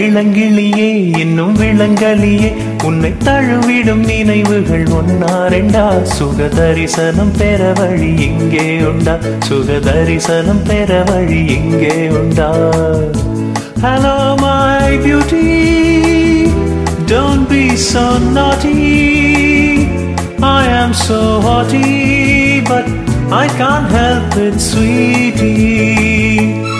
இளங்கிளியே 0.00 1.12
இன்னும் 1.22 1.54
விளங்கலியே. 1.54 2.50
உன்னை 2.84 3.12
தழுவிடும் 3.24 4.04
நினைவுகள் 4.04 4.86
ஒன்னா 4.98 5.48
ரெண்டா. 5.54 6.06
சுக 6.16 6.48
தரிசனம் 6.48 7.32
பெற 7.38 7.72
வழி 7.78 8.10
எங்கே 8.26 8.82
உண்டா? 8.82 9.14
சுக 9.48 9.78
தரிசனம் 9.78 10.62
பெற 10.68 11.04
வழி 11.08 11.40
எங்கே 11.56 12.08
உண்டா? 12.20 12.50
Hello 13.84 14.36
my 14.42 14.96
beauty 15.04 15.44
don't 17.10 17.48
be 17.48 17.64
so 17.90 18.06
naughty 18.36 18.76
I 20.52 20.68
am 20.82 20.96
so 21.06 21.20
hottie 21.48 21.84
but 22.70 22.92
I 23.32 23.48
can't 23.58 23.90
help 23.90 24.36
it 24.36 24.60
sweetie. 24.60 26.75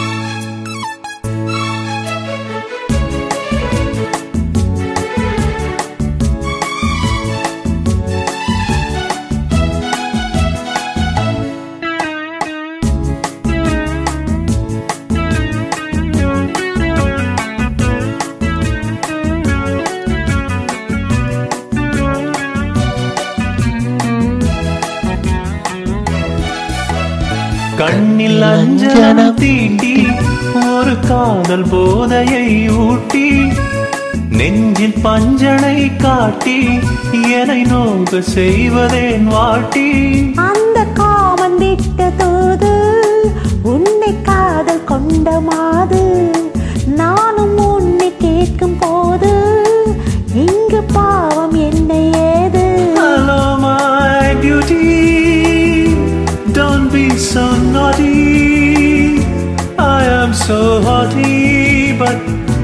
கண்ணில் 28.18 28.44
அஞ்சனம் 28.46 29.34
தீட்டி 29.34 29.90
ஒரு 30.68 30.92
காதல் 31.00 31.64
போதையை 31.64 32.46
ஊட்டி 32.76 33.24
நெஞ்சில் 34.30 34.94
பஞ்சனை 35.02 35.80
காட்டி 35.98 36.56
என்னை 37.32 37.58
நோக்க 37.64 38.20
செய்வதேன் 38.30 39.26
வாட்டி 39.28 39.84
அந்த 40.46 40.86
காமன் 40.94 41.58
விட்ட 41.58 42.08
தூது 42.18 42.72
உன்னை 43.64 44.12
காதல் 44.22 44.82
கொண்ட 44.84 45.36
மாது 45.42 46.02
நானும் 46.96 47.56
உன்னை 47.68 48.10
கேட்கும் 48.18 48.78
போது 48.78 49.34
இங்கு 50.44 50.82
பாவம் 50.92 51.58
என்ன 51.64 51.92
Don't 57.16 57.24
be 57.24 57.24
so 57.24 57.44
naughty 57.72 59.20
I 59.78 60.04
am 60.16 60.34
so 60.34 60.82
haughty 60.82 61.96
But 61.96 62.18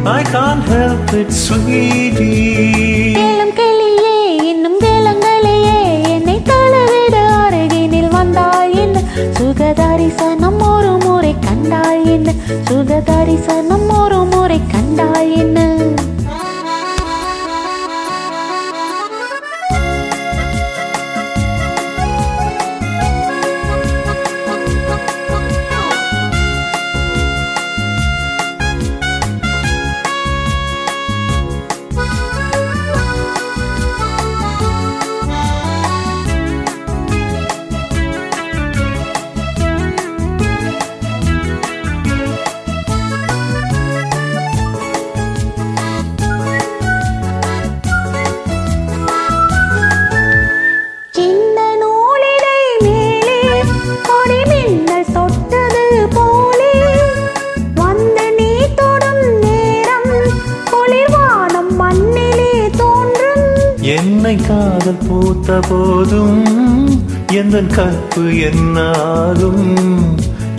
I 0.06 0.22
can't 0.24 0.64
help 0.68 1.12
it 1.14 1.30
sweetie. 1.32 3.14
கேளும் 3.16 3.52
கிளியே 3.58 4.14
இன்னும் 4.50 4.78
கேளுங்களையே. 4.82 5.76
என்னை 6.14 6.36
தழுவிட 6.42 7.16
அருகினில் 7.38 8.10
வந்தாய் 8.10 8.74
என்ன? 8.82 9.02
சுகதரிசனம் 9.38 10.60
ஒரு 10.70 10.92
முறை 11.04 11.34
கண்டாய் 11.46 12.04
என்ன? 12.14 12.34
சுகதரிசனம் 12.68 13.88
ஒரு 14.00 14.20
முறை 14.34 14.60
கண்டாய் 14.74 15.32
என்ன? 15.36 15.58
போதும். 65.60 66.44
எந்த 67.32 67.62
கற்பு 67.62 68.38
என்னாலும் 68.38 69.96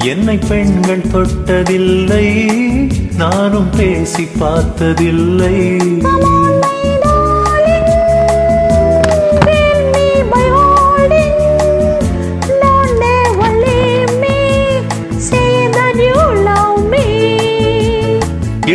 என்னை 0.04 0.38
பெண்கள் 0.38 1.06
தொட்டதில்லை 1.14 2.28
நானும் 3.16 3.70
பேசி 3.78 4.28
பார்த்ததில்லை. 4.40 5.80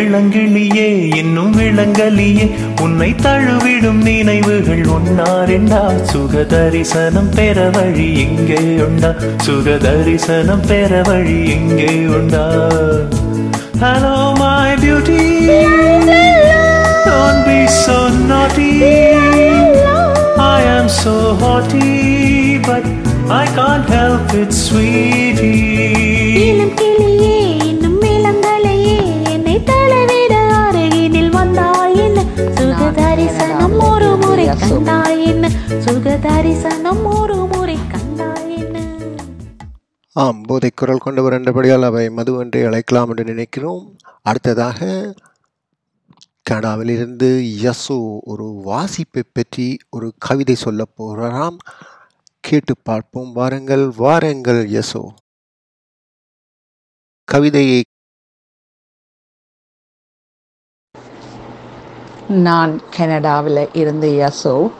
இளங்கிளியே 0.08 0.86
இன்னும் 1.16 1.52
விளங்கலியே. 1.52 2.44
உன்னை 2.82 3.14
தழுவிடும் 3.22 4.00
நினைவுகள் 4.02 4.84
ஒன்னா 4.86 5.26
ரெண்டா 5.50 5.80
சுக 6.12 6.44
தரிசனம் 6.44 7.30
பெற 7.36 7.68
வழி 7.70 8.06
எங்கே 8.20 8.60
உண்டா? 8.86 9.10
சுக 9.44 9.76
தரிசனம் 9.78 10.64
பெற 10.68 11.02
வழி 11.02 11.38
எங்கே 11.50 11.90
உண்டா? 12.18 12.44
Hello 13.84 14.16
my 14.40 14.74
beauty 14.80 15.20
Don't 17.08 17.40
be 17.46 17.58
so 17.76 17.98
naughty. 18.30 18.70
I 20.46 20.60
am 20.72 20.88
so 20.96 21.14
haughty 21.34 21.88
But 22.68 22.84
I 23.32 23.44
can't 23.56 23.88
help 23.90 24.34
it 24.34 24.52
sweetie. 24.64 25.67
சுக 35.78 36.16
தரிசனம் 36.16 37.04
ஒரு 37.04 37.36
முறை 37.36 37.76
ஆம் 40.12 40.40
போதை 40.40 40.70
குரல் 40.74 40.98
கொண்டவர் 40.98 41.32
என்றபடியால் 41.32 41.82
அவை 41.82 42.10
மது 42.10 42.48
அழைக்கலாம் 42.52 43.08
என்று 43.08 43.24
நினைக்கிறோம். 43.24 43.96
அடுத்ததாக 44.22 45.14
கனடாவிலிருந்து 46.50 47.40
யசு 47.40 48.18
ஒரு 48.20 48.62
வாசிப்பை 48.64 49.22
பற்றி 49.32 49.78
ஒரு 49.90 50.12
கவிதை 50.18 50.54
சொல்ல 50.54 50.84
போகிறாராம். 50.98 51.56
கேட்டு 52.40 52.74
பார்ப்போம். 52.82 53.32
வாருங்கள் 53.32 53.90
வாருங்கள் 53.96 54.70
யசோ. 54.70 55.08
கவிதையை 57.24 57.84
நான் 62.28 62.80
கனடாவில் 62.96 63.68
இருந்த 63.72 64.06
யசோ 64.06 64.70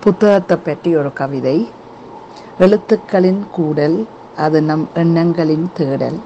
புத்தகத்தை 0.00 0.56
பற்றி 0.56 0.96
ஒரு 0.96 1.12
கவிதை 1.12 1.68
எழுத்துக்களின் 2.58 3.46
கூடல் 3.50 4.06
அது 4.36 4.62
நம் 4.62 4.88
எண்ணங்களின் 4.94 5.70
தேடல். 5.74 6.18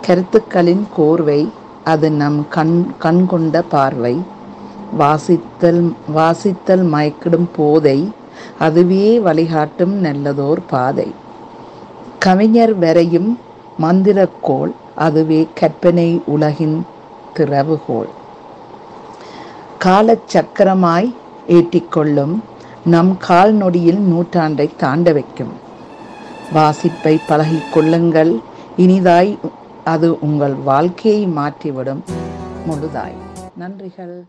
கருத்துக்களின் 0.00 0.86
கோர்வை 0.98 1.48
அது 1.84 2.10
நம் 2.10 2.46
கண் 2.48 2.94
கண் 2.98 3.26
கொண்ட 3.26 3.62
பார்வை. 3.62 4.22
வாசித்தல் 4.98 5.92
வாசித்தல் 6.14 6.86
மயக்கிடும் 6.94 7.50
போதை 7.52 8.10
அதுவே 8.58 9.18
வழிகாட்டும் 9.18 9.94
நல்லதோர் 10.04 10.62
பாதை. 10.66 11.14
கவிஞர் 12.18 12.78
வரையும் 12.78 13.38
மந்திரக்கோள் 13.80 14.72
அதுவே 14.94 15.48
கற்பனை 15.54 16.22
உலகின் 16.26 16.86
திறவுகோள். 17.36 18.10
காலச்சக்கரமாய் 19.84 21.14
ஏற்றிக்கொள்ளும் 21.48 22.40
நம் 22.84 23.18
கால் 23.18 23.52
நொடியில் 23.52 23.98
நூற்றாண்டை 23.98 24.76
தாண்ட 24.76 25.12
வைக்கும். 25.12 25.52
வாசிப்பை 26.52 27.20
பழகி 27.26 27.58
கொள்ளுங்கள். 27.72 28.40
இனிதாய் 28.76 29.38
அது 29.84 30.18
உங்கள் 30.18 30.52
வாழ்க்கையை 30.52 31.26
மாற்றிவிடும். 31.26 32.02
முழுதாய். 32.66 33.16
நன்றிகள். 33.58 34.22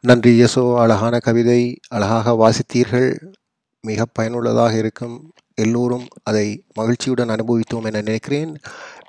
நன்றி 0.00 0.42
யசோ 0.42 0.76
அழகான 0.76 1.18
கவிதை. 1.18 1.80
அழகாக 1.88 2.32
வாசித்தீர்கள். 2.32 3.18
மிக 3.80 4.06
பயனுள்ளதாக 4.12 4.76
இருக்கும். 4.76 5.32
எல்லோரும் 5.54 6.06
அதை 6.22 6.64
மகிழ்ச்சியுடன் 6.74 7.28
அனுபவித்தோம் 7.28 7.84
என 7.84 8.00
நினைக்கிறேன். 8.02 8.56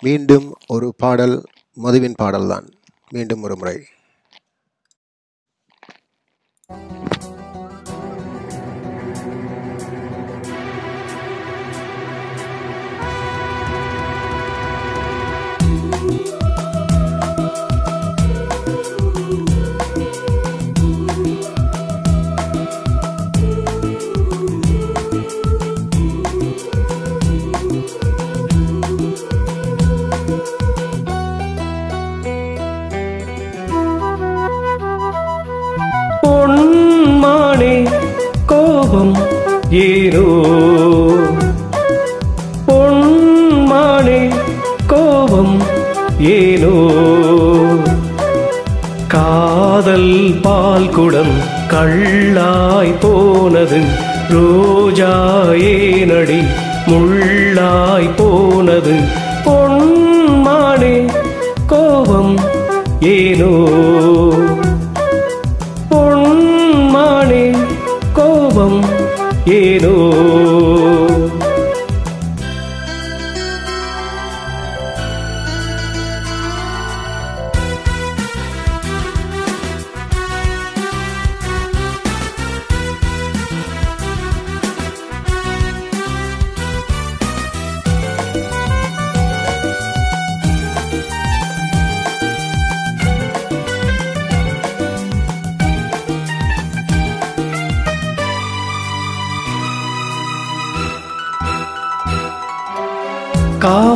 மீண்டும் 0.01 0.53
ஒரு 0.67 0.93
பாடல் 0.97 1.43
மதுவின் 1.73 2.15
பாடல்தான். 2.15 2.69
மீண்டும் 3.09 3.41
ஒரு 3.41 3.57
முறை. 3.57 3.85
பொன்மானே 6.71 7.00
ஏனோ 39.71 40.23
பொன்மானே 42.65 44.31
கோபம் 44.87 45.61
ஏனோ? 46.19 46.73
காதல் 49.07 50.39
பால் 50.41 50.89
குடம் 50.89 51.33
கள்ளாய் 51.67 52.95
போனது 52.99 53.81
ரோஜா 54.29 55.13
ஏனடி 55.53 56.39
முள்ளாய் 56.87 58.15
போனது. 58.15 58.95
பொன்மானே 59.43 61.07
கோபம் 61.67 62.37
ஏனோ? 62.99 63.51
ஏனோ 69.47 69.93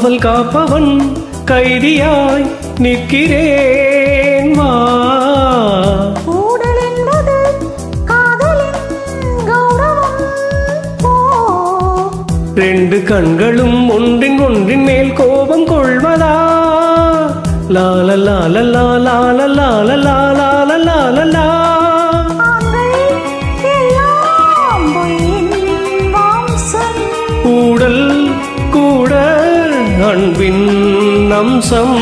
காவல் 0.06 0.20
காப்பவன் 0.20 0.90
கைதியாய் 1.46 2.44
நிற்கிறேன் 2.80 4.52
வா. 4.54 4.74
ரெண்டு 12.56 12.98
கண்களும் 13.04 13.90
ஒன்றின் 13.90 14.40
ஒன்றின் 14.40 14.84
மேல் 14.84 15.12
கோபம் 15.14 15.68
கொள்வதா? 15.68 16.36
லால 17.70 18.10
லால 18.22 18.64
லால 18.68 18.95
அம்சம் 31.65 31.95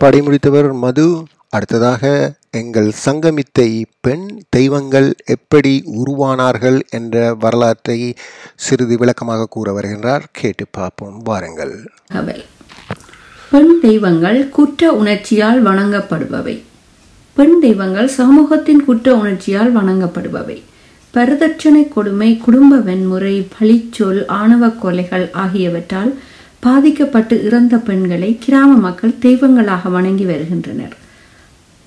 பாடி 0.00 0.20
முடித்தவர் 0.20 0.72
மது. 0.72 1.06
அடுத்ததாக 1.48 2.02
எங்கள் 2.50 2.92
சங்கமித்தை 3.04 3.84
பெண் 4.00 4.26
தெய்வங்கள் 4.48 5.14
எப்படி 5.24 5.72
உருவானார்கள் 6.02 6.78
என்ற 6.90 7.34
வரலாற்றை 7.34 8.14
சிறிது 8.56 8.96
விளக்கமாக 8.98 9.46
கூற 9.50 9.66
வருகின்றார். 9.78 10.24
கேட்டு 10.32 10.64
பார்ப்போம். 10.70 11.20
வாருங்கள். 11.24 11.74
பெண் 13.50 13.80
தெய்வங்கள் 13.80 14.48
குற்ற 14.48 14.92
உணர்ச்சியால் 14.92 15.60
வணங்கப்படுபவை. 15.66 16.56
பெண் 17.34 17.60
தெய்வங்கள் 17.60 18.08
சமூகத்தின் 18.08 18.84
குற்ற 18.84 19.14
உணர்ச்சியால் 19.14 19.76
வணங்கப்படுபவை. 19.76 20.58
பரதட்சணை 21.14 21.88
கொடுமை 21.88 22.36
குடும்ப 22.36 22.76
வன்முறை 22.76 23.36
பழிச்சொல் 23.58 24.26
ஆணவ 24.26 24.66
கொலைகள் 24.66 25.30
ஆகியவற்றால் 25.44 26.12
பாதிக்கப்பட்டு 26.60 27.44
இறந்த 27.44 27.78
பெண்களை 27.78 28.36
கிராம 28.40 28.76
மக்கள் 28.76 29.18
தெய்வங்களாக 29.18 29.88
வணங்கி 29.88 30.24
வருகின்றனர். 30.24 30.96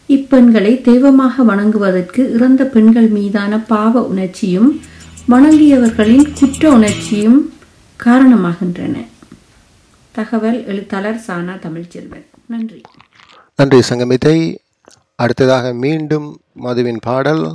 இப்பெண்களை 0.07 0.81
தெய்வமாக 0.81 1.43
வணங்குவதற்கு 1.43 2.31
இறந்த 2.31 2.65
பெண்கள் 2.65 3.07
மீதான 3.07 3.59
பாவ 3.59 4.01
உணர்ச்சியும் 4.01 4.81
வணங்கியவர்களின் 5.29 6.39
குற்ற 6.39 6.71
உணர்ச்சியும் 6.71 7.53
காரணமாகின்றன. 8.03 9.05
தகவல் 10.11 10.65
எழுத்தாளர் 10.65 11.21
சானா 11.27 11.55
தமிழ்ச்செல்வன். 11.59 12.25
நன்றி. 12.45 12.81
நன்றி 13.55 13.79
சங்கமித்தை. 13.89 14.57
அடுத்ததாக 15.15 15.73
மீண்டும் 15.73 16.41
மதுவின் 16.53 16.97
பாடல். 17.01 17.53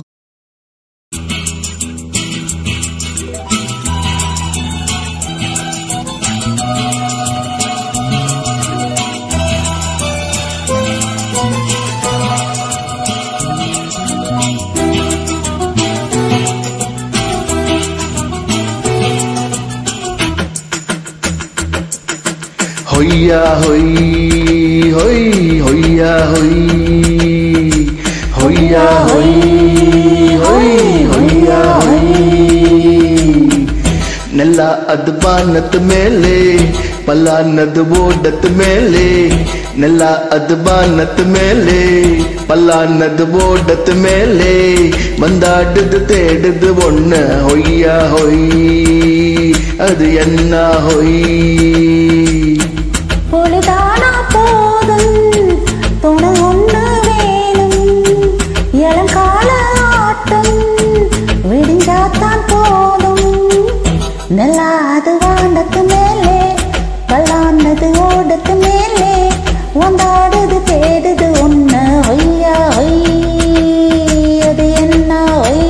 ਹੋਈਆ 22.99 23.61
ਹੋਈ 23.65 24.91
ਹੋਈ, 24.91 25.59
ਹੋਈਆ 25.59 26.25
ਹੋਈ 26.25 26.69
ਹੋਈਆ 28.43 29.07
ਹੋਈ 29.09 29.33
ਹੋਈ, 30.35 31.05
ਹੋਈਆ 31.05 31.81
ਹੋਈ। 31.85 32.57
ਨੱਲਾ 34.33 34.85
ਅਦਬਾਨਤ 34.93 35.75
ਮੇਲੇ, 35.75 36.59
ਪਲਾ 37.05 37.39
ਨਦਬੋਡਤ 37.39 38.45
ਮੇਲੇ। 38.45 39.31
ਨਲਾ 39.77 40.27
ਅਦਬਾਨਤ 40.35 41.21
ਮੇਲੇ, 41.21 42.21
ਪਲਾ 42.47 42.83
ਨਦਬੋਡਤ 42.83 43.89
ਮੇਲੇ। 43.89 44.91
ਬੰਦਾ 45.19 45.63
ਡਿਦ 45.75 46.07
ਤੇੜਦ 46.07 46.65
ਵੁੰਨ 46.65 47.13
ਹੋਈਆ 47.41 48.07
ਹੋਈ 48.07 48.85
அது 49.79 50.03
என்ன 50.03 50.53
ஹொய் 50.87 51.98
ஓடத்து 65.59 65.81
மேலே 65.83 66.35
பல்லானது 67.07 67.87
ஓடத்து 68.03 68.53
மேலே 68.55 69.07
வந்தாடுது 69.75 70.57
தேடுது 70.69 71.27
உன்ன 71.39 71.73
ஒய்யா 72.09 72.53
ஒய் 72.75 72.93
அது 74.41 74.67
என்ன 74.75 75.11
ஒய்? 75.41 75.65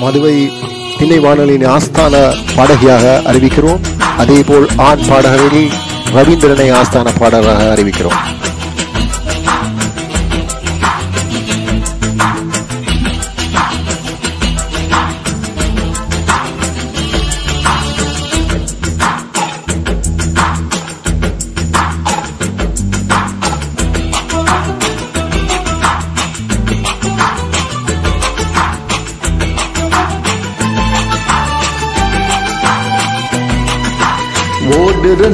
மதுவை 0.00 0.36
திண்ணை 0.98 1.18
வானொலியின் 1.18 1.66
ஆஸ்தான 1.66 2.14
பாடகியாக 2.56 3.04
அறிவிக்கிறோம். 3.26 3.82
அதேபோல் 4.16 4.68
ஆண் 4.80 5.04
பாடகரில் 5.08 5.70
ரவீந்திரனை 6.14 6.68
ஆஸ்தான 6.72 7.08
பாடகராக 7.18 7.68
அறிவிக்கிறோம். 7.74 8.18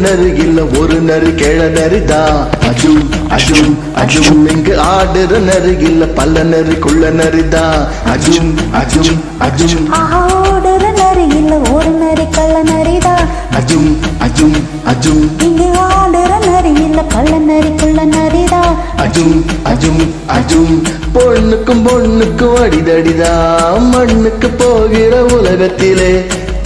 நறு 0.02 0.26
இல்ல 0.42 0.60
ஒரு 0.78 0.96
நறு 1.06 1.30
கிழ 1.34 1.60
நறுதா 1.74 2.20
அஜும் 2.68 3.00
அஜும் 3.36 3.72
அஜும் 4.02 4.40
இங்கு 4.52 4.74
ஆடுற 4.88 5.32
நறு 5.46 5.72
இல்ல 5.88 6.04
பல்ல 6.18 6.42
நறு 6.50 6.74
குள்ள 6.78 7.10
நறுதா 7.18 7.64
அஜும் 8.12 8.50
அஜும் 8.80 9.12
அஜும் 9.46 9.86
ஆடுற 10.00 10.68
நறு 11.00 11.24
இல்ல 11.38 11.52
ஒரு 11.72 11.92
நறு 12.02 12.26
கள்ள 12.36 12.56
நறுதா 12.70 13.14
அஜும் 13.58 13.90
அஜும் 14.26 14.56
அஜும் 14.92 15.24
இங்கு 15.46 15.68
ஆடுற 15.86 16.18
நறு 16.46 16.72
இல்ல 16.84 17.02
பல்ல 17.14 17.32
நறு 17.48 17.72
குள்ள 17.80 18.04
நறுதா 18.14 18.62
அஜும் 19.04 19.36
அஜும் 19.72 20.02
அஜும் 20.36 20.74
பொண்ணுக்கும் 21.14 21.82
பொண்ணுக்கும் 21.86 22.58
அடிதடிதா 22.62 23.32
மண்ணுக்கு 23.92 24.48
போகிற 24.60 25.12
உலகத்திலே. 25.36 26.12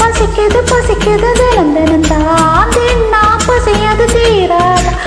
பசிக்குது 0.01 0.61
பசிக்குது 0.71 1.31
தினம் 1.41 1.73
தினம் 1.77 2.07
தான். 2.11 2.73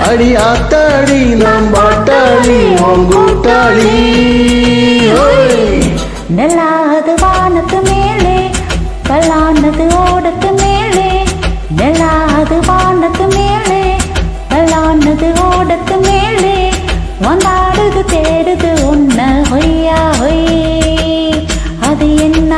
அடி 0.06 0.36
ஆத்தாடி 0.36 1.24
நாம் 1.34 1.74
பாட்டாளி 1.74 2.80
உன் 2.80 3.04
கூட்டாளி. 3.10 3.94
நெல்லாது 6.36 7.14
வானத்து 7.20 7.82
மேலே 7.82 8.50
பல்லானது 9.08 9.86
ஓடத்து 9.98 10.50
மேலே. 10.62 11.24
நெல்லாது 11.76 12.58
வானத்து 12.66 13.26
மேலே 13.26 13.96
பல்லானது 14.48 15.32
ஓடத்து 15.48 16.00
மேலே. 16.00 16.70
வந்தாடுது 17.20 18.04
தேடுது 18.12 18.84
உன்ன 18.84 19.42
ஹொய்யா 19.50 20.00
ஹொய். 20.20 21.42
அது 21.80 22.16
என்ன 22.16 22.54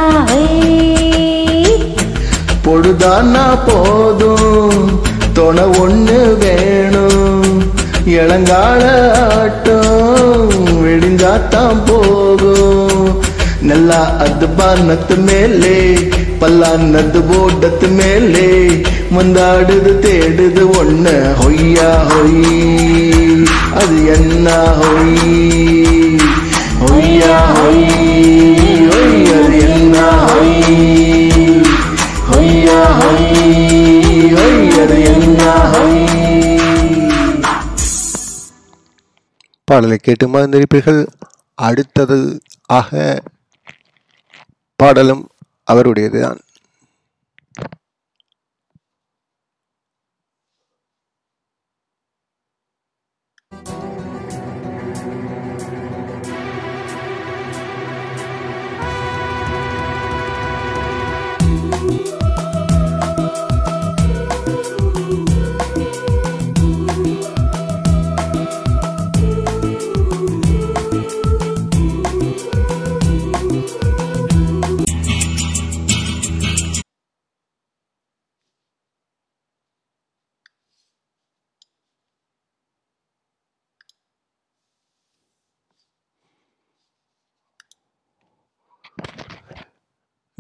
பொழுதானா 2.63 3.59
போதும் 3.67 5.01
துணை 5.33 5.65
வேணும் 5.65 6.20
இளங்கால 8.07 9.13
ஆட்டம் 9.39 10.49
விடிஞ்சாத்தான் 10.85 11.85
போகும். 11.87 13.23
நல்லா 13.63 14.17
அது 14.19 14.47
பானத்து 14.47 15.17
மேலே 15.17 16.09
பல்லானது 16.41 17.21
போட்டத்து 17.21 17.89
மேலே 17.89 18.67
முந்தாடுது 19.15 19.99
தேடுது 19.99 20.71
ஒண்ணு 20.81 21.35
ஹொய்யா 21.41 21.91
ஹொய். 22.09 23.45
அது 23.75 24.07
என்ன 24.07 24.51
ஹொய்? 24.81 26.19
ஹொய்யா 26.81 27.37
ஹொய். 27.55 28.10
பாடலை 39.71 39.97
கேட்டு 39.97 40.27
மகிழ்ந்திருப்பீர்கள். 40.29 41.01
அடுத்தது 41.55 42.17
ஆக 42.67 43.21
பாடலும் 44.77 45.25
அவருடையதுதான். 45.73 46.41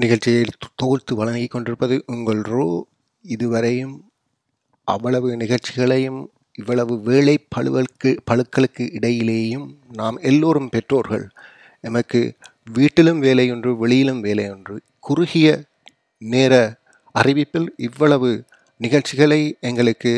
நிகழ்ச்சியை 0.00 0.44
தொகுத்து 0.74 1.14
வழங்கிக் 1.14 1.50
கொண்டிருப்பது 1.50 1.96
உங்கள் 2.06 2.40
ரோ. 2.40 2.66
இதுவரையும் 3.24 3.96
அவ்வளவு 4.88 5.36
நிகழ்ச்சிகளையும் 5.36 6.20
இவ்வளவு 6.58 6.94
வேலை 7.00 7.34
பழுவலுக்கு 7.56 8.10
பழுக்களுக்கு 8.30 8.84
இடையிலேயும் 8.98 9.66
நாம் 9.92 10.16
எல்லோரும் 10.20 10.68
பெற்றோர்கள். 10.68 11.26
எமக்கு 11.80 12.20
வீட்டிலும் 12.72 13.22
வேலையொன்று 13.22 13.70
வெளியிலும் 13.76 14.24
வேலையொன்று. 14.24 14.76
குறுகிய 15.00 15.48
நேர 16.22 16.54
அறிவிப்பில் 17.14 17.68
இவ்வளவு 17.76 18.30
நிகழ்ச்சிகளை 18.80 19.40
எங்களுக்கு 19.60 20.12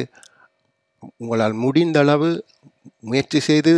உங்களால் 1.16 1.52
முடிந்த 1.52 1.98
அளவு 1.98 2.30
முயற்சி 3.00 3.40
செய்து 3.40 3.72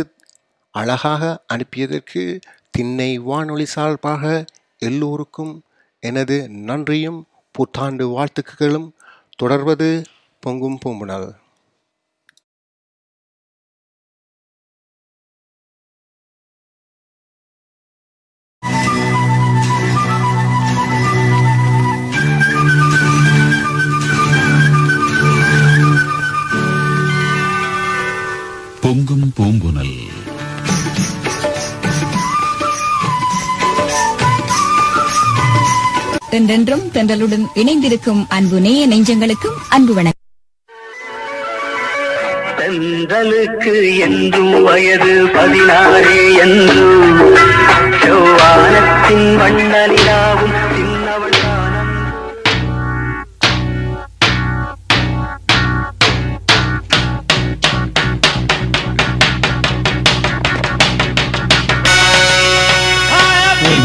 அழகாக 0.71 1.23
அனுப்பியதற்கு 1.53 2.23
திண்ணை 2.71 3.17
வானொலி 3.19 3.65
சார்பாக 3.65 4.23
எல்லோருக்கும் 4.77 5.53
எனது 6.09 6.37
நன்றியும் 6.69 7.19
புத்தாண்டு 7.51 8.05
வாழ்த்துக்களும். 8.09 8.87
தொடர்வது 9.35 9.87
பொங்கும் 10.43 10.77
பூம்புணல் 10.77 11.29
தென்றென்றும் 36.35 36.81
தென்றலுடன் 36.93 37.45
இணைந்திருக்கும் 37.53 38.25
அன்பு 38.29 38.59
நேய 38.59 38.87
நெஞ்சங்களுக்கும் 38.87 39.57
அன்பு 39.69 39.93
வணக்கம். 39.93 40.21
தென்றலுக்கு 42.57 43.73
என்றும் 43.99 44.63
வயது 44.63 45.29
பதினாறு 45.33 46.15
என்றும் 46.37 47.21
செவ்வானத்தின் 48.01 49.37
வண்ணலிலாவும் 49.37 50.55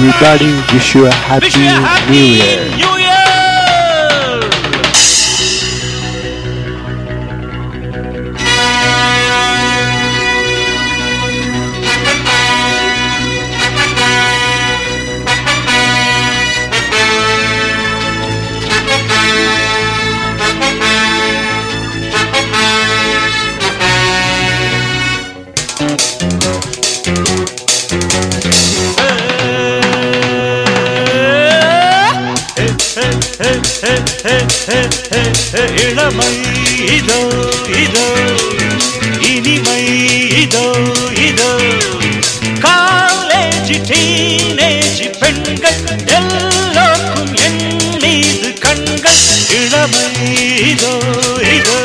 everybody. 0.00 0.52
Wish 0.72 0.94
you 0.94 1.06
a 1.06 1.12
happy, 1.12 1.50
happy 1.50 2.12
New 2.12 2.24
Year. 2.24 2.64
New 2.76 2.96
Year. 2.96 2.99
இளமை 35.82 36.32
இதோ 36.96 37.20
இதோ 37.82 38.06
இனிமை 39.30 39.82
இதோ 40.42 40.64
இதோ. 41.26 41.50
காலேஜ் 42.60 43.72
டீனேஜ் 43.88 45.00
பெண்கள் 45.18 45.80
எல்லோருக்கும் 46.16 47.34
என் 47.46 47.62
மீது 48.02 48.52
கண்கள் 48.58 49.22
இளமை 49.60 50.06
இதோ 50.70 50.94
இதோ. 51.56 51.78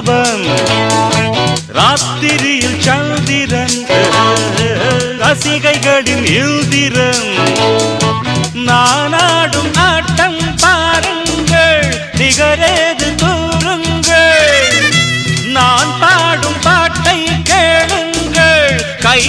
மன்னவன் 0.00 0.42
ராத்திரியில் 1.76 2.76
சந்திரன் 2.80 3.78
ரசிகைகளின் 5.20 6.26
எழுதிரன் 6.34 7.26
நானாடும் 8.68 9.72
ஆட்டம் 9.86 10.38
பாருங்கள் 10.62 11.88
நிகரேது 12.20 13.08
கூறுங்கள். 13.22 14.68
நான் 15.50 15.92
பாடும் 16.00 16.60
பாட்டை 16.62 17.18
கேளுங்கள் 17.50 18.70
கை 19.02 19.20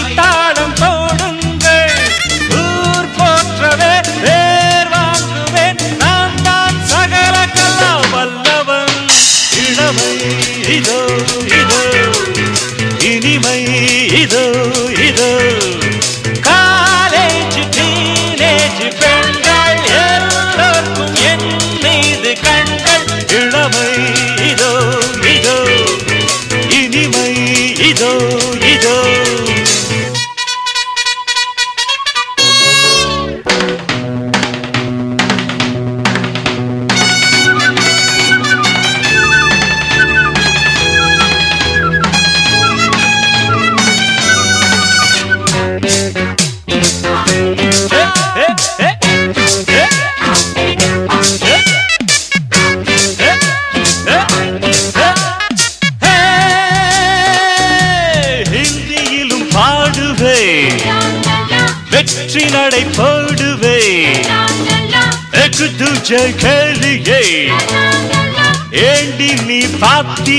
தீ 70.17 70.35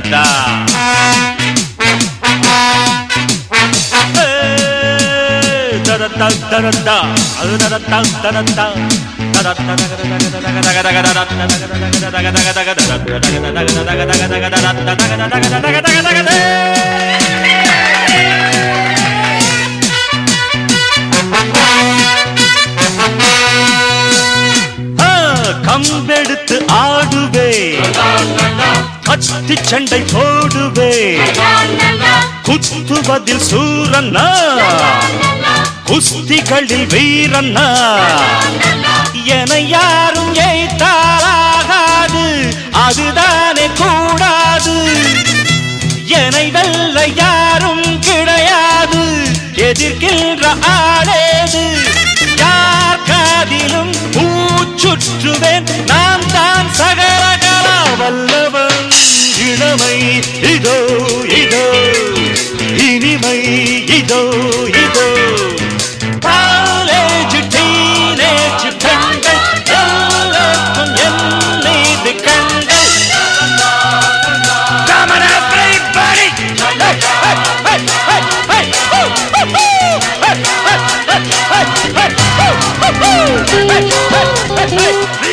தத்தா 0.00 0.24
தரத்தா 5.88 6.26
தரத்தா 6.50 6.96
அது 7.40 7.54
தரத்தா 7.62 7.98
தரத்தா 8.24 8.66
கம்பெடுத்து 25.68 26.56
ஆடுவே 26.78 27.50
கத்தி 29.20 29.56
சண்டை 29.62 30.00
போடுவே 30.12 30.92
குத்துவதில் 32.46 33.44
சூரன்னா 33.48 34.26
குஸ்திகளில் 35.88 36.86
வீரன்னா 36.92 37.66
என 39.36 39.52
யாரும் 39.74 40.32
ஏய்த்தாலாகாது 40.46 42.24
அதுதானே 42.84 43.66
கூடாது. 43.80 44.76
என்னை 46.18 46.46
வெல்ல 46.50 46.98
யாரும் 47.16 47.86
கிடையாது. 48.00 49.02
எதிர்க்கின்ற 49.68 50.44
ஆடேது 50.74 51.64
யார் 52.42 53.02
காதிலும் 53.10 53.92
பூச்சுற்றுவேன் 54.14 55.66
நான் 55.86 56.26
தான் 56.34 56.70
சகலகலா 56.78 57.78
வல்லவர் 58.00 58.67
இளமை 59.60 59.94
இதோ 60.50 60.74
இதோ 61.38 61.62
இனிமை 62.86 63.38
இதோ 63.96 64.20
இதோ 64.82 65.06
காலேஜ் 66.26 67.36
டீனேஜ் 67.54 68.66
பெண்கள் 68.84 69.42
எல்லோருக்கும் 69.78 70.94
என் 71.06 71.22
மீது 71.64 72.14
கண்கள் 72.26 72.86
Come 74.88 75.10
on, 75.10 75.22
everybody! 75.30 76.28
Hey, 85.20 85.27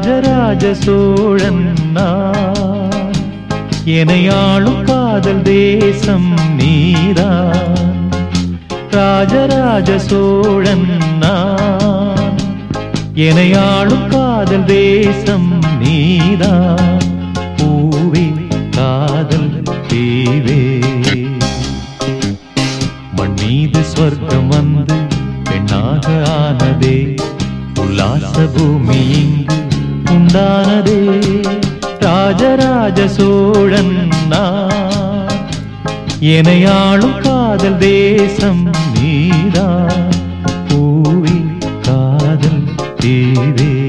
Rajaraja 0.00 0.74
Cholan 0.74 1.74
எனையாளும் 3.84 4.82
காதல் 4.82 5.42
தேசம் 5.42 6.34
நீதான். 6.56 7.78
ராஜராஜ 8.90 9.98
சோழன் 9.98 10.86
நான். 11.20 12.32
எனையாளும் 13.14 14.06
காதல் 14.06 14.64
தேசம் 14.64 15.62
நீதான். 15.80 16.98
பூவே 17.56 18.32
காதல் 18.70 19.62
தீவே. 19.88 20.84
மண் 23.16 23.34
மீது 23.40 23.82
சொர்க்கம் 23.84 24.48
வந்து 24.48 24.94
பெண்ணாக 25.44 26.22
ஆனதே. 26.28 27.14
உல்லாச 27.80 28.48
பூமி 28.56 29.08
இங்கு 29.08 29.59
உண்டானதே. 30.10 31.00
ராஜராஜ 31.98 33.08
சோழன் 33.08 34.08
எனையாளும் 36.20 37.18
காதல் 37.18 37.78
தேசம் 37.78 38.70
நீதா 38.94 39.68
பூவி 40.68 41.38
காதல் 41.82 42.64
தேவே. 43.00 43.79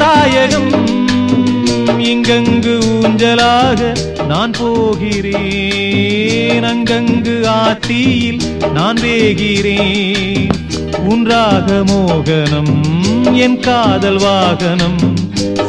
தாயகம் 0.00 0.72
இங்கங்கு 2.10 2.74
ஊஞ்சலாக 2.92 3.80
நான் 4.28 4.52
போகிறேன். 4.58 6.64
அங்கங்கு 6.70 7.34
ஆத்தியில் 7.60 8.42
நான் 8.74 8.98
வேகிறேன். 9.02 10.52
உன்றாக 11.10 11.84
மோகனம் 11.92 12.74
என் 13.44 13.60
காதல் 13.60 14.18
வாகனம். 14.18 15.00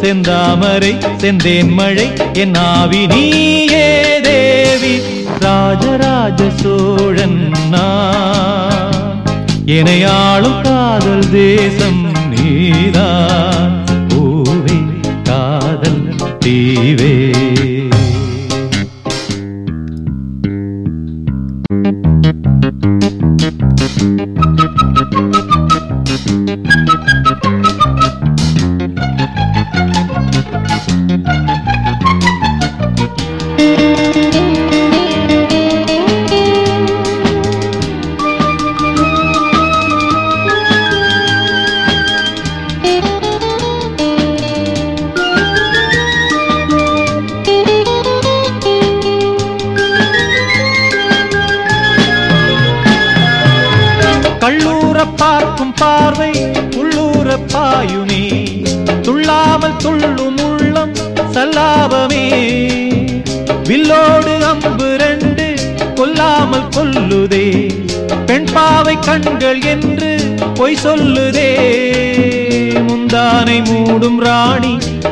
செந்தாமரை 0.02 0.94
செந்தேன் 1.22 1.74
மழை 1.80 2.08
என் 2.34 2.56
ஆவி 2.56 3.08
நீயே 3.08 4.20
தேவி 4.22 4.96
ராஜராஜ 5.40 6.52
சோழன் 6.62 7.42
நான் 7.72 9.20
எனையாளும் 9.78 10.62
காதல் 10.62 11.32
தேசம். 11.32 12.01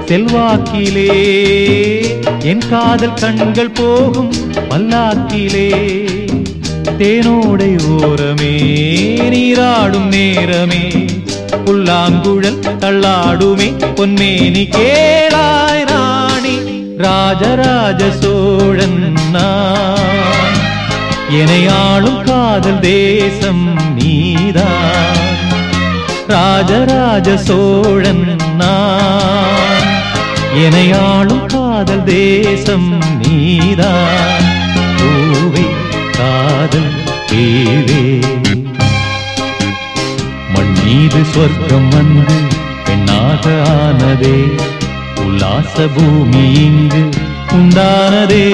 செல்வாக்கிலே. 0.09 1.09
என் 2.43 2.63
காதல் 2.69 3.13
கண்கள் 3.13 3.69
போகும் 3.69 4.31
பல்லாக்கிலே 4.69 5.71
தேனோடை 6.97 7.75
ஓரமே 7.87 8.55
நீராடும் 9.29 10.07
நேரமே. 10.07 11.05
புல்லாங்குழல் 11.65 12.59
தள்ளாடுமே 12.59 13.67
பொன்மேனி 13.95 14.63
கேளாய் 14.69 15.85
ராணி 15.87 16.55
ராஜராஜ 16.97 18.11
சோழன் 18.11 19.17
நான். 19.31 20.57
எனையாளும் 21.31 22.21
காதல் 22.23 22.79
தேசம் 22.79 23.79
நீதான். 23.95 25.17
ராஜராஜ 26.27 27.37
சோழன் 27.37 28.35
நான். 28.57 29.68
எனையாளும் 30.53 31.45
காதல் 31.45 32.03
தேசம் 32.03 32.97
நீதான் 33.17 34.47
பூவே 34.97 35.65
காதல் 36.17 36.91
தேவே 37.27 38.21
மண் 40.53 40.73
மீது 40.85 41.25
சொர்க்கம் 41.25 41.89
வந்து 41.89 42.33
பெண்ணாக 42.85 43.61
ஆனதே. 43.67 44.47
உல்லாச 45.25 45.87
பூமி 45.87 46.53
இங்கு 46.53 47.09
உண்டானதே. 47.51 48.47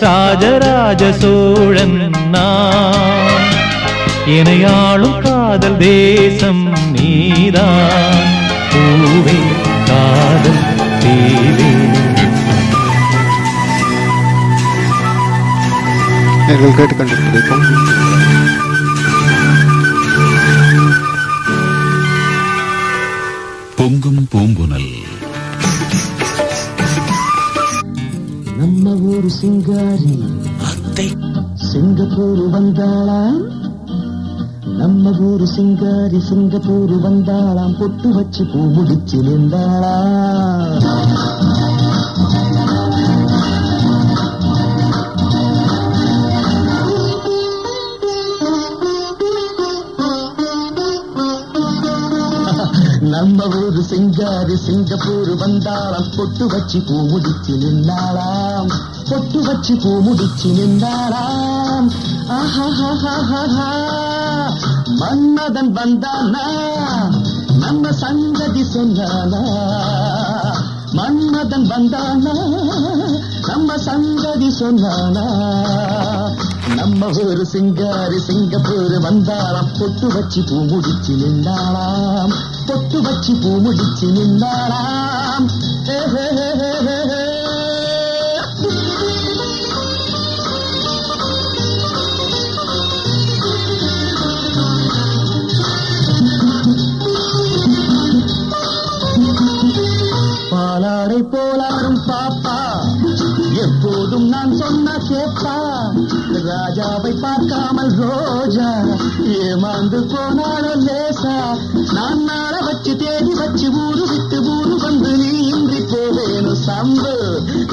ராஜராஜ 0.00 1.12
சோழன் 1.12 2.14
நான். 2.30 3.46
எனையாளும் 4.26 5.18
காதல் 5.18 5.76
தேசம் 5.76 6.72
நீதான் 6.92 8.28
பூவே 8.72 9.57
நீங்கள் 16.48 16.70
கேட்டுக்கொண்டிருப்பது 16.70 17.40
பொங்கி 17.48 17.74
பொங்கும் 23.76 24.26
பூம்புனல் 24.30 24.90
நம்ம 28.58 28.94
ஊரு 28.94 29.30
சிங்காரி. 29.42 30.16
அத்தை. 30.66 31.16
சிங்கப்பூர் 31.54 32.40
வந்தாளாம். 32.50 33.38
நம்ம 34.76 35.10
ஊரு 35.10 35.48
சிங்காரி 35.56 36.18
சிங்கப்பூர் 36.18 36.94
வந்தாளாம். 37.02 37.78
பொட்டு 37.78 38.12
வச்சு 38.14 38.46
பூ 38.46 38.58
முடிச்சு 38.72 39.22
சிங்காரி 54.18 54.54
சிங்கப்பூர் 54.56 55.28
வந்தாளாம் 55.38 56.08
பொட்டு 56.16 56.46
வச்சு 56.46 56.78
பூ 56.86 56.94
முடிச்சு 57.08 57.52
நின்றாளாம் 57.56 58.70
பொட்டு 59.08 59.40
வச்சு 59.42 59.74
பூ 59.76 59.90
முடிச்சு 60.00 60.48
நின்றாளாம் 60.48 61.86
மன்மதன் 65.00 65.70
வந்தானா? 65.76 66.44
நம்ம 67.58 67.92
சங்கதி 67.92 68.62
சொன்னானா? 68.62 69.42
மன்மதன் 70.92 71.68
வந்தானா? 71.70 72.34
நம்ம 73.46 73.78
சங்கதி 73.78 74.50
சொன்னானா? 74.60 75.26
நம்ம 76.74 77.06
ஒரு 77.06 77.46
சிங்காரி 77.52 78.16
சிங்கப்பூர் 78.16 79.00
வந்தாளாம். 79.02 79.78
பொட்டு 79.78 80.06
வச்சு 80.06 80.44
பூ 80.48 80.64
முடிச்சு 80.64 81.14
நின்னாளாம். 81.14 82.34
பொட்டு 82.66 83.02
வச்சு 83.02 83.34
பூ 83.34 83.58
முடிச்சு 83.58 84.06
நின்னாளாம். 84.06 85.46
பாலாரை 100.50 101.22
போலாரும் 101.22 102.00
பாப்பா. 102.08 102.56
எப்போதும் 103.54 104.28
நான் 104.28 104.56
சொன்ன 104.56 104.96
கேப்பா 104.96 105.87
ராஜாவை 106.58 107.10
பார்க்காமல் 107.20 107.92
ரோஜா 107.94 108.68
ஏமாந்து 109.40 109.98
போனாலும் 110.12 110.86
லேசா? 110.86 111.34
நான் 111.92 112.22
நாள 112.24 112.54
வச்சு 112.60 112.96
தேடி 112.96 113.32
வச்சு 113.32 113.66
ஊரு 113.82 114.04
விட்டு 114.10 114.38
ஊரு 114.54 114.76
வந்து 114.76 115.10
நீ 115.16 115.30
இன்றி 115.48 115.80
போவேணும் 115.92 116.60
சம்பு? 116.66 117.12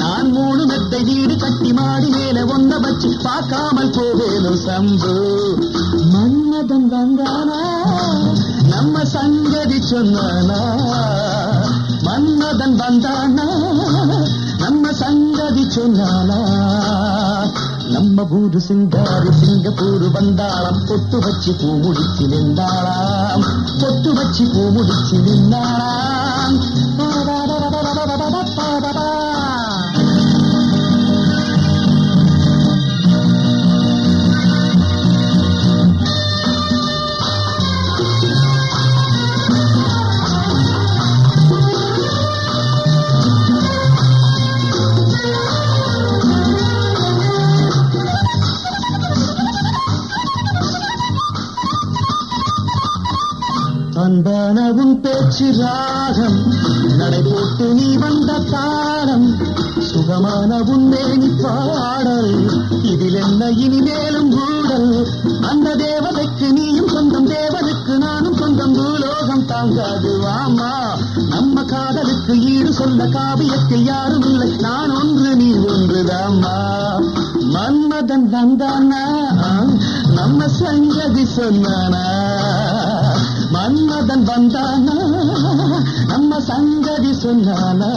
நான் 0.00 0.30
மூணு 0.30 0.66
மெத்தை 0.66 1.00
வீடு 1.02 1.36
கட்டி 1.36 1.72
மாடி 1.72 2.10
மேல 2.10 2.44
ஒன்ன 2.46 2.78
வச்சு 2.78 3.10
பார்க்காமல் 3.22 3.90
போவேணும் 3.90 4.60
சம்பு? 4.66 5.14
மன்னதன் 6.14 6.88
வந்தானா? 6.94 7.60
நம்ம 8.68 9.04
சங்கதி 9.04 9.80
சொன்னானா? 9.90 10.60
மன்னதன் 12.02 12.78
வந்தானா? 12.80 13.48
நம்ம 14.58 14.92
சங்கதி 14.92 15.66
சொன்னானா? 15.70 16.40
நம்ம 17.88 18.26
ஊரு 18.30 18.58
சிங்காரி 18.68 19.30
சிங்கப்பூர் 19.30 20.10
வந்தாளாம். 20.12 20.88
பொட்டு 20.88 21.18
வச்சு 21.18 21.52
பூ 21.52 21.78
முடிச்சு 21.78 22.26
நின்றாளாம். 22.26 23.44
பொட்டு 23.80 24.14
வச்சு 24.14 24.46
பூ 24.54 24.70
முடிச்சு 24.70 25.16
நின்றாளாம். 25.16 26.04
அன்பான 54.06 54.56
உன் 54.80 55.00
பேச்சு 55.00 55.46
ராகம். 55.58 56.36
நடை 56.98 57.20
போட்டு 57.22 57.66
நீ 57.74 57.86
வந்த 58.02 58.32
தாளம் 58.50 59.26
சுகமான 59.88 60.58
உன் 60.72 60.86
மேனி 60.92 61.30
பாடல். 61.42 62.30
இதில் 62.82 63.16
என்ன 63.22 63.48
இனி 63.64 63.80
மேலும் 63.86 64.30
ஊடல் 64.44 64.90
அந்த 65.50 65.74
தேவதைக்கு 65.74 66.48
நீயும் 66.52 66.88
சொந்தம் 66.88 67.28
தேவனுக்கு 67.28 67.96
நானும் 68.04 68.36
சொந்தம். 68.36 68.74
பூலோகம் 68.74 69.46
தாங்காது 69.46 70.12
வாமா. 70.24 70.72
நம்ம 71.28 71.64
காதலுக்கு 71.64 72.36
ஈடு 72.52 72.72
சொல்ல 72.72 73.08
காவியத்தில் 73.16 73.84
யாரும் 73.84 74.28
இல்லை. 74.30 74.50
நான் 74.66 74.94
ஒன்று 75.00 75.36
நீ 75.36 75.50
ஒன்றுதாம்மா 75.72 76.56
மன்மதன் 77.54 78.28
வந்தானா 78.32 79.04
நம்ம 80.14 80.48
சங்கதி 80.48 81.26
சொன்னானா? 81.36 82.04
மன்மதன் 83.66 84.28
வந்தானா? 84.28 84.96
நம்ம 86.06 86.40
சங்கதி 86.40 87.10
சொன்னானா? 87.10 87.90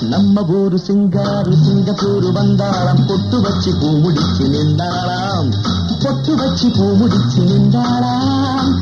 நம்ம 0.00 0.44
ஊரு 0.48 0.80
சிங்காரு 0.86 1.64
சிங்கப்பூர் 1.64 2.32
வந்தாளாம். 2.32 3.06
பொட்டு 3.08 3.40
வச்சு 3.40 3.74
பூ 3.80 3.90
முடிச்சு 3.90 4.44
நின்றாளாம். 4.44 5.54
பொட்டு 6.02 6.34
வச்சு 6.34 6.70
பூ 6.76 6.94
முடிச்சு 6.94 7.42
நின்றாளாம். 7.42 8.74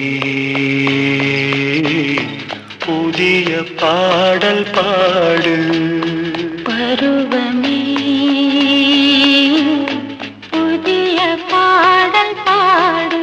பருவமே 0.00 1.96
புதிய 2.84 3.48
பாடல் 3.80 4.64
பாடு. 4.72 5.54
பருவமே 6.68 7.80
புதிய 10.50 11.18
பாடல் 11.52 12.36
பாடு. 12.46 13.20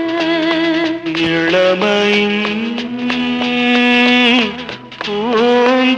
இளமையின் 1.29 2.39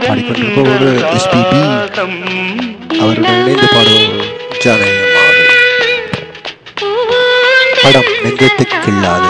பாடிக்கொண்டிருப்பவர் 0.00 0.86
எஸ்பிபி 1.12 1.62
அவர்கள் 3.00 3.40
இணைந்து 3.42 3.68
படம் 7.84 8.08
நெஞ்சத்துக்கில்லாது 8.24 9.29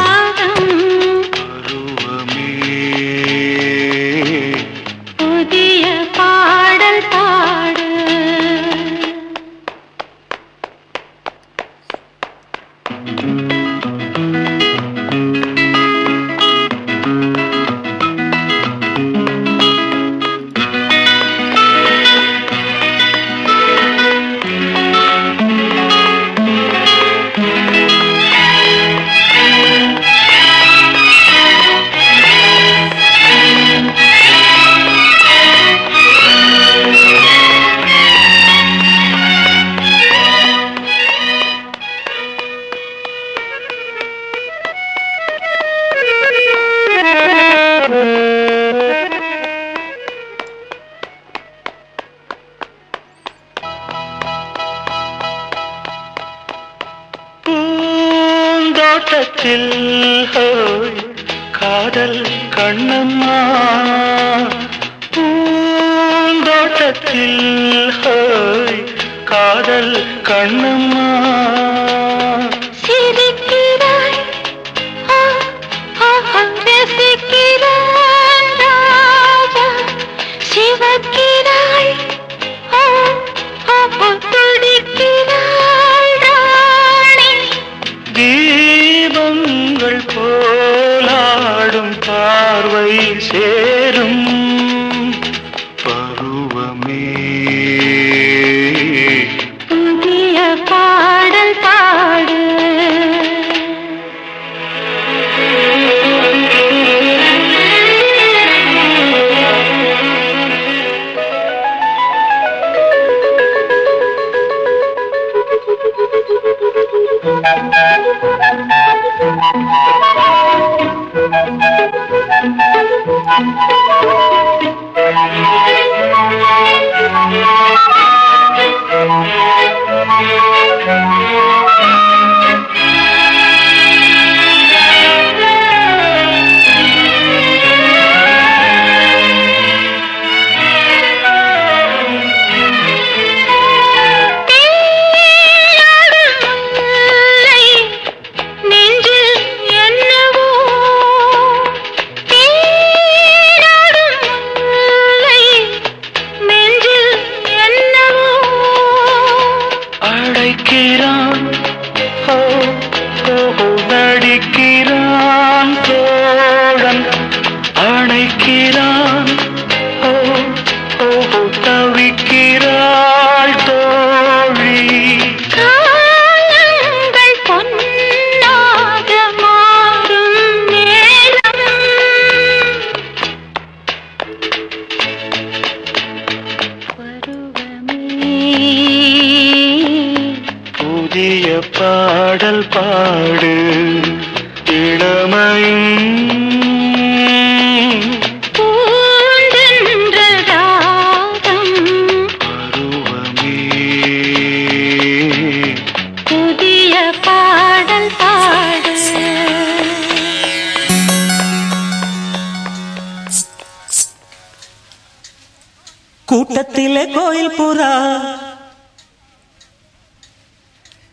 கூட்டத்திலே 216.51 217.03
கோயில் 217.07 217.53
புறா 217.57 217.91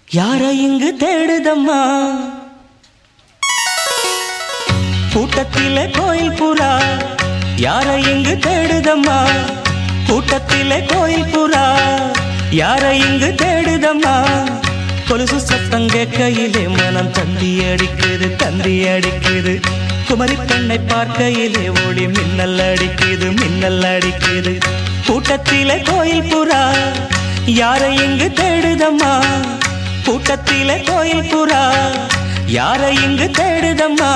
யார 0.08 0.44
இங்கு 0.66 0.90
தேடுதம்மா? 1.00 1.82
கூட்டத்திலே 5.14 5.84
கோயில் 5.92 6.34
புறா 6.40 6.72
யார 7.58 7.88
இங்கு 8.14 8.34
தேடுதம்மா? 8.48 9.20
கூட்டத்திலே 10.08 10.80
கோயில் 10.86 11.30
புறா 11.36 11.66
யார 12.52 12.94
இங்கு 13.08 13.30
தேடுதம்மா? 13.44 14.16
கொலுசு 15.10 15.40
சத்தம் 15.40 15.88
கேட்கையிலே 15.88 16.66
மனம் 16.70 17.12
தந்தி 17.12 17.52
அடிக்குது 17.72 18.36
தந்தி 18.36 18.76
அடிக்குது 18.88 19.56
குமரி 20.08 20.36
பெண்ணை 20.50 20.78
பார்க்கையிலே 20.92 21.64
ஒளி 21.88 22.08
மின்னல் 22.08 22.60
அடிக்குது 22.60 23.28
மின்னல் 23.40 23.84
அடிக்குது. 23.84 24.54
கூட்டத்திலே 25.08 25.82
கோயில் 25.82 26.24
புறா 26.24 26.62
யாரை 27.46 27.96
இங்கு 27.96 28.32
தேடுதம்மா? 28.36 29.14
கூட்டத்திலே 30.06 30.84
கோயில் 30.84 31.30
புறா 31.32 31.62
யாரை 32.58 32.96
இங்கு 33.04 33.28
தேடுதம்மா? 33.40 34.12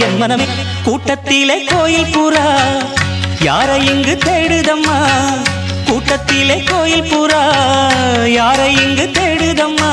என் 0.00 0.16
மனமே. 0.16 0.46
கூட்டத்திலே 0.84 1.64
கோயில் 1.64 2.12
புறா 2.12 2.46
யாரை 3.40 3.86
இங்கு 3.86 4.18
தேடுதம்மா? 4.24 4.98
கூட்டத்திலே 5.88 6.62
கோயில் 6.62 7.08
புறா 7.12 7.42
யாரை 8.28 8.68
இங்கு 8.82 9.10
தேடுதம்மா? 9.12 9.90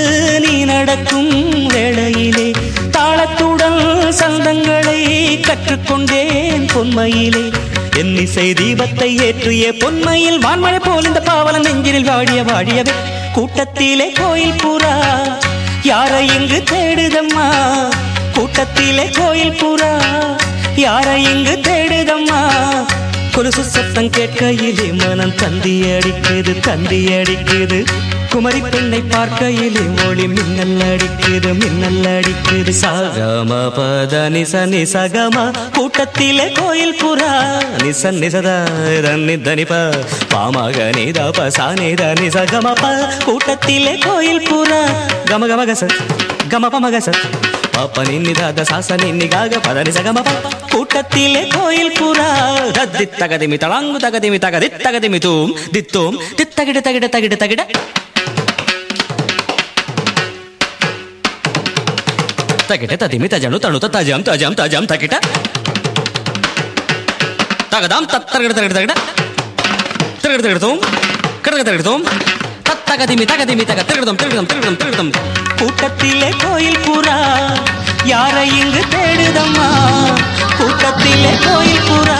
நீ 0.48 0.64
நடக்கும் 0.64 1.68
வேளையிலே 1.68 2.52
தாளத்துடன் 2.92 4.10
சந்தங்களை 4.10 5.00
கற்றுக்கொண்டேன் 5.42 6.68
பொன்மையிலே. 6.76 7.52
என் 7.98 8.18
இசை 8.18 8.54
தீபத்தை 8.54 9.18
ஏற்றிய 9.20 9.74
பொன்மையில் 9.74 10.40
வான்மழை 10.40 10.80
போல் 10.80 11.06
இந்த 11.06 11.20
பாவலன் 11.20 11.62
நெஞ்சினில் 11.62 12.04
வாடிய 12.04 12.44
வாடியவே. 12.44 12.92
கூட்டத்திலே 13.34 14.12
கோயில் 14.12 14.60
புறா 14.64 14.96
யாரை 15.84 16.28
இங்கு 16.28 16.64
தேடுதம்மா? 16.72 17.48
கூட்டத்திலே 18.38 19.06
கோயில் 19.12 19.58
புறா 19.62 19.92
யாரை 20.76 21.24
இங்கு 21.24 21.56
தேடுதம்மா? 21.68 22.42
கொலுசு 23.36 23.64
சத்தம் 23.64 24.10
கேட்கையிலே 24.10 24.86
மனம் 24.94 25.36
தந்தி 25.36 25.74
அடிக்குது 25.92 26.60
தந்தி 26.60 27.00
அடிக்குது. 27.14 27.80
குமரி 28.32 28.62
பெண்ணை 28.64 29.02
பார்க்கையிலே 29.12 29.84
ஒளி 30.08 30.28
மின்னல் 30.28 30.82
அடிக்குது 30.88 31.50
மின்னல் 31.54 32.06
அடிக்குது. 32.16 32.72
சகம 32.82 33.52
பத 33.78 34.14
நிச 34.30 34.66
நிசகம 34.66 35.36
கூட்டத்திலே 35.78 36.48
கோயில் 36.52 36.96
புறா 36.96 37.32
நிச 37.84 38.12
நிசத 38.12 38.50
தனிப 39.44 39.74
பாமக 40.34 40.78
நித 40.98 41.20
பசா 41.40 41.68
நித 41.82 42.04
நிசகம 42.22 42.76
கூட்டத்திலே 43.26 43.96
கோயில் 44.00 44.46
புறா 44.50 44.82
கம 45.26 45.48
கமக 45.48 45.74
சார் 45.74 45.96
கம 46.50 46.66
பமக 46.70 47.00
சார் 47.00 47.22
ಪಾಪ 47.78 47.96
ನಿನ್ನಿದಾದ 48.10 48.62
ಸಾಸ 48.70 48.92
ನಿನ್ನಿಗಾಗ 49.02 49.54
ಪದನಿ 49.66 49.92
ಸಗಮ 49.98 50.20
ಪಾಪ 50.28 50.46
ಕೂಟತ್ತಿಲೆ 50.72 51.42
ಕೋಯಿಲ್ 51.54 51.92
ಪುರ 51.98 52.22
ದದ್ದಿ 52.78 53.06
ತಗದಿಮಿ 53.20 53.58
ತಳಂಗು 53.64 54.00
ತಗದಿಮಿ 54.06 54.40
ತಗದಿ 54.46 54.70
ತಗದಿಮಿ 54.86 55.20
ತೂಂ 55.26 55.50
ದಿತ್ತೂಂ 55.76 56.14
ದಿತ್ತಗಿಡ 56.40 56.78
ತಗಿಡ 56.88 57.06
ತಗಿಡ 57.16 57.36
ತಗಿಡ 57.44 57.62
తగిట 62.70 62.94
తదిమి 63.02 63.28
తజను 63.34 63.58
తణుత 63.66 63.86
తజం 63.94 64.22
తజం 64.28 64.54
తజం 64.60 64.86
తగిట 64.92 65.16
తగదాం 67.74 68.04
తత్తరగడ 68.14 68.52
తరగడ 68.58 68.74
తగడ 68.78 68.94
తిరగడ 70.22 70.42
తిరగడతాం 70.44 70.76
కడగ 71.46 71.62
తిరగడతాం 71.62 72.02
తత్తగదిమి 72.68 73.26
తగదిమి 73.32 73.66
తగ. 73.66 73.80
తిరగడం 73.90 74.16
తిరగడం 74.16 74.46
తిరగడం 74.46 74.76
తిరగడం. 74.82 75.08
கூட்டத்திலே 75.60 76.30
கோயில் 76.44 76.84
புறா 76.86 77.18
யாரை 78.04 78.44
இங்கு 78.60 78.84
தேடுதம்மா? 78.90 79.70
கூட்டத்திலே 80.58 81.34
கோயில் 81.46 81.86
புறா 81.90 82.20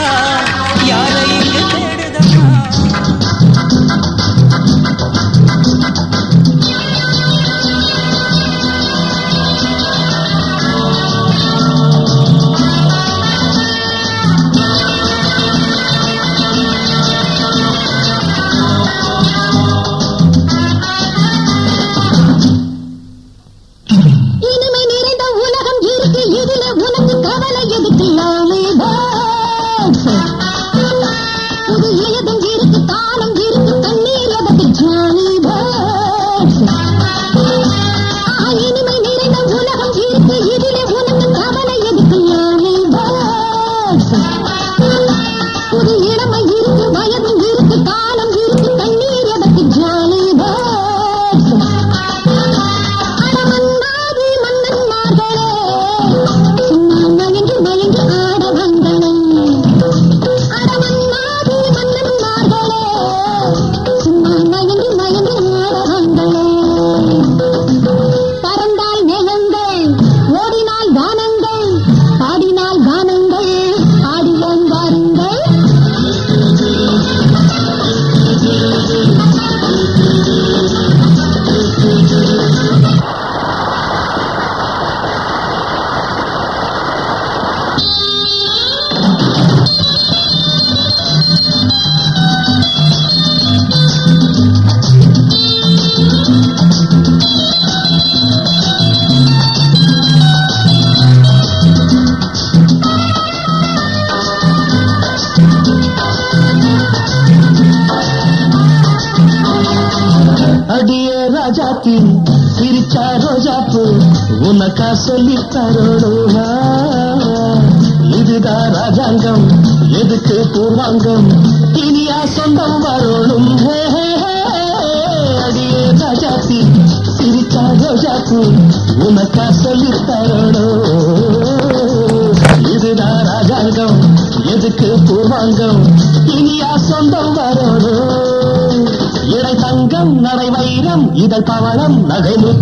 Aram 141.78 142.10
Nagelu 142.10 142.57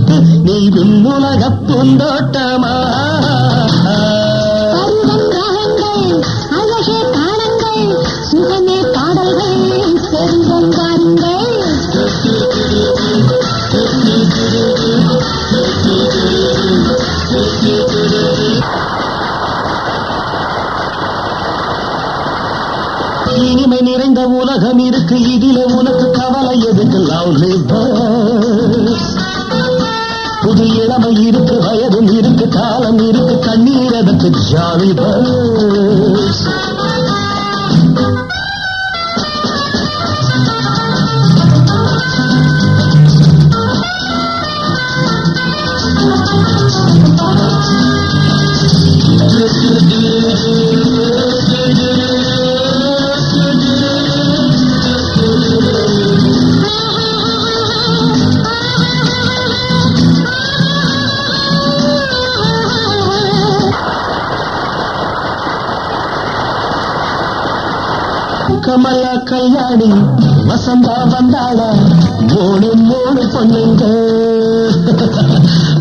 பொண்ணுங்க 73.37 73.85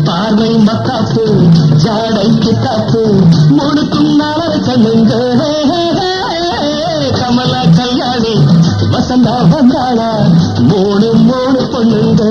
பார்வை 0.06 0.48
மத்தாப்பு 0.66 1.22
ஜாடை 1.84 2.24
கித்தாப்பு 2.44 3.02
முழுக்கும் 3.56 4.12
நாளர 4.20 4.52
கண்ணுங்க 4.66 5.12
கமலா 7.20 7.62
கல்யாணி 7.78 8.34
வசந்தா 8.92 9.36
வந்தாளா 9.52 10.10
மூணு 10.70 11.08
மூணு 11.28 11.62
பொண்ணுங்க 11.74 12.22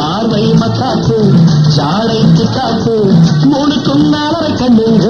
பார்வை 0.00 0.44
மத்தாப்பு 0.62 1.18
ஜாடை 1.76 2.20
கித்தாப்பு 2.38 2.96
முழுக்கும் 3.52 4.06
நாளர 4.16 4.44
கண்ணுங்க 4.62 5.06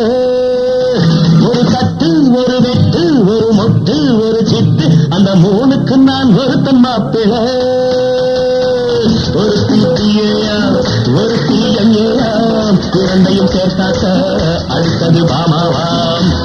ஒரு 1.49 1.65
கட்டு 1.73 2.11
ஒரு 2.41 2.59
வெட்டு 2.67 3.05
ஒரு 3.29 3.49
மொட்டு 3.61 3.97
ஒரு 4.27 4.43
சிட்டு 4.53 4.87
அந்த 5.17 5.31
மூணுக்கு 5.45 5.97
நான் 6.09 6.37
ஒருத்தன் 6.37 6.83
மாப்பிள்ள. 6.85 7.35
രണ്ടയും 12.99 13.49
ചേർത്താക്ക 13.49 14.05
അടുത്തത് 14.73 15.23
ഭാമാവാം. 15.29 16.40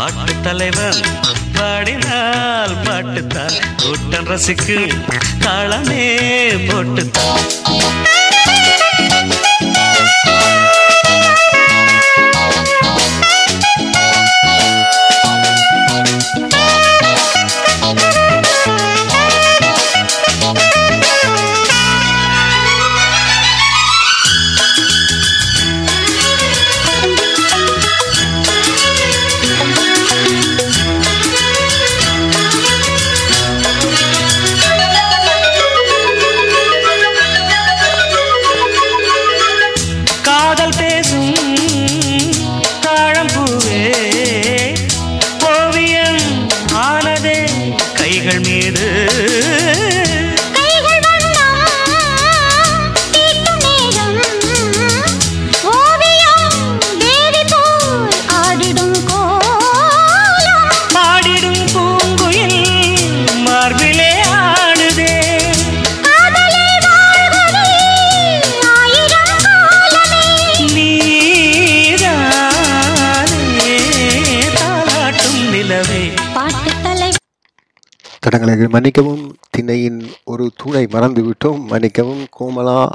பாட்டு 0.00 0.34
தலைவன் 0.40 1.00
பாடினால் 1.52 2.76
பாட்டுத்தான் 2.84 3.56
கூட்டம் 3.76 4.28
ரசிக்கும் 4.28 4.86
தாளமே 5.44 6.04
போட்டுத்தான் 6.68 7.44
தடங்களை 78.20 78.68
மன்னிக்கவும். 78.68 79.36
திண்ணையின் 79.50 80.02
ஒரு 80.24 80.52
தூணை 80.56 80.86
மறந்து 80.90 81.22
விட்டோம் 81.22 81.64
மன்னிக்கவும். 81.64 82.26
கோமலா 82.40 82.88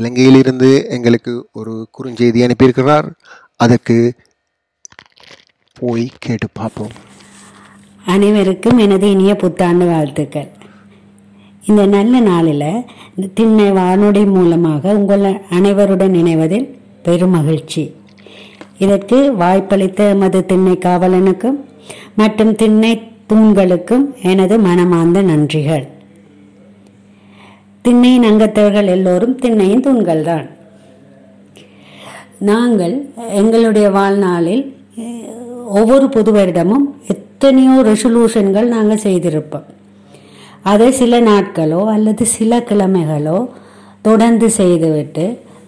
இலங்கையிலிருந்து 0.00 0.88
எங்களுக்கு 0.88 1.48
ஒரு 1.52 1.88
குறுஞ்செய்தி 1.98 2.42
அனுப்பியிருக்கிறார். 2.42 3.12
அதற்கு 3.56 4.14
போய் 5.80 6.10
கேட்டு 6.18 6.48
பார்ப்போம். 6.52 6.90
அனைவருக்கும் 8.06 8.78
எனது 8.78 9.10
இனிய 9.10 9.36
புத்தாண்டு 9.36 9.86
வாழ்த்துக்கள். 9.86 10.48
இந்த 11.66 11.86
நல்ல 11.86 12.20
நாளில் 12.20 12.84
இந்த 13.16 13.30
திண்ணை 13.34 13.70
வானொலி 13.70 14.24
மூலமாக 14.24 14.94
உங்கள் 14.94 15.40
அனைவருடன் 15.50 16.12
இணைவதில் 16.12 16.78
பெரும் 17.02 17.30
மகிழ்ச்சி. 17.30 17.94
இதற்கு 18.78 19.34
வாய்ப்பளித்த 19.34 20.08
எமது 20.08 20.46
திண்ணை 20.46 20.72
காவலனுக்கும் 20.72 21.64
மற்றும் 22.16 22.54
திண்ணை 22.54 23.11
தூண்களுக்கும் 23.30 24.04
எனது 24.30 24.54
மனமார்ந்த 24.66 25.20
நன்றிகள். 25.22 25.84
திண்ணையின் 27.84 28.26
அங்கத்தவர்கள் 28.30 28.88
எல்லோரும் 28.96 29.36
திண்ணையின் 29.38 29.84
தூண்கள் 29.86 30.24
தான் 30.30 30.46
நாங்கள் 32.50 32.94
எங்களுடைய 33.40 33.86
வாழ்நாளில் 33.96 34.64
ஒவ்வொரு 35.78 36.06
புது 36.08 36.30
வருடமும் 36.32 36.86
எத்தனையோ 37.14 37.76
ரெசல்யூஷன்கள் 37.90 38.68
நாங்கள் 38.74 39.04
செய்திருப்போம். 39.06 39.68
அதை 40.72 40.88
சில 41.00 41.20
நாட்களோ 41.20 41.80
அல்லது 41.94 42.24
சில 42.36 42.58
கிழமைகளோ 42.68 43.38
தொடர்ந்து 44.06 44.50
செய்துவிட்டு 44.50 45.24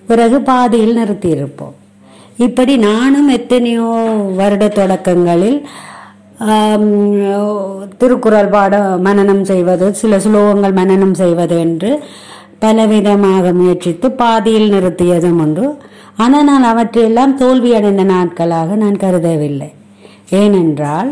பிறகு 0.09 0.39
பாதியில் 0.51 0.99
நிறுத்தியிருப்போம். 0.99 1.75
இப்படி 2.47 2.75
நானும் 2.89 3.29
எத்தனையோ 3.29 3.89
வருட 4.41 4.65
தொடக்கங்களில் 4.79 5.59
திருக்குறள் 8.01 8.53
பாட 8.55 8.75
மனனம் 9.07 9.43
செய்வது 9.51 9.87
சில 10.01 10.17
சுலோகங்கள் 10.25 10.79
மனனம் 10.81 11.17
செய்வது 11.21 11.57
என்று 11.65 11.91
பலவிதமாக 12.63 13.53
முயற்சித்து 13.59 14.07
பாதியில் 14.23 14.73
நிறுத்தியதும் 14.75 15.41
உண்டு. 15.45 15.67
ஆனால் 16.25 16.49
நான் 16.49 16.67
அவற்றையெல்லாம் 16.71 17.37
தோல்வியடைந்த 17.43 18.05
நாட்களாக 18.15 18.77
நான் 18.83 19.01
கருதவில்லை. 19.05 19.71
ஏனென்றால் 20.41 21.11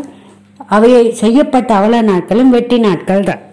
அவை 0.75 0.91
செய்யப்பட்ட 1.21 1.71
அவல 1.79 2.01
நாட்களும் 2.09 2.53
வெட்டி 2.55 2.77
நாட்கள் 2.85 3.27
தான். 3.29 3.43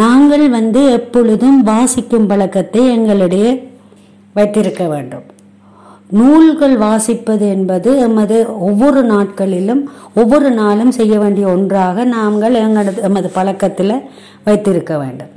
நாங்கள் 0.00 0.46
வந்து 0.58 0.80
எப்பொழுதும் 0.98 1.58
வாசிக்கும் 1.70 2.28
பழக்கத்தை 2.32 2.82
எங்களிடையே 2.96 3.52
வைத்திருக்க 4.38 4.82
வேண்டும். 4.94 5.26
நூல்கள் 6.18 6.74
வாசிப்பது 6.84 7.44
என்பது 7.56 7.90
எமது 8.06 8.36
ஒவ்வொரு 8.68 9.00
நாட்களிலும் 9.12 9.82
ஒவ்வொரு 10.20 10.48
நாளும் 10.60 10.92
செய்ய 10.98 11.14
வேண்டிய 11.22 11.46
ஒன்றாக 11.54 12.04
நாங்கள் 12.16 12.56
எங்களது 12.64 13.02
எமது 13.08 13.28
பழக்கத்தில் 13.36 13.94
வைத்திருக்க 14.46 14.92
வேண்டும். 15.02 15.32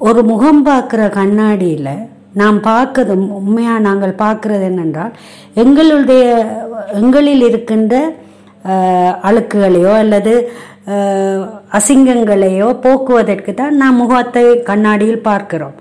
ஒரு 0.00 0.20
முகம் 0.32 0.62
பார்க்குற 0.68 1.02
கண்ணாடியில் 1.18 1.94
நாம் 2.40 2.58
பார்க்கறது 2.70 3.14
உண்மையாக 3.40 3.84
நாங்கள் 3.88 4.20
பார்க்கறது 4.24 4.64
என்னென்றால் 4.70 5.12
எங்களுடைய 5.62 6.24
எங்களில் 7.00 7.44
இருக்கின்ற 7.48 7.94
அழுக்குகளையோ 9.28 9.92
அல்லது 10.02 10.34
அசிங்கங்களையோ 11.78 12.68
போக்குவதற்கு 12.84 13.52
தான் 13.54 13.80
நாம் 13.82 14.00
முகத்தை 14.02 14.44
கண்ணாடியில் 14.70 15.26
பார்க்கிறோம். 15.28 15.76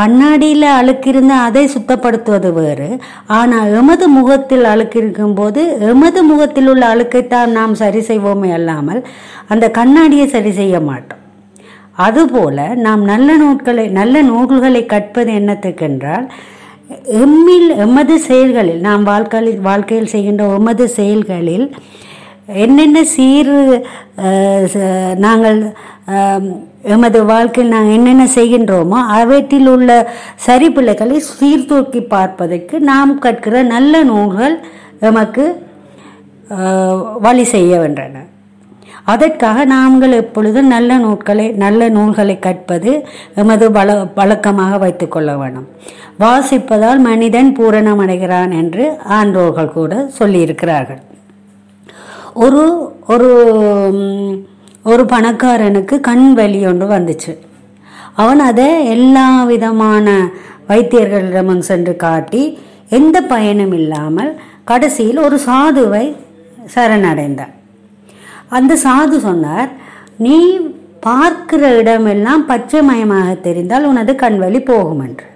கண்ணாடியில் 0.00 0.66
அழுக்கு 0.78 1.10
அதை 1.46 1.62
சுத்தப்படுத்துவது 1.74 2.50
வேறு. 2.58 2.88
ஆனால் 3.38 3.70
எமது 3.80 4.06
முகத்தில் 4.16 4.66
அழுக்கிருக்கும் 4.72 5.36
போது 5.40 5.62
எமது 5.92 6.22
முகத்தில் 6.30 6.68
உள்ள 6.72 6.84
அழுக்கைத்தான் 6.94 7.54
நாம் 7.58 7.74
சரி 7.82 8.02
செய்வோமே 8.08 8.50
அல்லாமல் 8.58 9.00
அந்த 9.52 9.66
கண்ணாடியை 9.78 10.26
சரி 10.34 10.52
செய்ய 10.60 10.76
மாட்டோம். 10.88 11.22
அதுபோல 12.06 12.58
நாம் 12.86 13.02
நல்ல 13.12 13.28
நூல்களை 13.42 13.84
நல்ல 13.98 14.22
நூல்களை 14.30 14.82
கற்பது 14.86 15.30
என்னத்துக்கென்றால் 15.40 16.26
எம்மில் 17.22 17.70
எமது 17.84 18.14
செயல்களில் 18.26 18.82
நாம் 18.88 19.04
வாழ்க்கையில் 19.10 19.60
வாழ்க்கையில் 19.60 20.12
செய்கின்ற 20.12 20.44
எமது 20.58 20.84
செயல்களில் 20.98 21.66
என்னென்ன 22.48 23.04
சீர் 23.04 23.52
நாங்கள் 25.16 25.74
எமது 26.84 27.24
வாழ்க்கையில் 27.24 27.72
நாங்கள் 27.72 27.94
என்னென்ன 27.94 28.24
செய்கின்றோமோ 28.34 28.98
அவற்றில் 29.10 29.66
உள்ள 29.66 30.08
சரிபிள்ளைகளை 30.46 31.16
சீர்தூக்கி 31.16 32.00
பார்ப்பதற்கு 32.00 32.80
நாம் 32.80 33.18
கற்கிற 33.18 33.62
நல்ல 33.62 34.04
நூல்கள் 34.04 34.56
எமக்கு 35.00 35.44
வழி 36.48 37.20
வழி 37.20 37.44
செய்யவென்றன 37.44 38.24
அதற்காக 39.04 39.64
நாங்கள் 39.64 40.12
எப்பொழுதும் 40.12 40.66
நல்ல 40.66 40.98
நூல்களை 40.98 41.54
நல்ல 41.54 41.88
நூல்களை 41.88 42.38
கற்பது 42.38 43.06
எமது 43.34 43.70
வள 43.70 43.94
வழக்கமாக 44.14 44.78
வைத்துக்கொள்ள 44.78 45.36
வேணும் 45.36 45.68
வாசிப்பதால் 46.18 46.98
மனிதன் 46.98 47.56
பூரணம் 47.58 47.98
அடைகிறான் 47.98 48.50
என்று 48.50 48.98
ஆன்றோர்கள் 49.08 49.72
கூட 49.72 50.08
சொல்லியிருக்கிறார்கள். 50.18 51.02
ஒரு 52.36 52.62
ஒரு 53.06 53.30
ஒரு 54.84 55.02
பணக்காரனுக்கு 55.04 56.00
கண் 56.00 56.34
வலி 56.34 56.66
ஒன்று 56.66 56.86
வந்துச்சு. 56.86 57.32
அவன் 58.14 58.40
அதை 58.40 58.86
எல்லா 58.86 59.44
விதமான 59.44 60.30
வைத்தியர்களிடமும் 60.68 61.66
சென்று 61.70 61.96
காட்டி 61.96 62.58
எந்த 62.90 63.20
பயனும் 63.20 63.72
இல்லாமல் 63.72 64.40
கடைசியில் 64.64 65.18
ஒரு 65.18 65.36
சாதுவை 65.46 66.16
சரணடைந்தான் 66.74 67.54
அந்த 68.48 68.74
சாது 68.74 69.16
சொன்னார் 69.18 69.70
நீ 70.16 70.36
பார்க்கிற 71.00 71.76
இடமெல்லாம் 71.76 72.48
பச்சைமயமாக 72.48 73.40
தெரிந்தால் 73.40 73.84
உனது 73.84 74.12
கண்வழி 74.12 74.64
போகும் 74.64 75.00
என்று 75.00 75.26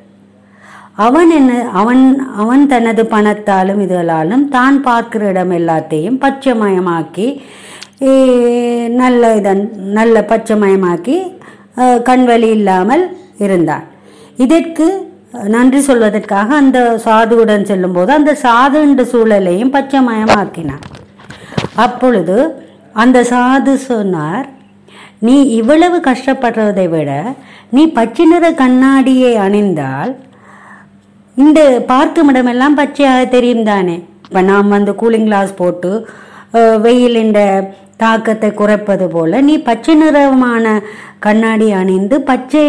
அவன் 1.07 1.31
என்ன 1.39 1.53
அவன் 1.81 2.03
அவன் 2.43 2.63
தனது 2.73 3.03
பணத்தாலும் 3.13 3.81
இதுகளாலும் 3.85 4.45
தான் 4.57 4.77
பார்க்கிற 4.89 5.23
இடம் 5.33 5.53
எல்லாத்தையும் 5.59 6.19
பச்சைமயமாக்கி 6.25 7.27
நல்ல 9.01 9.31
இதன் 9.39 9.63
நல்ல 9.99 10.21
பச்சைமயமாக்கி 10.33 11.17
கண்வழி 12.09 12.49
இல்லாமல் 12.59 13.05
இருந்தான். 13.45 13.85
இதற்கு 14.45 14.87
நன்றி 15.55 15.81
சொல்வதற்காக 15.89 16.49
அந்த 16.63 16.79
சாதுவுடன் 17.05 17.69
செல்லும்போது 17.71 18.11
அந்த 18.19 18.33
சாது 18.45 18.79
என்ற 18.87 19.03
சூழலையும் 19.13 19.75
பச்சைமயமாக்கினான். 19.77 20.85
அப்பொழுது 21.85 22.39
அந்த 23.03 23.19
சாது 23.33 23.73
சொன்னார் 23.91 24.49
நீ 25.27 25.37
இவ்வளவு 25.59 25.97
கஷ்டப்படுறதை 26.09 26.87
விட 26.95 27.11
நீ 27.77 27.83
பச்சை 27.99 28.25
நிற 28.33 28.47
கண்ணாடியை 28.63 29.33
அணிந்தால் 29.47 30.13
இந்த 31.43 31.61
பார்க்கும் 31.91 32.31
இடமெல்லாம் 32.33 32.79
பச்சையாக 32.81 33.27
தெரியும் 33.35 33.69
தானே? 33.71 33.97
இப்போ 34.27 34.41
நாம் 34.51 34.75
வந்து 34.77 34.93
கூலிங் 35.01 35.29
கிளாஸ் 35.29 35.53
போட்டு 35.61 35.91
வெயில் 36.85 37.17
வெயிலின் 37.17 37.35
தாக்கத்தை 38.03 38.49
குறைப்பது 38.61 39.07
போல 39.15 39.41
நீ 39.49 39.55
பச்சை 39.69 39.95
நிறமான 40.01 40.67
கண்ணாடி 41.27 41.69
அணிந்து 41.81 42.17
பச்சை 42.31 42.65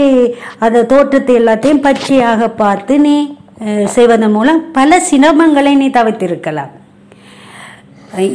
அந்த 0.65 0.83
தோற்றத்தை 0.91 1.35
எல்லாத்தையும் 1.41 1.85
பச்சையாக 1.87 2.49
பார்த்து 2.61 2.95
நீ 3.05 3.15
செய்வதன் 3.95 4.35
மூலம் 4.35 4.61
பல 4.77 4.99
சிரமங்களை 5.09 5.73
நீ 5.81 5.87
தவிர்த்திருக்கலாம். 5.97 6.71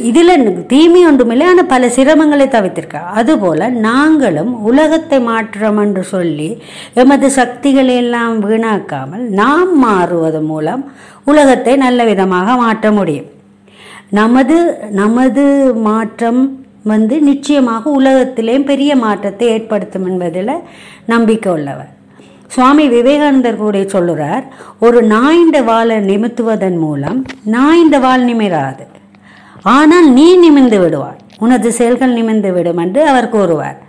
இதில் 0.09 0.31
தீமை 0.71 1.01
ஒன்றுமில்லை 1.07 1.45
ஆனால் 1.49 1.71
பல 1.73 1.87
சிரமங்களை 1.95 2.45
தவிர்த்திருக்க. 2.53 2.99
அதுபோல் 3.19 3.65
நாங்களும் 3.87 4.51
உலகத்தை 4.69 5.19
மாற்றம் 5.27 5.79
என்று 5.83 6.03
சொல்லி 6.13 6.47
எமது 7.01 7.27
சக்திகளை 7.39 7.95
எல்லாம் 8.03 8.37
வீணாக்காமல் 8.45 9.25
நாம் 9.41 9.73
மாறுவது 9.83 10.41
மூலம் 10.51 10.83
உலகத்தை 11.31 11.75
நல்ல 11.85 11.99
விதமாக 12.11 12.55
மாற்ற 12.63 12.91
முடியும். 12.99 13.29
நமது 14.19 14.57
நமது 15.01 15.45
மாற்றம் 15.89 16.41
வந்து 16.93 17.15
நிச்சயமாக 17.29 17.83
உலகத்திலேயும் 17.99 18.67
பெரிய 18.71 18.91
மாற்றத்தை 19.05 19.47
ஏற்படுத்தும் 19.55 20.05
என்பதில் 20.09 20.53
நம்பிக்கை 21.13 21.51
உள்ளவர். 21.57 21.91
சுவாமி 22.53 22.85
விவேகானந்தர் 22.97 23.63
கூட 23.63 23.77
சொல்லுறார் 23.95 24.45
ஒரு 24.85 24.99
நாய்ந்த 25.15 25.57
வாழை 25.71 25.97
நிமித்துவதன் 26.11 26.77
மூலம் 26.83 27.19
நாய்ந்த 27.55 27.97
வாழ் 28.05 28.23
நிமிராது. 28.29 28.83
ஆனால் 29.67 30.11
நீ 30.11 30.35
நிமிர்ந்து 30.35 30.79
விடுவாய். 30.79 31.19
உனது 31.39 31.71
செயல்கள் 31.71 32.13
நிமிர்ந்து 32.13 32.53
விடும் 32.53 32.77
என்று 32.77 33.07
அவர் 33.07 33.29
கூறுவார். 33.29 33.81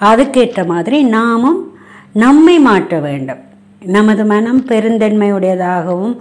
அதுக்கேற்ற 0.00 0.66
மாதிரி 0.66 1.02
நாமும் 1.02 1.72
நம்மை 2.12 2.58
மாற்ற 2.58 2.98
வேண்டும். 2.98 3.38
நமது 3.84 4.24
மனம் 4.24 4.66
பெருந்தன்மையுடையதாகவும் 4.66 6.18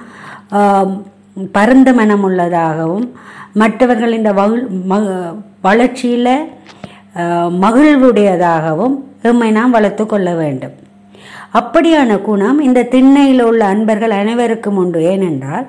பரந்த 1.52 1.94
மனம் 1.94 2.24
உள்ளதாகவும் 2.24 3.12
மற்றவர்களின் 3.54 4.22
வகுள் 4.22 4.68
ம- 4.90 5.38
மகிழ்வுடையதாகவும் 7.62 8.96
எம்மை 9.22 9.52
நாம் 9.52 9.72
வளர்த்து 9.72 10.06
கொள்ள 10.06 10.34
வேண்டும். 10.34 10.82
அப்படியான 11.60 12.12
குணம் 12.28 12.60
இந்த 12.68 12.88
திண்ணையில் 12.94 13.44
உள்ள 13.50 13.64
அன்பர்கள் 13.74 14.14
அனைவருக்கும் 14.22 14.80
உண்டு. 14.84 15.00
ஏனென்றால் 15.14 15.66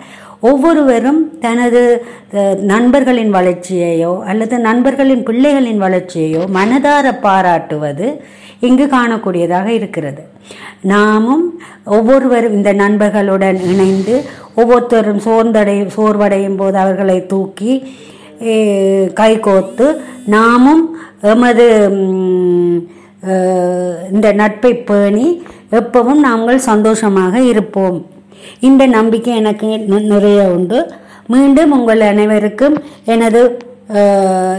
ஒவ்வொருவரும் 0.50 1.20
தனது 1.44 1.82
நண்பர்களின் 2.72 3.32
வளர்ச்சியையோ 3.34 4.12
அல்லது 4.30 4.56
நண்பர்களின் 4.68 5.22
பிள்ளைகளின் 5.28 5.82
வளர்ச்சியையோ 5.84 6.42
மனதார 6.56 7.06
பாராட்டுவது 7.26 8.08
இங்கு 8.68 8.86
காணக்கூடியதாக 8.96 9.68
இருக்கிறது. 9.78 10.22
நாமும் 10.92 11.44
ஒவ்வொருவரும் 11.96 12.56
இந்த 12.58 12.72
நண்பர்களுடன் 12.82 13.58
இணைந்து 13.72 14.16
ஒவ்வொருத்தரும் 14.54 15.22
சோர்ந்தடை 15.26 15.76
சோர்வடையும் 15.96 16.58
போது 16.60 16.76
அவர்களை 16.84 17.18
தூக்கி 17.32 17.72
கைகோத்து 19.20 19.86
நாமும் 20.34 20.84
எமது 21.32 21.66
இந்த 24.14 24.28
நட்பை 24.40 24.72
பேணி 24.88 25.26
எப்பவும் 25.78 26.20
நாங்கள் 26.28 26.58
சந்தோஷமாக 26.58 27.40
இருப்போம். 27.52 27.98
இந்த 28.60 28.86
நம்பிக்கை 28.86 29.36
எனக்கு 29.36 29.66
நிறைய 30.14 30.42
உண்டு. 30.56 30.78
மீண்டும் 31.26 31.72
உங்கள் 31.72 32.00
அனைவருக்கும் 32.00 32.76
எனது 33.04 33.40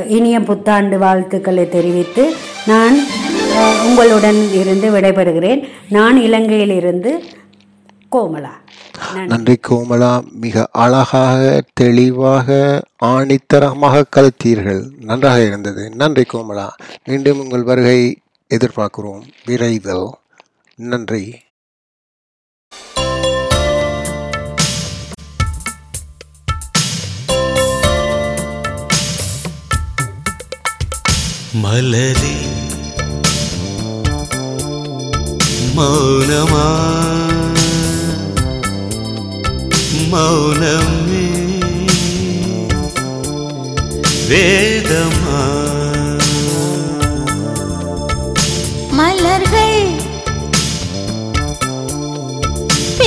இனிய 0.07 0.39
புத்தாண்டு 0.39 0.97
வாழ்த்துக்களை 0.99 1.69
தெரிவித்து 1.69 2.23
நான் 2.67 2.97
உங்களுடன் 3.87 4.39
இருந்து 4.61 4.87
விடைபெறுகிறேன். 4.91 5.61
நான் 5.89 6.17
இலங்கையில் 6.17 6.69
இருந்து 6.69 7.11
கோமலா. 8.11 8.53
நன்றி. 9.27 9.57
கோமலா. 9.67 10.11
மிக 10.41 10.67
அழகாக 10.71 11.63
தெளிவாக 11.73 12.81
ஆணித்தரமாக 13.05 14.03
கருத்தீர்கள். 14.15 14.81
நன்றாக 15.01 15.45
இருந்தது. 15.45 15.89
நன்றி 15.95 16.23
கோமலா. 16.33 16.67
மீண்டும் 17.05 17.39
உங்கள் 17.39 17.63
வருகை 17.63 18.17
எதிர்பார்க்கிறோம். 18.55 19.23
விரைவில் 19.45 20.05
நன்றி. 20.79 21.23
மலரே 31.63 32.35
மௌனமா 35.77 36.65
மௌனமே 40.11 41.25
வேதமா 44.29 45.41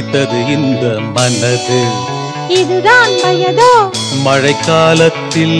அடித்தது 0.00 0.38
இந்த 0.52 0.84
மனது. 1.14 1.80
இதுதான் 2.58 3.12
வயதோ? 3.22 3.72
மழைக்காலத்தில் 4.24 5.58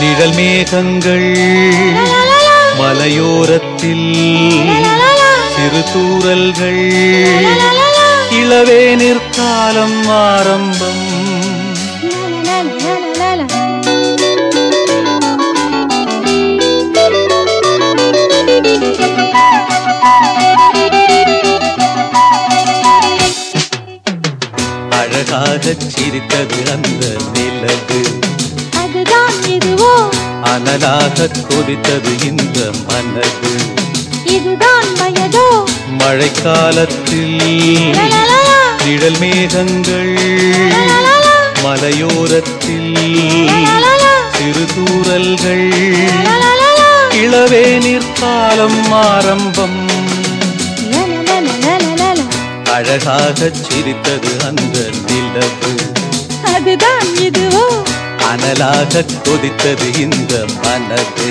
நிழல் 0.00 0.34
மேகங்கள் 0.34 1.28
காலத்தில் 36.74 37.40
நிழல் 38.84 39.18
மேகங்கள் 39.18 40.12
மலையோரத்தில் 41.64 42.94
சிறு 44.34 44.64
தூரல்கள் 44.74 45.66
இளவே 47.18 47.62
நிற்காலம் 47.84 48.80
ஆரம்பம். 49.00 49.78
அழகாக 52.76 53.50
சிரித்தது 53.62 54.32
அந்த 54.48 54.76
நிலவு 55.08 55.72
அதுதான் 56.54 57.10
இதுவோ? 57.26 57.66
அனலாக 58.30 59.04
கொதித்தது 59.26 59.90
இந்த 59.98 60.44
மனது. 60.64 61.30